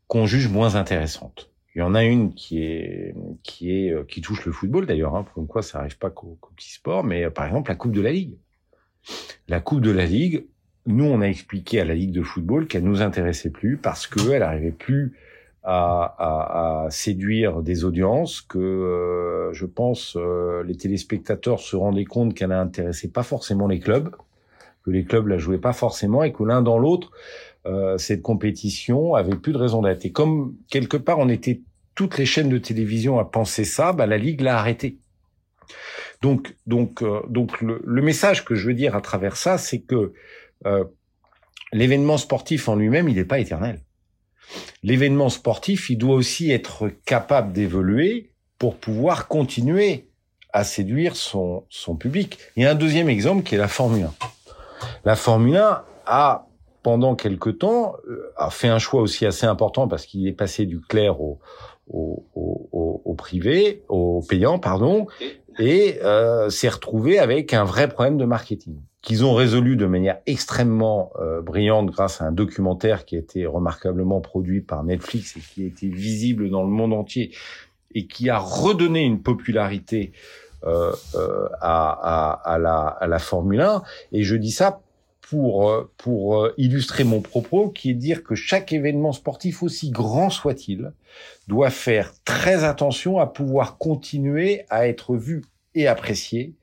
qu'on 0.07 0.27
juge 0.27 0.49
moins 0.49 0.77
intéressantes. 0.77 1.51
Il 1.75 1.81
y 1.81 1.83
en 1.83 1.97
a 1.97 2.05
une 2.05 2.33
qui 2.35 2.63
est 2.63 3.15
qui 3.43 3.73
est 3.73 4.07
qui 4.07 4.21
touche 4.21 4.45
le 4.47 4.53
football 4.53 4.87
d'ailleurs, 4.87 5.17
hein, 5.17 5.27
comme 5.35 5.47
quoi 5.49 5.63
ça 5.63 5.81
arrive 5.81 5.99
pas 5.99 6.11
qu'au 6.11 6.39
petit 6.55 6.73
sport, 6.73 7.03
mais 7.03 7.29
par 7.31 7.47
exemple 7.47 7.71
la 7.71 7.77
Coupe 7.77 7.93
de 7.93 8.01
la 8.01 8.13
Ligue. 8.13 8.37
La 9.49 9.61
Coupe 9.61 9.81
de 9.81 9.91
la 9.91 10.05
Ligue, 10.05 10.47
nous 10.89 11.05
on 11.05 11.21
a 11.21 11.27
expliqué 11.27 11.81
à 11.81 11.85
la 11.85 11.95
Ligue 11.95 12.13
de 12.13 12.23
football 12.23 12.67
qu'elle 12.67 12.83
nous 12.83 13.03
intéressait 13.03 13.51
plus 13.51 13.77
parce 13.77 14.07
qu'elle 14.07 14.43
arrivait 14.43 14.73
plus 14.73 15.15
à, 15.63 16.15
à, 16.19 16.85
à, 16.87 16.91
séduire 16.91 17.63
des 17.63 17.85
audiences, 17.85 18.41
que 18.41 18.59
euh, 18.59 19.53
je 19.53 19.67
pense 19.67 20.17
les 20.65 20.77
téléspectateurs 20.77 21.61
se 21.61 21.77
rendaient 21.77 22.05
compte 22.05 22.35
qu'elle 22.35 22.51
n'intéressait 22.51 23.09
pas 23.09 23.23
forcément 23.23 23.69
les 23.69 23.79
clubs, 23.79 24.11
que 24.85 24.91
les 24.91 25.05
clubs 25.05 25.27
la 25.27 25.39
jouaient 25.39 25.59
pas 25.59 25.73
forcément 25.73 26.23
et 26.23 26.33
que 26.33 26.43
l'un 26.43 26.63
dans 26.63 26.79
l'autre 26.79 27.13
euh, 27.69 27.99
cette 27.99 28.23
compétition 28.23 29.15
avait 29.15 29.37
plus 29.37 29.53
de 29.53 29.59
raison 29.59 29.83
d'être. 29.83 30.05
Et 30.05 30.13
comme 30.13 30.55
quelque 30.71 30.97
part 30.97 31.19
on 31.19 31.29
était 31.29 31.61
toutes 31.95 32.17
les 32.17 32.25
chaînes 32.25 32.49
de 32.49 32.59
télévision 32.59 33.19
à 33.19 33.25
penser 33.25 33.65
ça, 33.65 33.93
bah, 33.93 34.07
la 34.07 34.17
ligue 34.17 34.41
l'a 34.41 34.59
arrêté. 34.59 34.99
Donc, 36.23 36.57
donc, 36.67 37.03
euh, 37.03 37.21
donc 37.29 37.61
le, 37.61 38.03
message 38.03 38.45
que 38.45 38.55
je 38.55 38.69
veux 38.69 38.75
dire 38.75 38.97
à 38.97 39.01
travers 39.01 39.37
ça, 39.37 39.59
c'est 39.59 39.81
que 39.81 39.95
euh, 39.95 40.13
l'événement 41.73 42.17
sportif 42.17 42.69
en 42.69 42.77
lui-même, 42.77 43.09
il 43.09 43.17
n'est 43.17 43.25
pas 43.25 43.39
éternel. 43.39 43.83
L'événement 44.83 45.29
sportif, 45.29 45.91
il 45.91 45.99
doit 45.99 46.15
aussi 46.15 46.51
être 46.51 46.89
capable 47.05 47.53
d'évoluer 47.53 48.33
pour 48.59 48.77
pouvoir 48.77 49.29
continuer 49.29 50.09
à 50.53 50.65
séduire 50.65 51.17
son, 51.17 51.65
son 51.69 51.97
public. 51.97 52.39
Il 52.57 52.63
y 52.63 52.67
a 52.67 52.71
un 52.71 52.75
deuxième 52.75 53.09
exemple 53.09 53.43
qui 53.43 53.55
est 53.55 53.59
la 53.59 53.69
Formule 53.69 54.05
1. 54.05 54.13
La 55.05 55.17
Formule 55.17 55.57
1 55.57 55.85
a 56.07 56.47
pendant 56.83 57.17
quelque 57.17 57.51
temps, 57.51 57.97
euh, 58.09 58.33
a 58.37 58.51
fait 58.51 58.69
un 58.69 58.79
choix 58.79 59.03
aussi 59.03 59.27
assez 59.27 59.47
important 59.47 59.89
parce 59.89 60.07
qu'il 60.07 60.27
est 60.27 60.33
passé 60.33 60.65
du 60.65 60.81
clair 60.81 61.21
au, 61.21 61.39
au, 61.89 62.25
au, 62.35 63.03
au 63.05 63.15
privé, 63.15 63.85
au 63.89 64.23
payant, 64.27 64.59
pardon, 64.59 65.07
et 65.59 65.99
euh, 66.03 66.49
s'est 66.51 66.69
retrouvé 66.69 67.19
avec 67.19 67.53
un 67.53 67.65
vrai 67.65 67.89
problème 67.89 68.17
de 68.17 68.25
marketing 68.25 68.81
qu'ils 69.01 69.25
ont 69.25 69.35
résolu 69.35 69.77
de 69.77 69.87
manière 69.87 70.19
extrêmement 70.27 71.13
euh, 71.21 71.41
brillante 71.41 71.91
grâce 71.91 72.21
à 72.21 72.25
un 72.27 72.33
documentaire 72.33 73.05
qui 73.05 73.17
a 73.17 73.19
été 73.19 73.47
remarquablement 73.47 74.21
produit 74.21 74.61
par 74.61 74.83
Netflix 74.83 75.37
et 75.37 75.41
qui 75.41 75.63
a 75.65 75.67
été 75.67 75.89
visible 75.89 76.51
dans 76.51 76.63
le 76.63 76.69
monde 76.69 76.93
entier 76.93 77.35
et 77.95 78.07
qui 78.07 78.29
a 78.29 78.39
redonné 78.39 79.03
une 79.03 79.23
popularité 79.23 80.13
euh, 80.65 80.93
euh, 81.15 81.49
à, 81.61 82.33
à, 82.43 82.55
à, 82.55 82.59
la, 82.59 82.87
à 82.89 83.07
la 83.07 83.19
Formule 83.19 83.61
1. 83.61 83.83
Et 84.13 84.25
je 84.25 84.35
dis 84.35 84.51
ça 84.51 84.81
pour 85.29 85.71
euh, 85.71 85.91
pour 85.99 86.43
euh, 86.43 86.55
illustrer 86.57 87.05
mon 87.05 87.21
propos, 87.21 87.69
qui 87.69 87.91
est 87.91 87.95
dire 87.95 88.25
que 88.25 88.35
chaque 88.35 88.73
événement 88.73 89.13
sportif, 89.13 89.63
aussi 89.63 89.91
grand 89.91 90.31
soit-il, 90.31 90.93
doit 91.49 91.71
faire 91.71 92.13
très 92.25 92.65
attention 92.65 93.19
à 93.19 93.27
pouvoir 93.27 93.79
continuer 93.79 94.65
à 94.71 94.89
être 94.89 95.17
vu 95.17 95.45
et 95.75 95.87
apprécié 95.87 96.55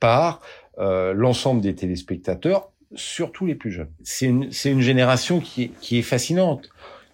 par 0.00 0.40
euh, 0.78 1.12
l'ensemble 1.12 1.60
des 1.60 1.74
téléspectateurs, 1.74 2.70
surtout 2.94 3.46
les 3.46 3.54
plus 3.54 3.72
jeunes. 3.72 3.90
C'est 4.02 4.26
une, 4.26 4.50
une 4.64 4.80
génération 4.80 5.40
qui 5.40 5.64
est, 5.64 5.70
qui 5.80 5.98
est 5.98 6.02
fascinante. 6.02 6.68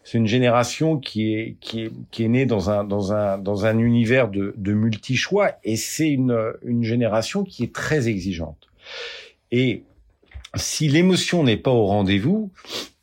c'est 0.04 0.18
une 0.18 0.26
génération 0.26 0.98
qui 0.98 1.34
est 1.34 1.56
qui 1.60 1.82
est 1.82 1.92
qui 2.10 2.24
est 2.24 2.28
née 2.28 2.46
dans 2.46 2.70
un 2.70 2.84
dans 2.84 3.12
un 3.12 3.38
dans 3.38 3.64
un 3.66 3.78
univers 3.78 4.28
de 4.28 4.52
de 4.56 4.72
multi 4.72 5.16
choix 5.16 5.52
et 5.62 5.76
c'est 5.76 6.10
une 6.10 6.52
une 6.62 6.82
génération 6.82 7.44
qui 7.44 7.62
est 7.64 7.74
très 7.74 8.08
exigeante. 8.08 8.68
Et 9.50 9.84
si 10.56 10.88
l'émotion 10.88 11.44
n'est 11.44 11.56
pas 11.56 11.70
au 11.70 11.86
rendez-vous, 11.86 12.50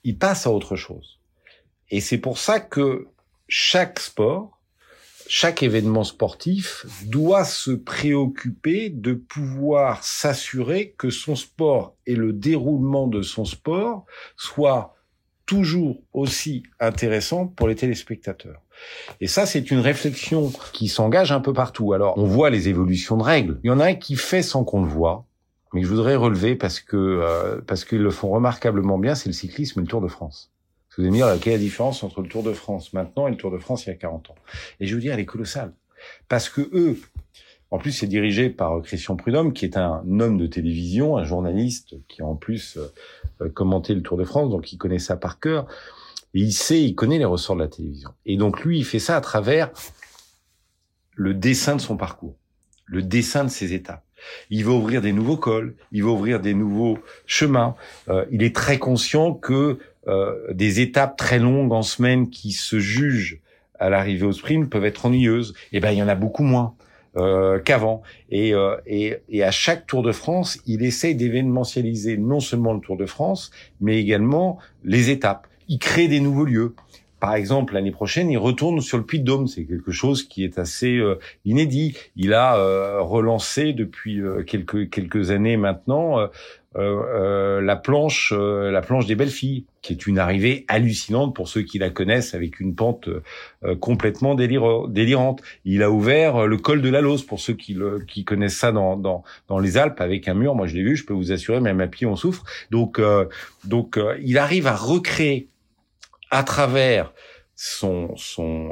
il 0.04 0.18
passe 0.18 0.46
à 0.46 0.52
autre 0.52 0.76
chose. 0.76 1.20
Et 1.90 2.02
c'est 2.02 2.18
pour 2.18 2.38
ça 2.38 2.60
que 2.60 3.08
chaque 3.48 4.00
sport, 4.00 4.59
chaque 5.32 5.62
événement 5.62 6.04
sportif 6.04 6.88
doit 7.06 7.46
se 7.46 7.70
préoccuper 7.70 8.90
de 8.90 9.14
pouvoir 9.14 10.04
s'assurer 10.04 10.96
que 10.98 11.12
son 11.12 11.36
sport 11.36 11.96
et 12.08 12.16
le 12.16 12.34
déroulement 12.34 13.06
de 13.06 13.22
son 13.22 13.46
sport 13.46 14.06
soient 14.36 14.96
toujours 15.46 16.02
aussi 16.14 16.64
intéressant 16.80 17.46
pour 17.46 17.68
les 17.68 17.76
téléspectateurs. 17.76 18.60
Et 19.22 19.28
ça, 19.28 19.46
c'est 19.46 19.70
une 19.70 19.80
réflexion 19.80 20.52
qui 20.74 20.88
s'engage 20.88 21.32
un 21.32 21.42
peu 21.42 21.54
partout. 21.54 21.94
Alors, 21.94 22.18
on 22.18 22.26
voit 22.26 22.50
les 22.50 22.68
évolutions 22.68 23.16
de 23.16 23.24
règles. 23.24 23.60
Il 23.64 23.68
y 23.68 23.72
en 23.72 23.80
a 23.80 23.86
un 23.86 23.96
qui 23.96 24.16
fait 24.16 24.42
sans 24.42 24.64
qu'on 24.64 24.82
le 24.82 24.90
voit, 24.90 25.28
mais 25.74 25.84
je 25.84 25.88
voudrais 25.88 26.16
relever 26.16 26.56
parce 26.56 26.80
que 26.80 26.98
euh, 26.98 27.62
parce 27.68 27.86
qu'ils 27.86 28.02
le 28.02 28.10
font 28.10 28.32
remarquablement 28.32 28.98
bien, 28.98 29.14
c'est 29.14 29.30
le 29.30 29.34
cyclisme 29.34 29.80
et 29.80 29.84
le 29.84 29.88
Tour 29.88 30.02
de 30.02 30.08
France. 30.08 30.52
Vous 30.96 31.04
allez 31.04 31.12
me 31.12 31.16
dire, 31.16 31.28
quelle 31.40 31.54
est 31.54 31.58
la 31.58 31.62
différence 31.62 32.04
entre 32.04 32.22
le 32.22 32.28
Tour 32.28 32.44
de 32.44 32.54
France 32.54 32.94
maintenant 32.94 33.28
et 33.28 33.32
le 33.32 33.38
Tour 33.38 33.52
de 33.52 33.58
France 33.58 33.86
il 33.86 33.90
y 33.90 33.92
a 33.92 33.96
40 33.96 34.32
ans? 34.32 34.36
Et 34.80 34.88
je 34.88 34.96
veux 34.96 35.02
dire, 35.02 35.14
elle 35.14 35.20
est 35.20 35.26
colossale. 35.26 35.74
Parce 36.28 36.50
que 36.50 36.70
eux, 36.74 37.00
en 37.72 37.78
plus, 37.78 37.92
c'est 37.92 38.08
dirigé 38.08 38.50
par 38.50 38.82
Christian 38.82 39.16
Prudhomme, 39.16 39.54
qui 39.54 39.66
est 39.66 39.78
un 39.78 40.04
homme 40.20 40.38
de 40.38 40.48
télévision, 40.48 41.18
un 41.18 41.24
journaliste 41.24 41.96
qui 42.08 42.22
a 42.22 42.26
en 42.26 42.36
plus 42.36 42.78
euh, 43.42 43.50
commenté 43.50 43.94
le 43.94 44.02
Tour 44.02 44.18
de 44.18 44.24
France, 44.24 44.50
donc 44.50 44.74
il 44.74 44.78
connaît 44.78 45.00
ça 45.00 45.16
par 45.18 45.40
cœur. 45.40 45.68
Et 46.34 46.42
il 46.42 46.54
sait, 46.54 46.82
il 46.82 46.96
connaît 46.96 47.18
les 47.18 47.26
ressorts 47.26 47.56
de 47.56 47.62
la 47.62 47.68
télévision. 47.68 48.12
Et 48.26 48.38
donc 48.38 48.64
lui, 48.64 48.80
il 48.80 48.86
fait 48.86 49.00
ça 49.00 49.16
à 49.16 49.22
travers 49.22 49.72
le 51.16 51.34
dessin 51.34 51.76
de 51.76 51.82
son 51.82 51.98
parcours, 51.98 52.36
le 52.86 53.02
dessin 53.02 53.44
de 53.44 53.50
ses 53.50 53.74
étapes. 53.74 54.04
Il 54.50 54.66
va 54.66 54.72
ouvrir 54.72 55.02
des 55.02 55.14
nouveaux 55.14 55.38
cols, 55.38 55.76
il 55.92 56.04
va 56.04 56.10
ouvrir 56.10 56.40
des 56.40 56.54
nouveaux 56.54 56.98
chemins. 57.26 57.76
Euh, 58.10 58.26
il 58.32 58.44
est 58.44 58.56
très 58.56 58.78
conscient 58.78 59.34
que 59.34 59.54
euh, 59.54 59.78
des 60.52 60.80
étapes 60.80 61.18
très 61.18 61.40
longues 61.40 61.72
en 61.72 61.82
semaine 61.82 62.30
qui 62.30 62.52
se 62.52 62.80
jugent 62.80 63.40
à 63.80 63.90
l'arrivée 63.90 64.26
au 64.26 64.32
sprint 64.32 64.70
peuvent 64.70 64.86
être 64.86 65.06
ennuyeuses. 65.06 65.54
Eh 65.72 65.80
ben, 65.80 65.92
il 65.92 65.98
y 65.98 66.04
en 66.04 66.08
a 66.08 66.16
beaucoup 66.16 66.44
moins. 66.44 66.76
Euh, 67.18 67.60
qu'avant. 67.60 68.04
Et, 68.30 68.54
et, 68.86 69.18
et, 69.30 69.44
à 69.44 69.50
chaque 69.50 69.88
Tour 69.88 70.04
de 70.04 70.12
France, 70.12 70.60
il 70.68 70.84
essaye 70.84 71.16
d'événementialiser 71.16 72.18
non 72.18 72.40
seulement 72.40 72.72
le 72.72 72.80
Tour 72.80 72.98
de 72.98 73.08
France, 73.08 73.50
mais 73.82 74.00
également 74.00 74.60
les 74.84 75.10
étapes. 75.10 75.48
Il 75.70 75.80
crée 75.80 76.08
des 76.08 76.20
nouveaux 76.20 76.46
lieux. 76.46 76.76
Par 77.20 77.36
exemple, 77.36 77.74
l'année 77.74 77.92
prochaine, 77.92 78.32
il 78.32 78.38
retourne 78.38 78.80
sur 78.80 78.98
le 78.98 79.04
Puy 79.04 79.20
de 79.20 79.26
Dôme. 79.26 79.48
C'est 79.48 79.66
quelque 79.66 79.92
chose 79.92 80.24
qui 80.24 80.44
est 80.44 80.58
assez 80.58 80.98
euh, 80.98 81.20
inédit. 81.44 81.98
Il 82.16 82.34
a 82.34 82.56
euh, 82.56 83.02
relancé 83.02 83.74
depuis 83.74 84.22
euh, 84.22 84.44
quelques 84.44 84.90
quelques 84.90 85.32
années 85.32 85.58
maintenant 85.58 86.18
la 86.76 87.76
planche 87.76 88.32
la 88.36 88.82
planche 88.82 89.06
des 89.06 89.16
belles 89.16 89.30
filles, 89.30 89.66
qui 89.82 89.94
est 89.94 90.08
une 90.08 90.20
arrivée 90.20 90.66
hallucinante 90.68 91.36
pour 91.36 91.48
ceux 91.48 91.62
qui 91.62 91.80
la 91.80 91.90
connaissent, 91.90 92.34
avec 92.36 92.60
une 92.60 92.76
pente 92.76 93.10
complètement 93.80 94.36
délirante. 94.36 95.42
Il 95.66 95.82
a 95.84 95.90
ouvert 95.90 96.46
le 96.46 96.58
col 96.58 96.82
de 96.82 96.90
la 96.90 97.02
Lose 97.02 97.26
pour 97.26 97.40
ceux 97.40 97.54
qui 97.54 97.74
le, 97.74 98.00
qui 98.08 98.24
connaissent 98.24 98.58
ça 98.58 98.72
dans, 98.72 98.98
dans 98.98 99.24
dans 99.48 99.60
les 99.60 99.78
Alpes 99.78 100.02
avec 100.02 100.28
un 100.28 100.36
mur. 100.36 100.56
Moi, 100.56 100.68
je 100.68 100.76
l'ai 100.76 100.84
vu. 100.84 100.96
Je 100.96 101.06
peux 101.06 101.14
vous 101.14 101.32
assurer, 101.32 101.60
même 101.60 101.82
à 101.82 101.88
pied, 101.88 102.06
on 102.06 102.16
souffre. 102.16 102.44
Donc 102.72 103.02
donc 103.66 104.00
il 104.22 104.38
arrive 104.38 104.68
à 104.68 104.76
recréer 104.76 105.50
à 106.32 106.44
travers 106.44 107.14
son 107.62 108.16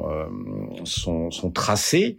euh, 0.09 1.49
tracé, 1.53 2.17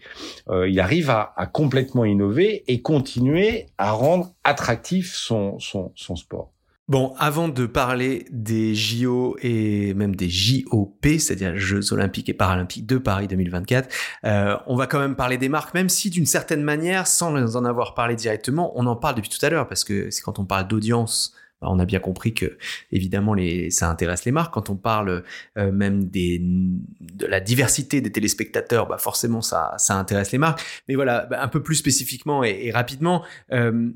euh, 0.50 0.68
il 0.68 0.78
arrive 0.80 1.10
à, 1.10 1.32
complètement 1.52 2.04
innover 2.04 2.64
et 2.70 2.82
continuer 2.82 3.66
à 3.78 3.92
rendre 3.92 4.34
attractif 4.44 5.14
son 5.14 5.58
sport. 5.58 6.52
Bon, 6.88 7.12
avant 7.18 7.48
de 7.48 7.66
parler 7.66 8.24
des 8.30 8.74
JO 8.74 9.36
et 9.42 9.92
même 9.92 10.16
des 10.16 10.30
JOP, 10.30 11.04
c'est-à-dire 11.04 11.54
Jeux 11.54 11.92
Olympiques 11.92 12.30
et 12.30 12.34
Paralympiques 12.34 12.86
de 12.86 12.96
Paris 12.96 13.28
2024, 13.28 13.94
euh, 14.24 14.56
on 14.66 14.74
va 14.74 14.86
quand 14.86 14.98
même 14.98 15.14
parler 15.14 15.36
des 15.36 15.50
marques, 15.50 15.74
même 15.74 15.90
si 15.90 16.08
d'une 16.08 16.24
certaine 16.24 16.62
manière, 16.62 17.06
sans 17.06 17.56
en 17.56 17.64
avoir 17.66 17.92
parlé 17.92 18.16
directement, 18.16 18.72
on 18.74 18.86
en 18.86 18.96
parle 18.96 19.16
depuis 19.16 19.28
tout 19.28 19.44
à 19.44 19.50
l'heure, 19.50 19.68
parce 19.68 19.84
que 19.84 20.10
c'est 20.10 20.22
quand 20.22 20.38
on 20.38 20.46
parle 20.46 20.66
d'audience 20.66 21.34
on 21.60 21.78
a 21.78 21.84
bien 21.84 21.98
compris 21.98 22.34
que 22.34 22.56
évidemment 22.92 23.34
les, 23.34 23.70
ça 23.70 23.90
intéresse 23.90 24.24
les 24.24 24.32
marques. 24.32 24.54
Quand 24.54 24.70
on 24.70 24.76
parle 24.76 25.24
euh, 25.56 25.72
même 25.72 26.04
des, 26.04 26.40
de 26.40 27.26
la 27.26 27.40
diversité 27.40 28.00
des 28.00 28.12
téléspectateurs, 28.12 28.86
bah 28.86 28.98
forcément 28.98 29.42
ça, 29.42 29.74
ça 29.78 29.94
intéresse 29.94 30.32
les 30.32 30.38
marques. 30.38 30.62
Mais 30.88 30.94
voilà, 30.94 31.26
bah, 31.26 31.42
un 31.42 31.48
peu 31.48 31.62
plus 31.62 31.76
spécifiquement 31.76 32.44
et, 32.44 32.70
rapidement, 32.70 33.24
euh, 33.52 33.90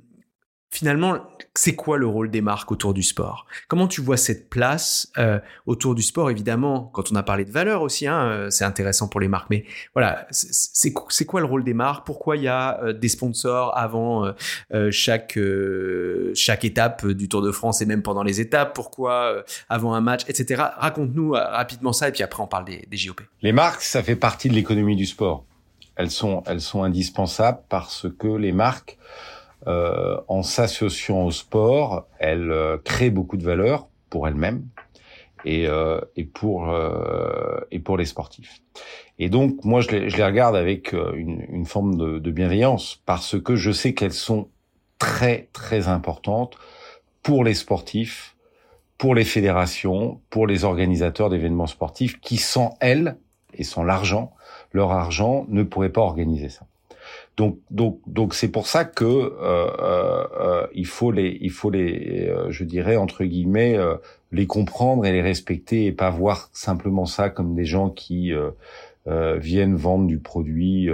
finalement, 0.73 1.19
c'est 1.55 1.77
quoi 1.77 1.99
le 1.99 2.07
rôle 2.07 2.31
des 2.31 2.41
marques 2.41 2.73
autour 2.73 2.95
du 2.95 3.03
sport? 3.03 3.47
Comment 3.69 3.87
tu 3.87 4.01
vois 4.01 4.17
cette 4.17 4.49
place 4.49 5.13
euh, 5.19 5.39
autour 5.67 5.95
du 5.95 6.01
sport? 6.01 6.31
Évidemment, 6.31 6.91
quand 6.95 7.13
on 7.13 7.15
a 7.15 7.23
parlé 7.23 7.45
de 7.45 7.51
valeur 7.51 7.83
aussi, 7.83 8.07
hein, 8.07 8.25
euh, 8.25 8.51
c'est 8.51 8.65
intéressant 8.65 9.07
pour 9.07 9.21
les 9.21 9.29
marques. 9.29 9.51
Mais 9.51 9.65
voilà, 9.93 10.27
c'est 10.31 10.93
quoi 11.27 11.41
le 11.41 11.47
rôle 11.47 11.63
des 11.63 11.75
marques? 11.75 12.07
Pourquoi 12.07 12.39
il 12.39 12.45
y 12.45 12.49
a 12.49 12.83
euh, 12.83 12.93
des 12.95 13.09
sponsors 13.09 13.77
avant 13.77 14.33
chaque 14.91 15.39
chaque 16.35 16.65
étape 16.65 17.07
du 17.07 17.29
Tour 17.29 17.43
de 17.43 17.53
France 17.53 17.83
et 17.83 17.87
même 17.87 18.03
pendant 18.03 18.23
les 18.23 18.41
étapes? 18.41 18.75
Pourquoi 18.75 19.45
avant 19.69 19.93
un 19.93 20.01
match, 20.01 20.23
etc. 20.29 20.63
Raconte-nous 20.79 21.33
rapidement 21.33 21.93
ça 21.93 22.09
et 22.09 22.13
puis 22.13 22.23
après 22.23 22.43
on 22.43 22.47
parle 22.47 22.65
des, 22.65 22.87
des 22.89 22.97
JOP. 22.97 23.21
Les 23.43 23.53
marques, 23.53 23.83
ça 23.83 24.03
fait 24.03 24.17
partie 24.17 24.49
de 24.49 24.55
l'économie 24.55 24.97
du 24.97 25.05
sport. 25.05 25.45
Elles 25.97 26.11
sont 26.11 26.43
elles 26.47 26.63
sont 26.63 26.83
indispensables 26.83 27.61
parce 27.69 28.07
que 28.19 28.29
les 28.29 28.53
marques 28.53 28.97
euh, 29.67 30.21
en 30.29 30.43
s'associant 30.43 31.25
au 31.25 31.31
sport, 31.31 32.07
elle 32.19 32.51
euh, 32.51 32.79
crée 32.79 33.11
beaucoup 33.11 33.37
de 33.37 33.45
valeur 33.45 33.89
pour 34.11 34.27
elle-même 34.27 34.67
et, 35.45 35.67
euh, 35.69 36.01
et 36.17 36.25
pour 36.25 36.71
euh, 36.71 37.61
et 37.71 37.79
pour 37.79 37.97
les 37.97 38.05
sportifs. 38.05 38.61
Et 39.19 39.29
donc 39.29 39.65
moi 39.65 39.81
je 39.81 39.91
les, 39.91 40.11
je 40.11 40.17
les 40.17 40.25
regarde 40.25 40.57
avec 40.57 40.93
une, 40.93 41.45
une 41.49 41.67
forme 41.67 41.97
de, 41.97 42.19
de, 42.19 42.31
bienveillance 42.31 43.01
parce 43.07 43.41
que 43.41 43.55
je 43.55 43.71
sais 43.71 43.95
qu'elles 43.95 44.13
sont 44.13 44.49
très 44.99 45.49
très 45.53 45.89
importantes 45.89 46.57
pour 47.23 47.45
les 47.45 47.55
sportifs, 47.55 48.37
pour 48.99 49.15
les 49.15 49.25
fédérations, 49.25 50.21
pour 50.31 50.47
les 50.47 50.65
organisateurs 50.65 51.31
d'événements 51.31 51.67
sportifs 51.67 52.21
qui 52.21 52.37
sans 52.37 52.77
elles 52.81 53.17
et 53.55 53.65
sans 53.65 53.85
l'argent, 53.85 54.33
leur 54.73 54.93
argent 54.93 55.45
ne 55.49 55.63
pourraient 55.63 55.93
pas 55.93 56.01
organiser 56.01 56.49
ça. 56.49 56.67
Donc 57.37 57.59
donc 57.71 58.01
donc 58.07 58.35
c'est 58.35 58.49
pour 58.49 58.67
ça 58.67 58.85
que 58.85 59.05
euh, 59.05 59.33
euh, 59.43 60.27
euh, 60.41 60.67
il 60.75 60.87
faut 60.87 61.11
les 61.11 61.39
il 61.41 61.51
faut 61.51 61.71
les 61.71 62.33
je 62.51 62.65
dirais 62.65 62.97
entre 62.97 63.25
guillemets 63.25 63.79
les 64.33 64.47
comprendre 64.47 65.07
et 65.07 65.13
les 65.13 65.23
respecter 65.23 65.87
et 65.87 65.93
pas 65.93 66.11
voir 66.11 66.51
simplement 66.53 67.07
ça 67.07 67.31
comme 67.31 67.55
des 67.55 67.65
gens 67.65 67.91
qui 67.91 68.33
viennent 69.07 69.77
vendre 69.77 70.07
du 70.07 70.19
produit. 70.19 70.89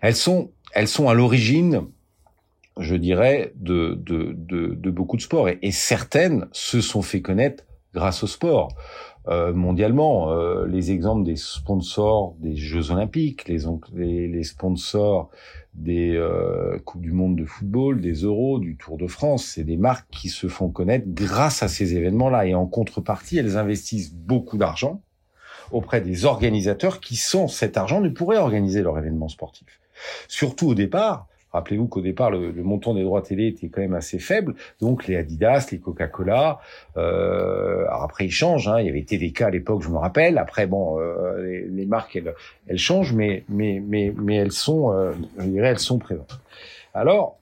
Elles 0.00 0.16
sont 0.16 0.50
elles 0.72 0.88
sont 0.88 1.08
à 1.08 1.14
l'origine 1.14 1.86
je 2.78 2.96
dirais, 2.96 3.52
de, 3.56 3.94
beaucoup 4.90 5.16
de 5.16 5.22
sports. 5.22 5.48
Et, 5.48 5.70
certaines 5.70 6.46
se 6.52 6.80
sont 6.80 7.02
fait 7.02 7.22
connaître 7.22 7.64
grâce 7.92 8.22
au 8.24 8.26
sport. 8.26 8.68
Euh, 9.26 9.54
mondialement. 9.54 10.32
Euh, 10.32 10.66
les 10.66 10.90
exemples 10.90 11.24
des 11.24 11.36
sponsors 11.36 12.34
des 12.40 12.56
Jeux 12.56 12.90
Olympiques, 12.90 13.48
les, 13.48 14.44
sponsors 14.44 15.30
des 15.72 16.14
euh, 16.14 16.78
Coupes 16.84 17.00
du 17.00 17.12
Monde 17.12 17.34
de 17.34 17.46
football, 17.46 18.02
des 18.02 18.12
Euros, 18.12 18.58
du 18.58 18.76
Tour 18.76 18.98
de 18.98 19.06
France, 19.06 19.46
c'est 19.46 19.64
des 19.64 19.78
marques 19.78 20.08
qui 20.10 20.28
se 20.28 20.46
font 20.46 20.68
connaître 20.68 21.06
grâce 21.08 21.62
à 21.62 21.68
ces 21.68 21.94
événements-là. 21.94 22.46
Et 22.46 22.54
en 22.54 22.66
contrepartie, 22.66 23.38
elles 23.38 23.56
investissent 23.56 24.12
beaucoup 24.12 24.58
d'argent 24.58 25.00
auprès 25.72 26.02
des 26.02 26.26
organisateurs 26.26 27.00
qui, 27.00 27.16
sans 27.16 27.48
cet 27.48 27.78
argent, 27.78 28.02
ne 28.02 28.10
pourraient 28.10 28.36
organiser 28.36 28.82
leur 28.82 28.98
événement 28.98 29.28
sportif. 29.28 29.80
Surtout 30.28 30.68
au 30.68 30.74
départ, 30.74 31.28
Rappelez-vous 31.54 31.86
qu'au 31.86 32.00
départ, 32.00 32.32
le, 32.32 32.52
montant 32.64 32.94
des 32.94 33.04
droits 33.04 33.22
télé 33.22 33.46
était 33.46 33.68
quand 33.68 33.80
même 33.80 33.94
assez 33.94 34.18
faible. 34.18 34.56
Donc 34.80 35.06
les 35.06 35.14
Adidas, 35.16 35.68
les 35.70 35.78
Coca-Cola. 35.78 36.58
Euh, 36.96 37.86
alors 37.86 38.02
après, 38.02 38.26
ils 38.26 38.32
changent. 38.32 38.66
Hein. 38.66 38.80
Il 38.80 38.86
y 38.86 38.88
avait 38.88 39.04
TDK 39.04 39.42
à 39.42 39.50
l'époque, 39.50 39.82
je 39.82 39.88
me 39.88 39.98
rappelle. 39.98 40.38
Après, 40.38 40.66
bon, 40.66 40.98
euh, 40.98 41.64
les, 41.70 41.86
marques, 41.86 42.20
elles, 42.66 42.76
changent, 42.76 43.12
mais 43.12 43.44
elles 43.48 44.50
sont, 44.50 44.92
euh, 44.92 45.12
je 45.38 45.44
dirais, 45.44 45.68
elles 45.68 45.78
sont 45.78 45.98
présentes. 45.98 46.40
Alors. 46.92 47.38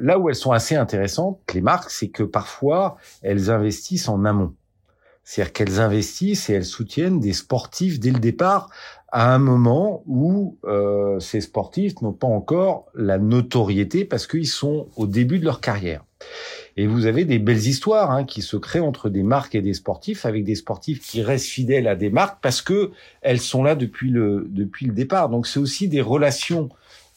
Là 0.00 0.18
où 0.18 0.30
elles 0.30 0.34
sont 0.34 0.52
assez 0.52 0.76
intéressantes, 0.76 1.40
les 1.52 1.60
marques, 1.60 1.90
c'est 1.90 2.08
que 2.08 2.22
parfois 2.22 2.96
elles 3.20 3.50
investissent 3.50 4.08
en 4.08 4.24
amont. 4.24 4.54
C'est-à-dire 5.24 5.52
qu'elles 5.52 5.80
investissent 5.80 6.48
et 6.48 6.54
elles 6.54 6.64
soutiennent 6.64 7.20
des 7.20 7.34
sportifs 7.34 8.00
dès 8.00 8.12
le 8.12 8.18
départ 8.18 8.70
à 9.10 9.34
un 9.34 9.38
moment 9.38 10.02
où 10.06 10.58
euh, 10.64 11.18
ces 11.18 11.40
sportifs 11.40 12.00
n'ont 12.02 12.12
pas 12.12 12.26
encore 12.26 12.86
la 12.94 13.18
notoriété 13.18 14.04
parce 14.04 14.26
qu'ils 14.26 14.46
sont 14.46 14.88
au 14.96 15.06
début 15.06 15.38
de 15.38 15.44
leur 15.44 15.60
carrière. 15.60 16.04
Et 16.76 16.86
vous 16.86 17.06
avez 17.06 17.24
des 17.24 17.38
belles 17.38 17.66
histoires 17.66 18.10
hein, 18.10 18.24
qui 18.24 18.42
se 18.42 18.56
créent 18.56 18.80
entre 18.80 19.08
des 19.08 19.22
marques 19.22 19.54
et 19.54 19.62
des 19.62 19.74
sportifs, 19.74 20.26
avec 20.26 20.44
des 20.44 20.54
sportifs 20.54 21.00
qui 21.00 21.22
restent 21.22 21.46
fidèles 21.46 21.88
à 21.88 21.96
des 21.96 22.10
marques 22.10 22.38
parce 22.42 22.60
que 22.62 22.92
elles 23.22 23.40
sont 23.40 23.62
là 23.62 23.74
depuis 23.74 24.10
le 24.10 24.46
depuis 24.48 24.86
le 24.86 24.92
départ. 24.92 25.28
Donc 25.28 25.46
c'est 25.46 25.58
aussi 25.58 25.88
des 25.88 26.00
relations 26.00 26.68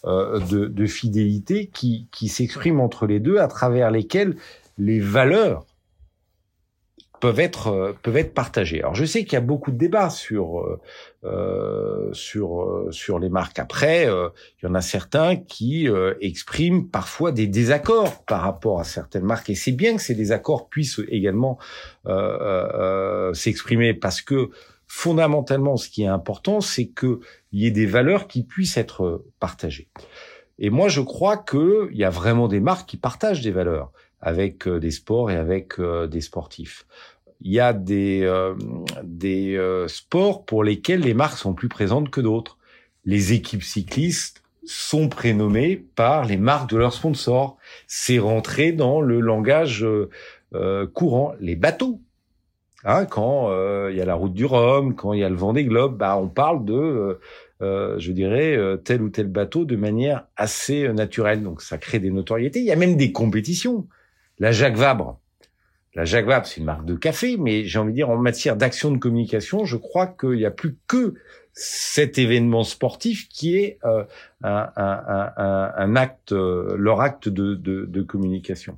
euh, 0.05 0.39
de, 0.39 0.65
de, 0.65 0.85
fidélité 0.87 1.69
qui, 1.71 2.07
qui 2.11 2.27
s'expriment 2.27 2.79
entre 2.79 3.05
les 3.05 3.19
deux, 3.19 3.37
à 3.37 3.47
travers 3.47 3.91
lesquelles 3.91 4.35
les 4.79 4.99
valeurs 4.99 5.65
peuvent 7.22 7.39
être 7.39 7.67
euh, 7.67 7.93
peuvent 8.01 8.17
être 8.17 8.34
partagées. 8.34 8.82
Alors 8.82 8.95
je 8.95 9.05
sais 9.05 9.24
qu'il 9.24 9.34
y 9.34 9.38
a 9.38 9.41
beaucoup 9.41 9.72
de 9.72 9.78
débats 9.78 10.09
sur 10.09 10.59
euh, 10.59 10.82
euh 11.24 12.09
sur 12.11 12.63
euh, 12.63 12.91
sur 12.91 13.19
les 13.19 13.30
marques. 13.30 13.59
Après, 13.59 14.07
il 14.07 14.65
y 14.65 14.67
en 14.67 14.76
a 14.76 14.82
certains 14.82 15.38
qui 15.38 15.88
expriment 16.19 16.89
parfois 16.89 17.32
des 17.32 17.47
désaccords 17.47 18.26
par 18.26 18.41
rapport 18.41 18.82
à 18.82 18.84
certaines 18.84 19.24
marques, 19.24 19.49
et 19.49 19.55
c'est 19.55 19.72
bien 19.72 19.95
que 19.95 20.01
ces 20.01 20.15
désaccords 20.15 20.67
puissent 20.67 20.99
également 21.07 21.57
s'exprimer 23.34 23.93
parce 23.93 24.22
que 24.22 24.49
fondamentalement, 24.88 25.78
ce 25.78 25.89
qui 25.89 26.03
est 26.03 26.07
important, 26.07 26.59
c'est 26.59 26.88
qu'il 26.88 27.19
y 27.53 27.67
ait 27.67 27.72
des 27.72 27.86
valeurs 27.86 28.28
qui 28.28 28.43
puissent 28.43 28.78
être 28.78 29.24
partagées. 29.39 29.88
Et 30.59 30.69
moi, 30.69 30.89
je 30.89 31.01
crois 31.01 31.38
qu'il 31.38 31.89
y 31.93 32.03
a 32.03 32.09
vraiment 32.09 32.47
des 32.47 32.59
marques 32.59 32.89
qui 32.89 32.97
partagent 32.97 33.41
des 33.41 33.51
valeurs 33.51 33.91
avec 34.22 34.67
euh, 34.67 34.80
des 34.80 34.91
sports 34.91 35.32
et 35.32 35.36
avec 35.36 35.80
euh, 35.80 36.07
des 36.07 36.22
sportifs. 36.22 36.86
Il 37.41 37.51
y 37.51 37.59
a 37.59 37.73
des, 37.73 38.21
euh, 38.23 38.53
des 39.03 39.57
sports 39.87 40.45
pour 40.45 40.63
lesquels 40.63 41.01
les 41.01 41.13
marques 41.13 41.37
sont 41.37 41.53
plus 41.53 41.69
présentes 41.69 42.09
que 42.09 42.21
d'autres. 42.21 42.57
Les 43.05 43.33
équipes 43.33 43.63
cyclistes 43.63 44.43
sont 44.63 45.09
prénommées 45.09 45.75
par 45.95 46.25
les 46.25 46.37
marques 46.37 46.69
de 46.69 46.77
leurs 46.77 46.93
sponsors. 46.93 47.57
C'est 47.87 48.19
rentré 48.19 48.71
dans 48.71 49.01
le 49.01 49.19
langage 49.19 49.85
courant. 50.93 51.33
Les 51.39 51.55
bateaux, 51.55 51.99
hein, 52.83 53.05
quand 53.05 53.49
il 53.89 53.95
y 53.95 54.01
a 54.01 54.05
la 54.05 54.13
route 54.13 54.33
du 54.33 54.45
Rhum, 54.45 54.93
quand 54.95 55.13
il 55.13 55.21
y 55.21 55.23
a 55.23 55.29
le 55.29 55.35
Vendée 55.35 55.65
Globe, 55.65 55.97
bah 55.97 56.15
on 56.17 56.27
parle 56.27 56.63
de 56.63 57.17
euh, 57.61 57.99
je 57.99 58.11
dirais, 58.11 58.57
tel 58.83 59.01
ou 59.01 59.09
tel 59.09 59.27
bateau 59.27 59.65
de 59.65 59.75
manière 59.75 60.25
assez 60.35 60.91
naturelle. 60.93 61.43
Donc 61.43 61.61
ça 61.61 61.77
crée 61.77 61.99
des 61.99 62.09
notoriétés. 62.09 62.59
Il 62.59 62.65
y 62.65 62.71
a 62.71 62.75
même 62.75 62.97
des 62.97 63.11
compétitions. 63.11 63.87
La 64.39 64.51
Jacques 64.51 64.77
Vabre. 64.77 65.20
La 65.93 66.05
Vabre, 66.05 66.45
c'est 66.45 66.57
une 66.57 66.65
marque 66.65 66.85
de 66.85 66.95
café, 66.95 67.35
mais 67.37 67.65
j'ai 67.65 67.79
envie 67.79 67.91
de 67.91 67.95
dire, 67.95 68.09
en 68.09 68.17
matière 68.17 68.55
d'action 68.55 68.91
de 68.91 68.97
communication, 68.97 69.65
je 69.65 69.75
crois 69.75 70.07
qu'il 70.07 70.37
n'y 70.37 70.45
a 70.45 70.51
plus 70.51 70.77
que 70.87 71.15
cet 71.53 72.17
événement 72.17 72.63
sportif 72.63 73.27
qui 73.27 73.57
est 73.57 73.77
euh, 73.83 74.05
un, 74.43 75.95
acte, 75.95 76.31
euh, 76.31 76.75
leur 76.77 77.01
acte 77.01 77.29
de, 77.29 78.01
communication. 78.01 78.77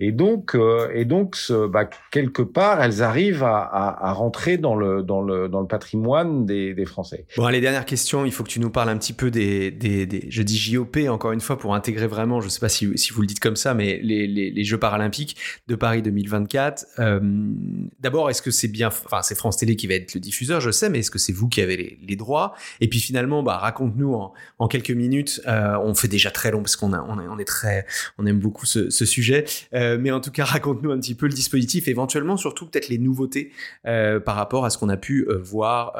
Et 0.00 0.12
donc, 0.12 0.54
euh, 0.54 0.90
et 0.94 1.04
donc, 1.04 1.36
bah, 1.70 1.88
quelque 2.10 2.42
part, 2.42 2.82
elles 2.82 3.02
arrivent 3.02 3.44
à, 3.44 4.12
rentrer 4.12 4.58
dans 4.58 4.74
le 4.74 5.02
dans 5.02 5.22
le 5.22 5.48
dans 5.48 5.60
le 5.60 5.66
patrimoine 5.66 6.46
des, 6.46 6.84
Français. 6.86 7.26
Bon, 7.36 7.48
les 7.48 7.60
dernières 7.60 7.84
questions. 7.84 8.24
Il 8.24 8.32
faut 8.32 8.44
que 8.44 8.48
tu 8.48 8.60
nous 8.60 8.70
parles 8.70 8.88
un 8.88 8.96
petit 8.96 9.12
peu 9.12 9.30
des, 9.30 9.70
des, 9.70 10.26
je 10.28 10.42
dis 10.42 10.56
JOP 10.56 10.96
encore 11.08 11.32
une 11.32 11.40
fois 11.40 11.58
pour 11.58 11.74
intégrer 11.74 12.06
vraiment. 12.06 12.40
Je 12.40 12.48
sais 12.48 12.60
pas 12.60 12.68
si, 12.68 12.96
si 12.96 13.12
vous 13.12 13.20
le 13.20 13.26
dites 13.26 13.40
comme 13.40 13.56
ça, 13.56 13.74
mais 13.74 14.00
les, 14.02 14.26
les, 14.26 14.50
les 14.50 14.64
Jeux 14.64 14.78
paralympiques 14.78 15.36
de 15.66 15.74
Paris 15.74 16.02
2024. 16.02 16.86
Euh, 16.98 17.20
D'abord, 18.00 18.30
est-ce 18.30 18.42
que 18.42 18.50
c'est 18.50 18.68
bien, 18.68 18.88
enfin, 18.88 19.22
c'est 19.22 19.34
France 19.34 19.56
Télé 19.56 19.76
qui 19.76 19.86
va 19.86 19.94
être 19.94 20.14
le 20.14 20.20
diffuseur, 20.20 20.60
je 20.60 20.70
sais, 20.70 20.88
mais 20.88 21.00
est-ce 21.00 21.10
que 21.10 21.18
c'est 21.18 21.32
vous 21.32 21.48
qui 21.48 21.60
avez 21.60 21.76
les, 21.76 21.98
les 22.06 22.16
droits? 22.16 22.54
Et 22.80 22.88
puis 22.88 23.00
finalement, 23.00 23.42
bah, 23.42 23.56
raconte-nous 23.56 24.14
en, 24.14 24.32
en 24.58 24.68
quelques 24.68 24.90
minutes. 24.98 25.40
Euh, 25.46 25.78
on 25.82 25.94
fait 25.94 26.08
déjà 26.08 26.30
très 26.30 26.50
long 26.50 26.60
parce 26.60 26.76
qu'on 26.76 26.92
est 27.38 27.44
très, 27.44 27.86
on 28.18 28.26
aime 28.26 28.38
beaucoup 28.38 28.66
ce, 28.66 28.90
sujet. 28.90 29.46
Euh, 29.72 29.96
mais 29.98 30.10
en 30.10 30.20
tout 30.20 30.30
cas, 30.30 30.44
raconte-nous 30.44 30.90
un 30.90 30.98
petit 30.98 31.14
peu 31.14 31.26
le 31.26 31.32
dispositif, 31.32 31.88
éventuellement 31.88 32.36
surtout 32.36 32.66
peut-être 32.66 32.88
les 32.88 32.98
nouveautés 32.98 33.52
euh, 33.86 34.20
par 34.20 34.34
rapport 34.36 34.66
à 34.66 34.70
ce 34.70 34.76
qu'on 34.76 34.90
a 34.90 34.98
pu 34.98 35.26
voir 35.42 35.94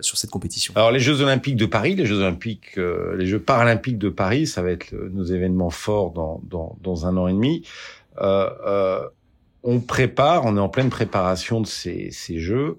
sur 0.00 0.18
cette 0.18 0.30
compétition. 0.30 0.74
Alors 0.76 0.90
les 0.90 1.00
Jeux 1.00 1.20
Olympiques 1.20 1.56
de 1.56 1.66
Paris, 1.66 1.94
les 1.94 2.04
Jeux 2.04 2.18
Olympiques, 2.18 2.76
les 2.76 3.26
Jeux 3.26 3.38
Paralympiques 3.38 3.98
de 3.98 4.08
Paris, 4.08 4.46
ça 4.46 4.60
va 4.60 4.70
être 4.70 4.92
nos 4.92 5.24
événements 5.24 5.70
forts 5.70 6.12
dans 6.12 7.06
un 7.06 7.16
an 7.16 7.28
et 7.28 7.32
demi. 7.32 7.66
on 9.62 9.80
prépare, 9.80 10.44
on 10.44 10.56
est 10.56 10.60
en 10.60 10.68
pleine 10.68 10.90
préparation 10.90 11.60
de 11.60 11.66
ces, 11.66 12.10
ces 12.10 12.38
Jeux, 12.38 12.78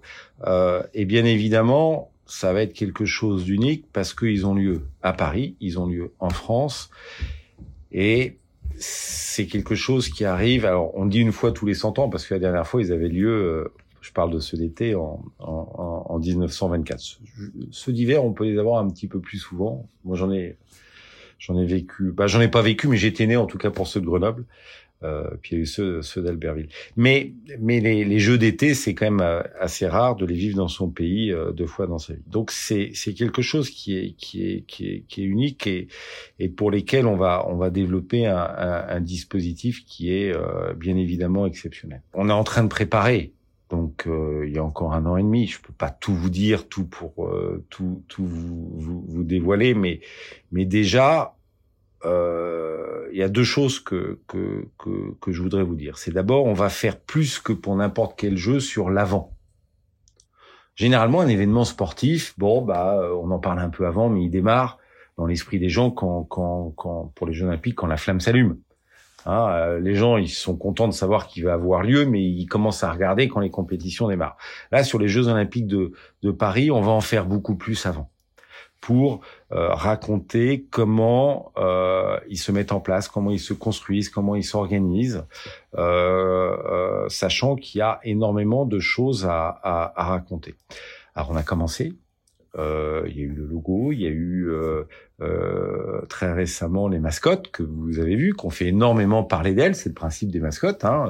et 0.94 1.06
bien 1.06 1.26
évidemment, 1.26 2.13
ça 2.26 2.54
va 2.54 2.62
être 2.62 2.74
quelque 2.74 3.06
chose 3.06 3.46
d'unique 3.46 3.86
parce 3.94 4.14
qu'ils 4.14 4.46
ont 4.46 4.56
lieu 4.56 4.82
à 5.02 5.14
Paris, 5.14 5.56
ils 5.60 5.80
ont 5.80 5.86
lieu 5.86 6.14
en 6.20 6.30
France, 6.30 6.90
et 7.92 8.38
c'est 8.78 9.46
quelque 9.46 9.76
chose 9.76 10.10
qui 10.10 10.26
arrive. 10.26 10.66
Alors, 10.66 10.92
on 10.96 11.06
dit 11.06 11.20
une 11.20 11.32
fois 11.32 11.52
tous 11.52 11.66
les 11.66 11.74
100 11.74 12.00
ans 12.00 12.10
parce 12.10 12.26
que 12.26 12.34
la 12.34 12.40
dernière 12.40 12.68
fois, 12.68 12.82
ils 12.82 12.92
avaient 12.92 13.10
lieu. 13.10 13.30
Euh, 13.30 13.74
je 14.02 14.12
parle 14.12 14.32
de 14.32 14.40
ceux 14.40 14.58
d'été 14.58 14.96
en, 14.96 15.24
en, 15.40 16.06
en 16.10 16.20
1924. 16.20 17.20
Ceux 17.72 17.94
d'hiver, 17.94 18.26
on 18.26 18.34
peut 18.34 18.44
les 18.44 18.58
avoir 18.58 18.84
un 18.84 18.90
petit 18.90 19.08
peu 19.08 19.20
plus 19.20 19.38
souvent. 19.38 19.88
Moi, 20.04 20.18
j'en 20.18 20.32
ai, 20.32 20.58
j'en 21.40 21.58
ai 21.58 21.66
vécu. 21.66 22.12
Bah, 22.12 22.28
j'en 22.28 22.42
ai 22.42 22.50
pas 22.50 22.62
vécu, 22.62 22.88
mais 22.88 22.98
j'étais 22.98 23.26
né 23.28 23.38
en 23.38 23.46
tout 23.46 23.58
cas 23.58 23.70
pour 23.70 23.88
ceux 23.88 24.02
de 24.02 24.06
Grenoble. 24.06 24.46
Euh, 25.04 25.30
puis 25.42 25.52
il 25.52 25.58
y 25.58 25.60
a 25.60 25.64
eu 25.64 25.66
ceux, 25.66 26.02
ceux 26.02 26.22
d'Albertville. 26.22 26.70
Mais, 26.96 27.34
mais 27.60 27.80
les, 27.80 28.20
jeux 28.20 28.38
d'été, 28.38 28.74
c'est 28.74 28.94
quand 28.94 29.06
même 29.06 29.22
euh, 29.22 29.42
assez 29.60 29.86
rare 29.86 30.16
de 30.16 30.26
les 30.26 30.36
vivre 30.36 30.58
dans 30.58 30.68
son 30.68 30.90
pays 30.90 31.32
euh, 31.32 31.52
deux 31.52 31.66
fois 31.66 31.88
dans 31.88 31.98
sa 31.98 32.14
vie. 32.14 32.24
Donc 32.28 32.52
c'est, 32.52 32.92
c'est 32.94 33.14
quelque 33.14 33.42
chose 33.42 33.70
qui 33.70 33.98
est, 33.98 34.16
qui 34.18 34.48
est, 34.48 34.62
qui 34.66 35.06
est, 35.18 35.26
unique 35.26 35.68
et, 35.68 35.88
et 36.40 36.50
pour 36.50 36.72
lesquels 36.72 37.06
on 37.06 37.18
va, 37.18 37.46
on 37.48 37.56
va 37.56 37.70
développer 37.70 38.26
un, 38.26 39.02
dispositif 39.02 39.84
qui 39.86 40.14
est 40.14 40.34
bien 40.76 40.96
évidemment 40.96 41.46
exceptionnel. 41.46 42.02
On 42.14 42.30
est 42.30 42.34
en 42.34 42.44
train 42.44 42.64
de 42.64 42.70
préparer. 42.70 43.34
Donc 43.70 44.08
il 44.08 44.52
y 44.52 44.58
a 44.58 44.64
encore 44.64 44.94
un 44.94 45.06
an 45.06 45.18
et 45.18 45.24
demi, 45.24 45.48
je 45.48 45.60
peux 45.60 45.74
pas 45.74 45.90
tout 45.90 46.14
vous 46.14 46.30
dire, 46.30 46.68
tout 46.68 46.86
pour 46.86 47.30
tout, 47.70 48.04
tout 48.08 48.26
vous, 48.26 49.04
vous, 49.08 49.24
dévoiler, 49.24 49.74
mais 49.74 50.00
mais 50.52 50.66
déjà 50.66 51.36
il 52.06 53.18
y 53.18 53.24
a 53.24 53.30
deux 53.30 53.44
choses 53.44 53.80
que, 53.80 54.20
que, 54.28 54.68
que, 54.78 55.14
que 55.22 55.32
je 55.32 55.42
voudrais 55.42 55.64
vous 55.64 55.76
dire. 55.76 55.98
C'est 55.98 56.12
d'abord, 56.12 56.46
on 56.46 56.54
va 56.54 56.70
faire 56.70 57.00
plus 57.00 57.40
que 57.40 57.54
pour 57.54 57.76
n'importe 57.76 58.18
quel 58.18 58.38
jeu 58.38 58.60
sur 58.60 58.90
l'avant. 58.90 59.38
Généralement, 60.76 61.22
un 61.22 61.28
événement 61.28 61.66
sportif, 61.66 62.34
bon, 62.38 62.64
bah, 62.64 63.00
on 63.22 63.30
en 63.30 63.40
parle 63.40 63.60
un 63.60 63.70
peu 63.70 63.86
avant, 63.86 64.10
mais 64.10 64.24
il 64.24 64.30
démarre 64.30 64.80
dans 65.18 65.28
l'esprit 65.28 65.60
des 65.60 65.70
gens 65.70 65.92
quand, 65.92 66.24
quand, 66.24 66.74
quand, 66.76 67.12
pour 67.16 67.28
les 67.28 67.34
Jeux 67.34 67.46
Olympiques, 67.46 67.76
quand 67.76 67.88
la 67.88 67.98
flamme 67.98 68.20
s'allume. 68.20 68.58
Hein, 69.26 69.48
euh, 69.52 69.80
les 69.80 69.96
gens, 69.96 70.18
ils 70.18 70.30
sont 70.30 70.58
contents 70.58 70.88
de 70.88 70.94
savoir 70.94 71.28
qu'il 71.28 71.46
va 71.46 71.54
avoir 71.54 71.84
lieu, 71.84 72.06
mais 72.06 72.24
ils 72.24 72.48
commencent 72.48 72.84
à 72.84 72.92
regarder 72.92 73.28
quand 73.28 73.40
les 73.40 73.52
compétitions 73.52 74.08
démarrent. 74.08 74.38
Là, 74.72 74.84
sur 74.84 75.00
les 75.00 75.08
Jeux 75.08 75.28
Olympiques 75.28 75.68
de, 75.68 75.92
de 76.24 76.32
Paris, 76.32 76.72
on 76.72 76.82
va 76.82 76.92
en 76.92 77.02
faire 77.02 77.26
beaucoup 77.26 77.56
plus 77.56 77.86
avant 77.86 78.10
pour 78.84 79.22
euh, 79.54 79.70
raconter 79.70 80.68
comment 80.70 81.54
euh, 81.58 82.20
ils 82.28 82.38
se 82.38 82.52
mettent 82.52 82.74
en 82.74 82.82
place, 82.82 83.08
comment 83.08 83.32
ils 83.32 83.40
se 83.40 83.54
construisent, 83.54 84.10
comment 84.10 84.36
ils 84.36 84.44
s'organisent, 84.44 85.24
euh, 85.78 86.58
euh 86.66 87.08
sachant 87.08 87.56
qu'il 87.56 87.80
y 87.80 87.82
a 87.82 88.02
énormément 88.04 88.66
de 88.66 88.80
choses 88.80 89.26
à, 89.26 89.48
à, 89.48 89.94
à 89.96 90.04
raconter. 90.08 90.56
Alors 91.16 91.32
on 91.32 91.38
a 91.38 91.44
commencé, 91.44 91.94
euh, 92.58 93.04
il 93.08 93.18
y 93.18 93.22
a 93.22 93.24
eu 93.24 93.34
le 93.34 93.46
logo, 93.46 93.94
il 93.94 94.02
y 94.02 94.06
a 94.06 94.10
eu 94.10 94.52
très 96.10 96.34
récemment 96.34 96.90
les 96.90 97.00
mascottes 97.00 97.52
que 97.52 97.64
vous 97.64 98.00
avez 98.00 98.18
vues, 98.18 98.34
qu'on 98.34 98.50
fait 98.50 98.68
énormément 98.68 99.24
parler 99.24 99.54
d'elles, 99.54 99.76
c'est 99.76 99.88
le 99.88 99.96
principe 99.96 100.30
des 100.30 100.42
mascottes. 100.42 100.84
Hein. 100.84 101.06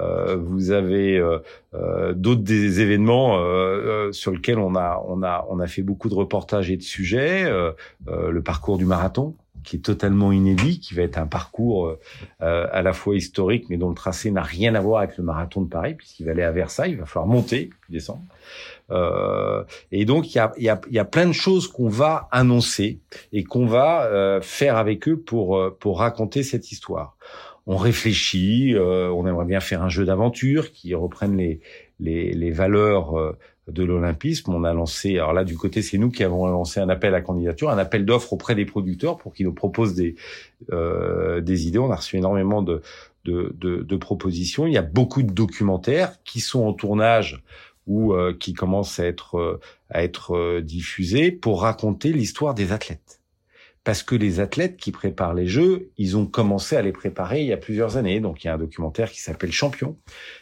Euh, 0.00 0.36
vous 0.36 0.70
avez 0.70 1.18
euh, 1.18 1.38
euh, 1.74 2.12
d'autres 2.12 2.42
des 2.42 2.80
événements 2.80 3.38
sur 4.12 4.32
lesquels 4.32 4.58
on 4.58 4.74
a 4.74 5.02
on 5.06 5.22
a 5.22 5.46
on 5.50 5.58
a 5.60 5.66
fait 5.66 5.82
beaucoup 5.82 6.08
de 6.08 6.14
reportages 6.14 6.70
et 6.70 6.76
de 6.76 6.82
sujets. 6.82 7.50
le 8.06 8.42
parcours 8.42 8.78
du 8.78 8.84
marathon, 8.84 9.34
qui 9.68 9.76
est 9.76 9.80
totalement 9.80 10.32
inédit, 10.32 10.80
qui 10.80 10.94
va 10.94 11.02
être 11.02 11.18
un 11.18 11.26
parcours 11.26 11.96
euh, 12.42 12.66
à 12.72 12.80
la 12.80 12.94
fois 12.94 13.16
historique, 13.16 13.66
mais 13.68 13.76
dont 13.76 13.90
le 13.90 13.94
tracé 13.94 14.30
n'a 14.30 14.42
rien 14.42 14.74
à 14.74 14.80
voir 14.80 15.02
avec 15.02 15.18
le 15.18 15.24
marathon 15.24 15.60
de 15.60 15.68
Paris, 15.68 15.94
puisqu'il 15.94 16.24
va 16.24 16.32
aller 16.32 16.42
à 16.42 16.52
Versailles, 16.52 16.92
il 16.92 16.96
va 16.96 17.04
falloir 17.04 17.26
monter, 17.26 17.68
descendre. 17.90 18.22
Euh, 18.90 19.64
et 19.92 20.06
donc, 20.06 20.34
il 20.34 20.38
y 20.38 20.40
a, 20.40 20.52
y, 20.56 20.68
a, 20.70 20.80
y 20.90 20.98
a 20.98 21.04
plein 21.04 21.26
de 21.26 21.32
choses 21.32 21.68
qu'on 21.68 21.88
va 21.90 22.28
annoncer 22.30 23.00
et 23.32 23.44
qu'on 23.44 23.66
va 23.66 24.04
euh, 24.04 24.40
faire 24.40 24.78
avec 24.78 25.06
eux 25.06 25.18
pour, 25.18 25.60
pour 25.78 25.98
raconter 25.98 26.42
cette 26.42 26.72
histoire 26.72 27.16
on 27.68 27.76
réfléchit, 27.76 28.74
euh, 28.74 29.10
on 29.10 29.26
aimerait 29.26 29.44
bien 29.44 29.60
faire 29.60 29.82
un 29.82 29.90
jeu 29.90 30.06
d'aventure 30.06 30.72
qui 30.72 30.94
reprenne 30.94 31.36
les, 31.36 31.60
les, 32.00 32.50
valeurs 32.50 33.18
euh, 33.18 33.36
de 33.68 33.84
l'olympisme. 33.84 34.54
On 34.54 34.64
a 34.64 34.72
lancé, 34.72 35.18
alors 35.18 35.34
là 35.34 35.44
du 35.44 35.54
côté 35.54 35.82
c'est 35.82 35.98
nous 35.98 36.10
qui 36.10 36.24
avons 36.24 36.46
lancé 36.46 36.80
un 36.80 36.88
appel 36.88 37.14
à 37.14 37.20
candidature, 37.20 37.68
un 37.68 37.76
appel 37.76 38.06
d'offres 38.06 38.32
auprès 38.32 38.54
des 38.54 38.64
producteurs 38.64 39.18
pour 39.18 39.34
qu'ils 39.34 39.44
nous 39.44 39.52
proposent 39.52 39.94
des, 39.94 40.16
euh, 40.72 41.42
des 41.42 41.68
idées. 41.68 41.78
On 41.78 41.90
a 41.90 41.96
reçu 41.96 42.16
énormément 42.16 42.62
de, 42.62 42.80
de, 43.26 43.52
de, 43.58 43.96
propositions. 43.96 44.66
Il 44.66 44.72
y 44.72 44.78
a 44.78 44.82
beaucoup 44.82 45.22
de 45.22 45.30
documentaires 45.30 46.22
qui 46.24 46.40
sont 46.40 46.62
en 46.62 46.72
tournage 46.72 47.42
ou 47.86 48.14
euh, 48.14 48.34
qui 48.38 48.54
commencent 48.54 48.98
à 48.98 49.04
être, 49.04 49.60
à 49.90 50.02
être 50.02 50.60
diffusés 50.60 51.32
pour 51.32 51.60
raconter 51.60 52.14
l'histoire 52.14 52.54
des 52.54 52.72
athlètes 52.72 53.17
parce 53.88 54.02
que 54.02 54.14
les 54.14 54.38
athlètes 54.38 54.76
qui 54.76 54.92
préparent 54.92 55.32
les 55.32 55.46
Jeux, 55.46 55.88
ils 55.96 56.18
ont 56.18 56.26
commencé 56.26 56.76
à 56.76 56.82
les 56.82 56.92
préparer 56.92 57.40
il 57.40 57.46
y 57.46 57.54
a 57.54 57.56
plusieurs 57.56 57.96
années. 57.96 58.20
Donc 58.20 58.44
il 58.44 58.48
y 58.48 58.50
a 58.50 58.52
un 58.52 58.58
documentaire 58.58 59.10
qui 59.10 59.22
s'appelle 59.22 59.50
Champion, 59.50 59.96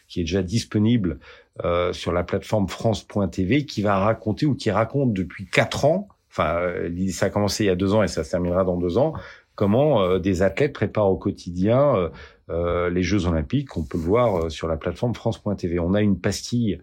qui 0.08 0.18
est 0.18 0.24
déjà 0.24 0.42
disponible 0.42 1.20
euh, 1.64 1.92
sur 1.92 2.10
la 2.10 2.24
plateforme 2.24 2.66
France.tv, 2.66 3.64
qui 3.64 3.82
va 3.82 4.00
raconter 4.00 4.46
ou 4.46 4.56
qui 4.56 4.72
raconte 4.72 5.12
depuis 5.12 5.46
quatre 5.46 5.84
ans, 5.84 6.08
enfin 6.28 6.56
euh, 6.56 6.90
ça 7.10 7.26
a 7.26 7.30
commencé 7.30 7.62
il 7.62 7.66
y 7.68 7.70
a 7.70 7.76
deux 7.76 7.94
ans 7.94 8.02
et 8.02 8.08
ça 8.08 8.24
se 8.24 8.32
terminera 8.32 8.64
dans 8.64 8.78
deux 8.78 8.98
ans, 8.98 9.12
comment 9.54 10.02
euh, 10.02 10.18
des 10.18 10.42
athlètes 10.42 10.72
préparent 10.72 11.12
au 11.12 11.16
quotidien 11.16 12.10
les 12.48 13.02
Jeux 13.04 13.26
Olympiques. 13.26 13.76
On 13.76 13.84
peut 13.84 13.96
le 13.96 14.02
voir 14.02 14.50
sur 14.50 14.66
la 14.66 14.76
plateforme 14.76 15.14
France.tv. 15.14 15.78
On 15.78 15.94
a 15.94 16.00
une 16.00 16.18
pastille 16.18 16.80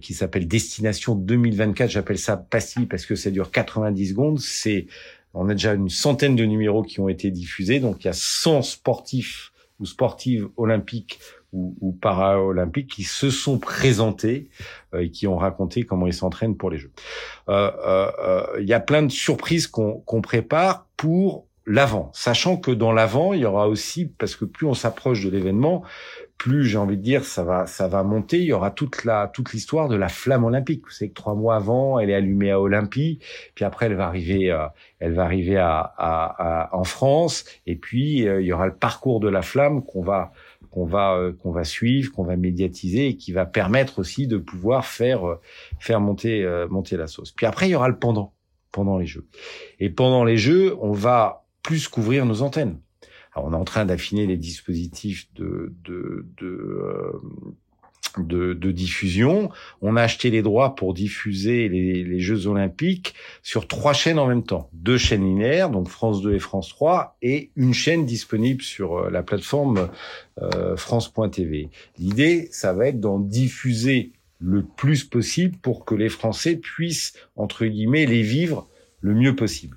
qui 0.00 0.14
s'appelle 0.14 0.46
Destination 0.46 1.14
2024. 1.14 1.90
J'appelle 1.90 2.18
ça 2.18 2.36
pastille 2.36 2.86
parce 2.86 3.04
que 3.04 3.16
ça 3.16 3.30
dure 3.30 3.50
90 3.50 4.10
secondes. 4.10 4.38
C'est 4.38 4.86
on 5.34 5.48
a 5.48 5.52
déjà 5.52 5.74
une 5.74 5.88
centaine 5.88 6.36
de 6.36 6.44
numéros 6.44 6.82
qui 6.82 7.00
ont 7.00 7.08
été 7.08 7.30
diffusés, 7.30 7.80
donc 7.80 8.04
il 8.04 8.06
y 8.06 8.10
a 8.10 8.14
100 8.14 8.62
sportifs 8.62 9.52
ou 9.80 9.86
sportives 9.86 10.48
olympiques 10.56 11.18
ou, 11.52 11.76
ou 11.80 11.98
qui 12.88 13.02
se 13.04 13.30
sont 13.30 13.58
présentés 13.58 14.48
euh, 14.94 15.00
et 15.00 15.10
qui 15.10 15.26
ont 15.26 15.36
raconté 15.36 15.82
comment 15.82 16.06
ils 16.06 16.14
s'entraînent 16.14 16.56
pour 16.56 16.70
les 16.70 16.78
Jeux. 16.78 16.92
Euh, 17.48 17.70
euh, 17.86 18.46
il 18.60 18.68
y 18.68 18.72
a 18.72 18.80
plein 18.80 19.02
de 19.02 19.10
surprises 19.10 19.66
qu'on 19.66 20.22
prépare 20.22 20.86
pour 20.96 21.46
l'avant, 21.66 22.10
sachant 22.12 22.56
que 22.56 22.70
dans 22.70 22.92
l'avant, 22.92 23.32
il 23.32 23.40
y 23.40 23.44
aura 23.44 23.68
aussi, 23.68 24.06
parce 24.06 24.34
que 24.34 24.44
plus 24.44 24.66
on 24.66 24.74
s'approche 24.74 25.24
de 25.24 25.30
l'événement, 25.30 25.84
plus 26.42 26.64
j'ai 26.64 26.76
envie 26.76 26.96
de 26.96 27.02
dire 27.02 27.24
ça 27.24 27.44
va 27.44 27.68
ça 27.68 27.86
va 27.86 28.02
monter. 28.02 28.38
Il 28.38 28.46
y 28.46 28.52
aura 28.52 28.72
toute 28.72 29.04
la 29.04 29.28
toute 29.28 29.52
l'histoire 29.52 29.88
de 29.88 29.94
la 29.94 30.08
flamme 30.08 30.42
olympique. 30.42 30.82
Vous 30.84 30.90
savez 30.90 31.10
que 31.10 31.14
trois 31.14 31.36
mois 31.36 31.54
avant, 31.54 32.00
elle 32.00 32.10
est 32.10 32.14
allumée 32.14 32.50
à 32.50 32.60
Olympie, 32.60 33.20
puis 33.54 33.64
après 33.64 33.86
elle 33.86 33.94
va 33.94 34.08
arriver 34.08 34.50
euh, 34.50 34.66
elle 34.98 35.12
va 35.12 35.22
arriver 35.22 35.56
à, 35.56 35.78
à, 35.78 36.70
à, 36.72 36.76
en 36.76 36.82
France, 36.82 37.44
et 37.68 37.76
puis 37.76 38.26
euh, 38.26 38.40
il 38.40 38.48
y 38.48 38.52
aura 38.52 38.66
le 38.66 38.74
parcours 38.74 39.20
de 39.20 39.28
la 39.28 39.40
flamme 39.40 39.84
qu'on 39.84 40.02
va 40.02 40.32
qu'on 40.72 40.84
va 40.84 41.14
euh, 41.14 41.32
qu'on 41.32 41.52
va 41.52 41.62
suivre, 41.62 42.10
qu'on 42.10 42.24
va 42.24 42.34
médiatiser 42.34 43.06
et 43.06 43.16
qui 43.16 43.30
va 43.30 43.46
permettre 43.46 44.00
aussi 44.00 44.26
de 44.26 44.36
pouvoir 44.36 44.84
faire 44.84 45.20
faire 45.78 46.00
monter 46.00 46.44
monter 46.68 46.96
la 46.96 47.06
sauce. 47.06 47.30
Puis 47.30 47.46
après 47.46 47.68
il 47.68 47.70
y 47.70 47.76
aura 47.76 47.88
le 47.88 47.96
pendant 47.96 48.32
pendant 48.72 48.98
les 48.98 49.06
jeux. 49.06 49.28
Et 49.78 49.90
pendant 49.90 50.24
les 50.24 50.38
jeux, 50.38 50.76
on 50.80 50.90
va 50.90 51.44
plus 51.62 51.86
couvrir 51.86 52.26
nos 52.26 52.42
antennes 52.42 52.80
on 53.36 53.52
est 53.52 53.56
en 53.56 53.64
train 53.64 53.84
d'affiner 53.84 54.26
les 54.26 54.36
dispositifs 54.36 55.28
euh, 55.40 55.72
de, 58.18 58.70
diffusion. 58.72 59.50
On 59.80 59.96
a 59.96 60.02
acheté 60.02 60.30
les 60.30 60.42
droits 60.42 60.74
pour 60.74 60.92
diffuser 60.94 61.68
les, 61.68 62.04
les, 62.04 62.20
Jeux 62.20 62.46
Olympiques 62.46 63.14
sur 63.42 63.66
trois 63.66 63.94
chaînes 63.94 64.18
en 64.18 64.26
même 64.26 64.42
temps. 64.42 64.68
Deux 64.72 64.98
chaînes 64.98 65.24
linéaires, 65.24 65.70
donc 65.70 65.88
France 65.88 66.20
2 66.20 66.34
et 66.34 66.38
France 66.38 66.68
3, 66.68 67.16
et 67.22 67.50
une 67.56 67.74
chaîne 67.74 68.04
disponible 68.04 68.62
sur 68.62 68.98
euh, 68.98 69.10
la 69.10 69.22
plateforme 69.22 69.88
euh, 70.40 70.76
France.tv. 70.76 71.70
L'idée, 71.98 72.48
ça 72.52 72.72
va 72.72 72.88
être 72.88 73.00
d'en 73.00 73.18
diffuser 73.18 74.12
le 74.40 74.62
plus 74.62 75.04
possible 75.04 75.56
pour 75.62 75.84
que 75.84 75.94
les 75.94 76.08
Français 76.08 76.56
puissent, 76.56 77.14
entre 77.36 77.64
guillemets, 77.64 78.06
les 78.06 78.22
vivre 78.22 78.68
le 79.00 79.14
mieux 79.14 79.34
possible 79.34 79.76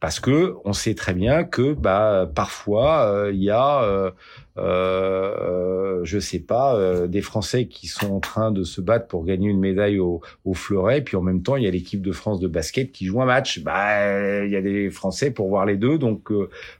parce 0.00 0.20
que 0.20 0.54
on 0.64 0.72
sait 0.72 0.94
très 0.94 1.14
bien 1.14 1.44
que 1.44 1.72
bah 1.72 2.30
parfois 2.34 3.06
euh, 3.06 3.32
il 3.32 3.42
y 3.42 3.50
a 3.50 3.82
euh, 3.82 4.10
euh, 4.58 6.00
je 6.04 6.18
sais 6.18 6.40
pas 6.40 6.76
euh, 6.76 7.06
des 7.06 7.22
Français 7.22 7.66
qui 7.66 7.86
sont 7.86 8.12
en 8.12 8.20
train 8.20 8.50
de 8.50 8.62
se 8.62 8.80
battre 8.80 9.06
pour 9.06 9.24
gagner 9.24 9.48
une 9.48 9.60
médaille 9.60 9.98
au, 9.98 10.20
au 10.44 10.54
fleuret 10.54 11.02
puis 11.02 11.16
en 11.16 11.22
même 11.22 11.42
temps 11.42 11.56
il 11.56 11.64
y 11.64 11.66
a 11.66 11.70
l'équipe 11.70 12.02
de 12.02 12.12
France 12.12 12.40
de 12.40 12.48
basket 12.48 12.92
qui 12.92 13.06
joue 13.06 13.22
un 13.22 13.26
match 13.26 13.60
bah 13.60 14.44
il 14.44 14.50
y 14.50 14.56
a 14.56 14.62
des 14.62 14.90
Français 14.90 15.30
pour 15.30 15.48
voir 15.48 15.66
les 15.66 15.76
deux 15.76 15.98
donc 15.98 16.30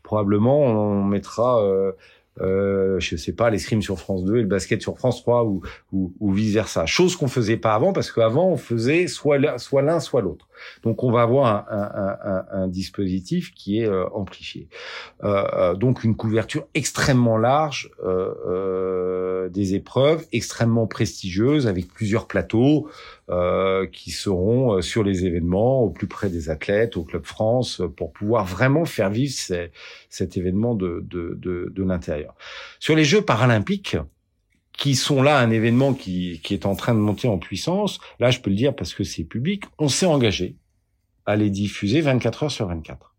probablement 0.03 0.61
on 0.61 1.05
mettra 1.05 1.61
euh, 2.41 3.01
je 3.01 3.17
sais 3.17 3.33
pas, 3.33 3.49
l'escrime 3.51 3.81
sur 3.81 3.99
France 3.99 4.25
2 4.25 4.37
et 4.37 4.43
le 4.43 4.47
basket 4.47 4.83
sur 4.83 4.99
France 4.99 5.23
3 5.23 5.45
ou, 5.45 5.63
ou, 5.93 6.13
ou 6.21 6.33
vice 6.33 6.53
versa. 6.53 6.85
Chose 6.87 7.17
qu'on 7.17 7.29
faisait 7.29 7.57
pas 7.57 7.75
avant 7.75 7.93
parce 7.93 8.13
qu'avant 8.13 8.51
on 8.51 8.57
faisait 8.57 9.07
soit 9.07 9.39
l'un 9.39 9.59
soit 9.59 10.21
l'autre. 10.21 10.49
Donc 10.83 11.03
on 11.03 11.11
va 11.11 11.23
avoir 11.23 11.47
un, 11.47 11.65
un, 11.71 12.31
un, 12.33 12.63
un 12.63 12.69
dispositif 12.69 13.53
qui 13.55 13.81
est 13.81 13.87
euh, 13.87 14.07
amplifié. 14.13 14.69
Euh, 15.25 15.45
euh 15.53 15.75
donc 15.75 16.05
une 16.05 16.17
couverture 16.17 16.67
extrêmement 16.75 17.39
large 17.39 17.91
euh, 18.05 18.35
euh, 18.47 19.49
des 19.49 19.75
épreuves, 19.75 20.25
extrêmement 20.33 20.87
prestigieuse 20.87 21.67
avec 21.67 21.89
plusieurs 21.89 22.27
plateaux. 22.27 22.89
Euh, 23.29 23.89
qui 23.89 24.13
seront 24.13 24.81
sur 24.83 25.03
les 25.03 25.27
événements 25.27 25.83
au 25.83 25.91
plus 25.91 26.07
près 26.07 26.29
des 26.29 26.49
athlètes, 26.49 26.97
au 26.97 27.03
Club 27.03 27.25
France, 27.25 27.83
pour 27.97 28.13
pouvoir 28.13 28.45
vraiment 28.45 28.85
faire 28.85 29.11
vivre 29.11 29.35
cet 30.09 30.37
événement 30.37 30.77
de, 30.77 31.03
de, 31.03 31.35
de, 31.37 31.73
de 31.75 31.83
l'intérieur. 31.83 32.37
Sur 32.79 32.95
les 32.95 33.03
Jeux 33.03 33.23
paralympiques, 33.23 33.97
qui 34.77 34.95
sont 34.95 35.23
là 35.23 35.39
un 35.39 35.51
événement 35.51 35.95
qui, 35.95 36.41
qui 36.43 36.55
est 36.55 36.67
en 36.67 36.75
train 36.75 36.95
de 36.95 37.01
monter 37.01 37.29
en 37.29 37.39
puissance, 37.39 37.99
là 38.21 38.31
je 38.31 38.41
peux 38.41 38.51
le 38.51 38.57
dire 38.57 38.75
parce 38.75 38.95
que 38.95 39.05
c'est 39.05 39.25
public, 39.25 39.65
on 39.79 39.89
s'est 39.89 40.07
engagé 40.07 40.57
à 41.25 41.37
les 41.37 41.51
diffuser 41.51 42.01
24 42.01 42.45
heures 42.45 42.51
sur 42.51 42.67
24. 42.67 43.15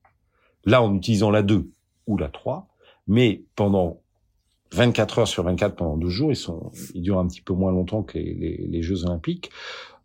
Là 0.66 0.82
en 0.82 0.95
utilisant 0.95 1.32
la 1.32 1.41
2 1.41 1.70
ou 2.08 2.18
la 2.18 2.30
3, 2.30 2.68
mais 3.08 3.43
pendant 3.55 4.01
24 4.74 5.20
heures 5.20 5.28
sur 5.28 5.43
24 5.43 5.76
pendant 5.76 5.97
12 5.97 6.12
jours, 6.12 6.32
ils 6.32 6.36
sont, 6.36 6.72
ils 6.93 7.01
durent 7.01 7.20
un 7.20 7.28
petit 7.28 7.41
peu 7.41 7.53
moins 7.53 7.72
longtemps 7.72 8.03
que 8.03 8.18
les, 8.18 8.82
Jeux 8.82 9.05
Olympiques. 9.05 9.49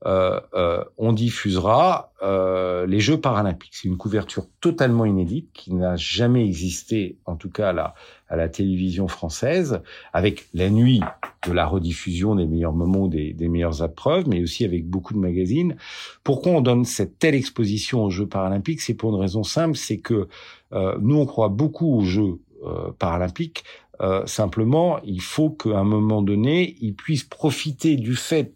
Euh, 0.05 0.41
euh, 0.55 0.83
on 0.99 1.13
diffusera 1.13 2.13
euh, 2.23 2.87
les 2.87 2.99
Jeux 2.99 3.21
paralympiques. 3.21 3.73
C'est 3.75 3.89
une 3.89 3.97
couverture 3.97 4.47
totalement 4.61 5.05
inédite 5.05 5.51
qui 5.53 5.73
n'a 5.75 5.95
jamais 5.97 6.45
existé, 6.45 7.19
en 7.25 7.37
tout 7.37 7.51
cas 7.51 7.69
à 7.69 7.73
la, 7.73 7.95
à 8.29 8.37
la 8.37 8.49
télévision 8.49 9.07
française, 9.07 9.81
avec 10.13 10.49
la 10.55 10.71
nuit 10.71 11.01
de 11.47 11.53
la 11.53 11.67
rediffusion 11.67 12.35
des 12.35 12.47
meilleurs 12.47 12.73
moments, 12.73 13.07
des, 13.07 13.33
des 13.33 13.49
meilleures 13.49 13.85
épreuves, 13.85 14.29
mais 14.29 14.43
aussi 14.43 14.65
avec 14.65 14.89
beaucoup 14.89 15.15
de 15.15 15.19
magazines. 15.19 15.77
Pourquoi 16.25 16.53
on 16.53 16.61
donne 16.61 16.85
cette 16.85 17.19
telle 17.19 17.35
exposition 17.35 18.05
aux 18.05 18.11
Jeux 18.11 18.27
paralympiques? 18.27 18.81
C'est 18.81 18.95
pour 18.95 19.15
une 19.15 19.21
raison 19.21 19.45
simple, 19.45 19.77
c'est 19.77 19.99
que 19.99 20.29
euh, 20.73 20.97
nous 21.01 21.17
on 21.17 21.27
croit 21.27 21.49
beaucoup 21.49 21.95
aux 21.95 22.05
Jeux 22.05 22.41
euh, 22.65 22.91
paralympiques. 22.99 23.65
Euh, 24.01 24.27
simplement, 24.27 25.01
il 25.05 25.21
faut 25.21 25.51
qu'à 25.51 25.79
un 25.79 25.85
moment 25.85 26.23
donné, 26.23 26.77
ils 26.81 26.95
puissent 26.95 27.25
profiter 27.25 27.97
du 27.97 28.17
fait 28.17 28.53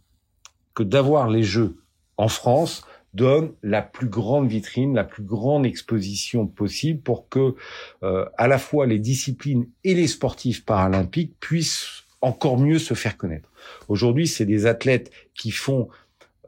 que 0.77 0.85
d'avoir 0.85 1.29
les 1.29 1.43
Jeux 1.43 1.79
en 2.19 2.29
France 2.29 2.87
donne 3.15 3.55
la 3.63 3.81
plus 3.81 4.09
grande 4.09 4.47
vitrine, 4.47 4.95
la 4.95 5.05
plus 5.05 5.25
grande 5.25 5.65
exposition 5.65 6.47
possible 6.47 7.01
pour 7.01 7.29
que 7.29 7.55
euh, 8.03 8.27
à 8.37 8.47
la 8.47 8.59
fois 8.59 8.87
les 8.87 8.99
disciplines 8.99 9.67
et 9.85 9.95
les 9.95 10.07
sportifs 10.07 10.65
paralympiques 10.65 11.35
puissent 11.41 12.05
encore 12.21 12.59
mieux 12.59 12.79
se 12.79 12.93
faire 12.93 13.17
connaître. 13.17 13.51
Aujourd'hui, 13.89 14.27
c'est 14.27 14.45
des 14.45 14.67
athlètes 14.67 15.11
qui 15.35 15.51
font 15.51 15.89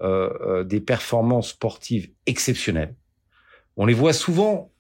euh, 0.03 0.31
euh, 0.43 0.65
des 0.65 0.81
performances 0.81 1.51
sportives 1.51 2.11
exceptionnelles. 2.27 2.95
On 3.77 3.87
les 3.87 3.95
voit 3.95 4.13
souvent, 4.13 4.71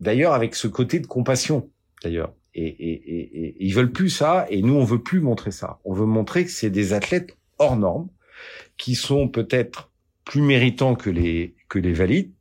d'ailleurs, 0.00 0.32
avec 0.32 0.54
ce 0.54 0.66
côté 0.66 0.98
de 0.98 1.06
compassion, 1.06 1.68
d'ailleurs. 2.02 2.32
Et, 2.54 2.66
et, 2.66 2.92
et, 2.92 3.46
et, 3.46 3.56
ils 3.60 3.74
veulent 3.74 3.92
plus 3.92 4.10
ça, 4.10 4.46
et 4.48 4.62
nous, 4.62 4.74
on 4.74 4.84
veut 4.84 5.02
plus 5.02 5.20
montrer 5.20 5.50
ça. 5.50 5.78
On 5.84 5.92
veut 5.92 6.06
montrer 6.06 6.44
que 6.44 6.50
c'est 6.50 6.70
des 6.70 6.92
athlètes 6.92 7.36
hors 7.58 7.76
normes, 7.76 8.08
qui 8.76 8.94
sont 8.94 9.28
peut-être 9.28 9.90
plus 10.24 10.42
méritants 10.42 10.94
que 10.94 11.10
les 11.10 11.54
que 11.68 11.78
les 11.78 11.92
valides 11.92 12.32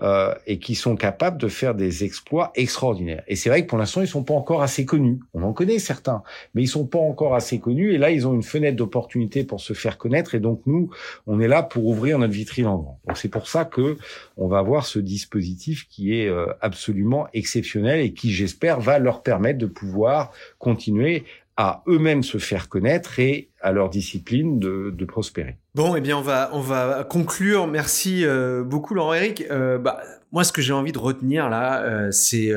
euh, 0.00 0.34
et 0.46 0.58
qui 0.58 0.74
sont 0.74 0.96
capables 0.96 1.36
de 1.36 1.48
faire 1.48 1.74
des 1.74 2.02
exploits 2.02 2.50
extraordinaires. 2.54 3.22
Et 3.28 3.36
c'est 3.36 3.50
vrai 3.50 3.62
que 3.62 3.68
pour 3.68 3.76
l'instant, 3.76 4.00
ils 4.00 4.08
sont 4.08 4.24
pas 4.24 4.32
encore 4.32 4.62
assez 4.62 4.86
connus. 4.86 5.20
On 5.34 5.42
en 5.42 5.52
connaît 5.52 5.78
certains, 5.78 6.22
mais 6.54 6.62
ils 6.62 6.66
sont 6.66 6.86
pas 6.86 6.98
encore 6.98 7.34
assez 7.34 7.60
connus. 7.60 7.92
Et 7.92 7.98
là, 7.98 8.10
ils 8.10 8.26
ont 8.26 8.32
une 8.32 8.42
fenêtre 8.42 8.76
d'opportunité 8.76 9.44
pour 9.44 9.60
se 9.60 9.74
faire 9.74 9.98
connaître. 9.98 10.34
Et 10.34 10.40
donc 10.40 10.62
nous, 10.64 10.88
on 11.26 11.40
est 11.40 11.46
là 11.46 11.62
pour 11.62 11.84
ouvrir 11.84 12.18
notre 12.18 12.32
vitrine 12.32 12.68
en 12.68 12.78
grand. 12.78 13.00
Donc 13.06 13.18
c'est 13.18 13.28
pour 13.28 13.48
ça 13.48 13.66
que 13.66 13.98
on 14.38 14.48
va 14.48 14.60
avoir 14.60 14.86
ce 14.86 14.98
dispositif 14.98 15.86
qui 15.90 16.18
est 16.18 16.26
euh, 16.26 16.46
absolument 16.62 17.26
exceptionnel 17.34 18.00
et 18.00 18.14
qui, 18.14 18.30
j'espère, 18.30 18.80
va 18.80 18.98
leur 18.98 19.22
permettre 19.22 19.58
de 19.58 19.66
pouvoir 19.66 20.32
continuer 20.58 21.24
à 21.56 21.82
eux-mêmes 21.86 22.22
se 22.22 22.38
faire 22.38 22.68
connaître 22.68 23.18
et 23.18 23.50
à 23.60 23.72
leur 23.72 23.90
discipline 23.90 24.58
de, 24.58 25.04
prospérer. 25.04 25.58
Bon, 25.74 25.96
eh 25.96 26.00
bien, 26.00 26.16
on 26.16 26.22
va, 26.22 26.50
on 26.52 26.60
va 26.60 27.04
conclure. 27.04 27.66
Merci 27.66 28.24
euh, 28.24 28.62
beaucoup, 28.62 28.94
Laurent-Éric. 28.94 29.44
Euh, 29.50 29.78
bah, 29.78 30.02
moi, 30.30 30.44
ce 30.44 30.52
que 30.52 30.62
j'ai 30.62 30.72
envie 30.72 30.92
de 30.92 30.98
retenir 30.98 31.50
là, 31.50 31.82
euh, 31.82 32.10
c'est 32.10 32.52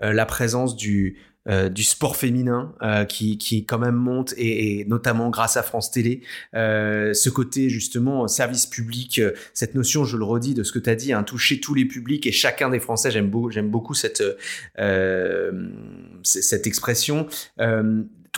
la 0.00 0.26
présence 0.26 0.74
du, 0.74 1.18
du 1.70 1.84
sport 1.84 2.16
féminin 2.16 2.74
qui, 3.08 3.38
qui 3.38 3.64
quand 3.64 3.78
même 3.78 3.94
monte 3.94 4.34
et, 4.36 4.84
notamment 4.88 5.30
grâce 5.30 5.56
à 5.56 5.62
France 5.62 5.92
Télé 5.92 6.22
ce 6.52 7.28
côté 7.28 7.68
justement 7.68 8.26
service 8.26 8.66
public 8.66 9.20
cette 9.54 9.76
notion 9.76 10.04
je 10.04 10.16
le 10.16 10.24
redis 10.24 10.54
de 10.54 10.64
ce 10.64 10.72
que 10.72 10.80
tu 10.80 10.90
as 10.90 10.96
dit 10.96 11.12
hein, 11.12 11.22
toucher 11.22 11.60
tous 11.60 11.74
les 11.74 11.84
publics 11.84 12.26
et 12.26 12.32
chacun 12.32 12.68
des 12.68 12.80
Français 12.80 13.12
j'aime 13.12 13.30
beaucoup 13.30 13.52
beaucoup 13.70 13.94
cette 13.94 14.24
cette 16.24 16.66
expression 16.66 17.28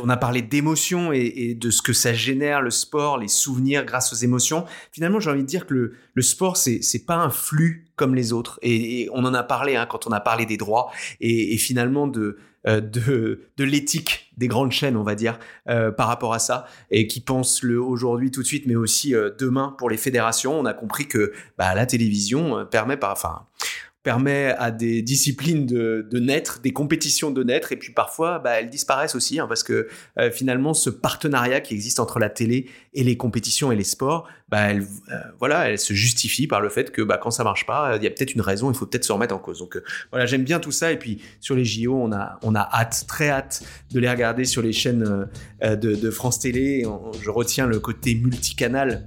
on 0.01 0.09
a 0.09 0.17
parlé 0.17 0.43
d'émotions 0.43 1.13
et, 1.13 1.55
de 1.55 1.71
ce 1.71 1.83
que 1.83 1.93
ça 1.93 2.13
génère, 2.13 2.63
le 2.63 2.71
sport, 2.71 3.19
les 3.19 3.29
souvenirs 3.29 3.85
grâce 3.85 4.13
aux 4.13 4.17
émotions. 4.17 4.65
Finalement, 4.93 5.21
j'ai 5.21 5.31
envie 5.31 5.43
de 5.43 5.47
dire 5.47 5.67
que 5.67 5.93
le, 6.15 6.23
sport, 6.23 6.57
c'est 6.57 7.07
pas 7.07 7.17
un 7.17 7.31
flux 7.31 7.87
comme 7.97 8.15
les 8.15 8.33
autres. 8.33 8.59
Et, 8.63 9.09
on 9.13 9.25
en 9.25 9.35
a 9.35 9.43
parlé 9.43 9.77
hein, 9.77 9.87
quand 9.87 10.07
on 10.07 10.11
a 10.11 10.21
parlé 10.21 10.47
des 10.47 10.57
droits 10.57 10.91
et, 11.21 11.57
finalement 11.59 12.07
de 12.07 12.39
euh, 12.67 12.81
de, 12.81 13.43
de 13.59 13.65
l'éthique 13.65 14.33
des 14.39 14.49
grandes 14.49 14.73
chaînes, 14.73 14.97
on 14.97 15.03
va 15.03 15.15
dire, 15.15 15.39
euh, 15.69 15.91
par 15.91 16.09
rapport 16.09 16.33
à 16.33 16.39
ça, 16.39 16.65
et 16.91 17.07
qui 17.07 17.21
pensent 17.21 17.63
le 17.63 17.79
aujourd'hui 17.79 18.31
tout 18.31 18.41
de 18.41 18.47
suite, 18.47 18.65
mais 18.67 18.75
aussi 18.75 19.15
euh, 19.15 19.31
demain 19.39 19.75
pour 19.77 19.91
les 19.91 19.99
fédérations. 19.99 20.59
On 20.59 20.65
a 20.65 20.73
compris 20.73 21.07
que 21.07 21.35
bah, 21.59 21.75
la 21.75 21.85
télévision 21.85 22.65
permet, 22.65 22.97
par, 22.97 23.13
enfin, 23.13 23.43
permet 24.05 24.55
à 24.59 24.71
des 24.71 25.01
disciplines 25.01 25.65
de, 25.65 26.07
naître, 26.21 26.61
des 26.61 26.73
compétitions 26.73 27.31
de 27.31 27.43
naître, 27.43 27.73
et 27.73 27.77
puis 27.77 27.93
parfois 27.93 28.39
bah, 28.39 28.61
elles 28.61 28.69
disparaissent 28.69 29.15
aussi, 29.15 29.41
hein, 29.41 29.47
parce 29.49 29.65
que 29.65 29.89
euh, 30.19 30.31
finalement 30.31 30.75
ce 30.75 30.91
partenariat 30.91 31.61
qui 31.61 31.73
existe 31.75 31.99
entre 31.99 32.19
la 32.19 32.29
télé 32.29 32.67
et 32.93 33.03
les 33.03 33.17
compétitions 33.17 33.73
et 33.73 33.77
les 33.77 33.83
sports, 33.83 34.29
bah, 34.51 34.71
elle, 34.71 34.83
euh, 35.11 35.17
voilà, 35.39 35.71
elle 35.71 35.79
se 35.79 35.95
justifie 35.95 36.47
par 36.47 36.61
le 36.61 36.69
fait 36.69 36.93
que 36.93 37.01
bah, 37.01 37.19
quand 37.21 37.31
ça 37.31 37.45
marche 37.45 37.65
pas, 37.65 37.97
il 37.97 38.05
y 38.05 38.07
a 38.07 38.11
peut-être 38.11 38.35
une 38.35 38.43
raison, 38.43 38.71
il 38.71 38.77
faut 38.77 38.85
peut-être 38.85 39.05
se 39.05 39.13
remettre 39.13 39.35
en 39.35 39.39
cause. 39.39 39.59
Donc 39.59 39.77
euh, 39.77 39.85
voilà, 40.11 40.27
j'aime 40.27 40.45
bien 40.45 40.61
tout 40.61 40.73
ça, 40.73 40.93
et 40.93 40.99
puis 40.99 41.23
sur 41.41 41.57
les 41.57 41.65
JO, 41.65 41.95
on 41.95 42.13
a, 42.13 42.39
on 42.43 42.55
a 42.55 42.69
hâte, 42.73 43.07
très 43.09 43.31
hâte 43.31 43.63
de 43.91 44.01
les 44.01 44.11
regarder 44.11 44.45
sur 44.45 44.61
les 44.61 44.75
chaînes 44.75 45.29
de, 45.63 45.75
de, 45.75 46.11
France 46.11 46.41
Télé. 46.41 46.85
Je 47.23 47.31
retiens 47.31 47.67
le 47.67 47.81
côté 47.81 48.15
multicanal 48.15 49.07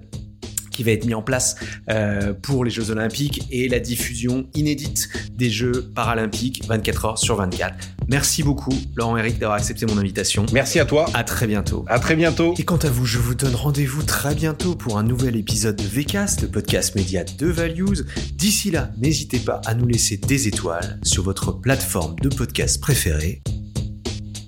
qui 0.77 0.83
va 0.83 0.91
être 0.91 1.05
mis 1.05 1.15
en 1.15 1.23
place 1.23 1.55
euh, 1.89 2.33
pour 2.33 2.63
les 2.63 2.69
Jeux 2.69 2.91
Olympiques 2.91 3.47
et 3.49 3.67
la 3.67 3.79
diffusion 3.79 4.47
inédite 4.53 5.09
des 5.31 5.49
Jeux 5.49 5.91
Paralympiques 5.95 6.63
24 6.67 7.05
heures 7.05 7.17
sur 7.17 7.35
24. 7.35 7.75
Merci 8.07 8.43
beaucoup, 8.43 8.73
Laurent 8.95 9.17
Eric, 9.17 9.39
d'avoir 9.39 9.57
accepté 9.57 9.87
mon 9.87 9.97
invitation. 9.97 10.45
Merci 10.53 10.79
à 10.79 10.85
toi. 10.85 11.07
À 11.15 11.23
très 11.23 11.47
bientôt. 11.47 11.83
À 11.87 11.97
très 11.97 12.15
bientôt. 12.15 12.53
Et 12.59 12.63
quant 12.63 12.77
à 12.77 12.89
vous, 12.89 13.07
je 13.07 13.17
vous 13.17 13.33
donne 13.33 13.55
rendez-vous 13.55 14.03
très 14.03 14.35
bientôt 14.35 14.75
pour 14.75 14.99
un 14.99 15.03
nouvel 15.03 15.35
épisode 15.35 15.75
de 15.75 15.83
VCast, 15.83 16.43
le 16.43 16.47
podcast 16.47 16.93
média 16.95 17.23
de 17.23 17.47
Values. 17.47 18.05
D'ici 18.35 18.69
là, 18.69 18.91
n'hésitez 18.97 19.39
pas 19.39 19.59
à 19.65 19.73
nous 19.73 19.87
laisser 19.87 20.17
des 20.17 20.47
étoiles 20.47 20.99
sur 21.01 21.23
votre 21.23 21.53
plateforme 21.53 22.15
de 22.21 22.29
podcast 22.29 22.79
préférée. 22.79 23.41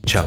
Ciao 0.05 0.25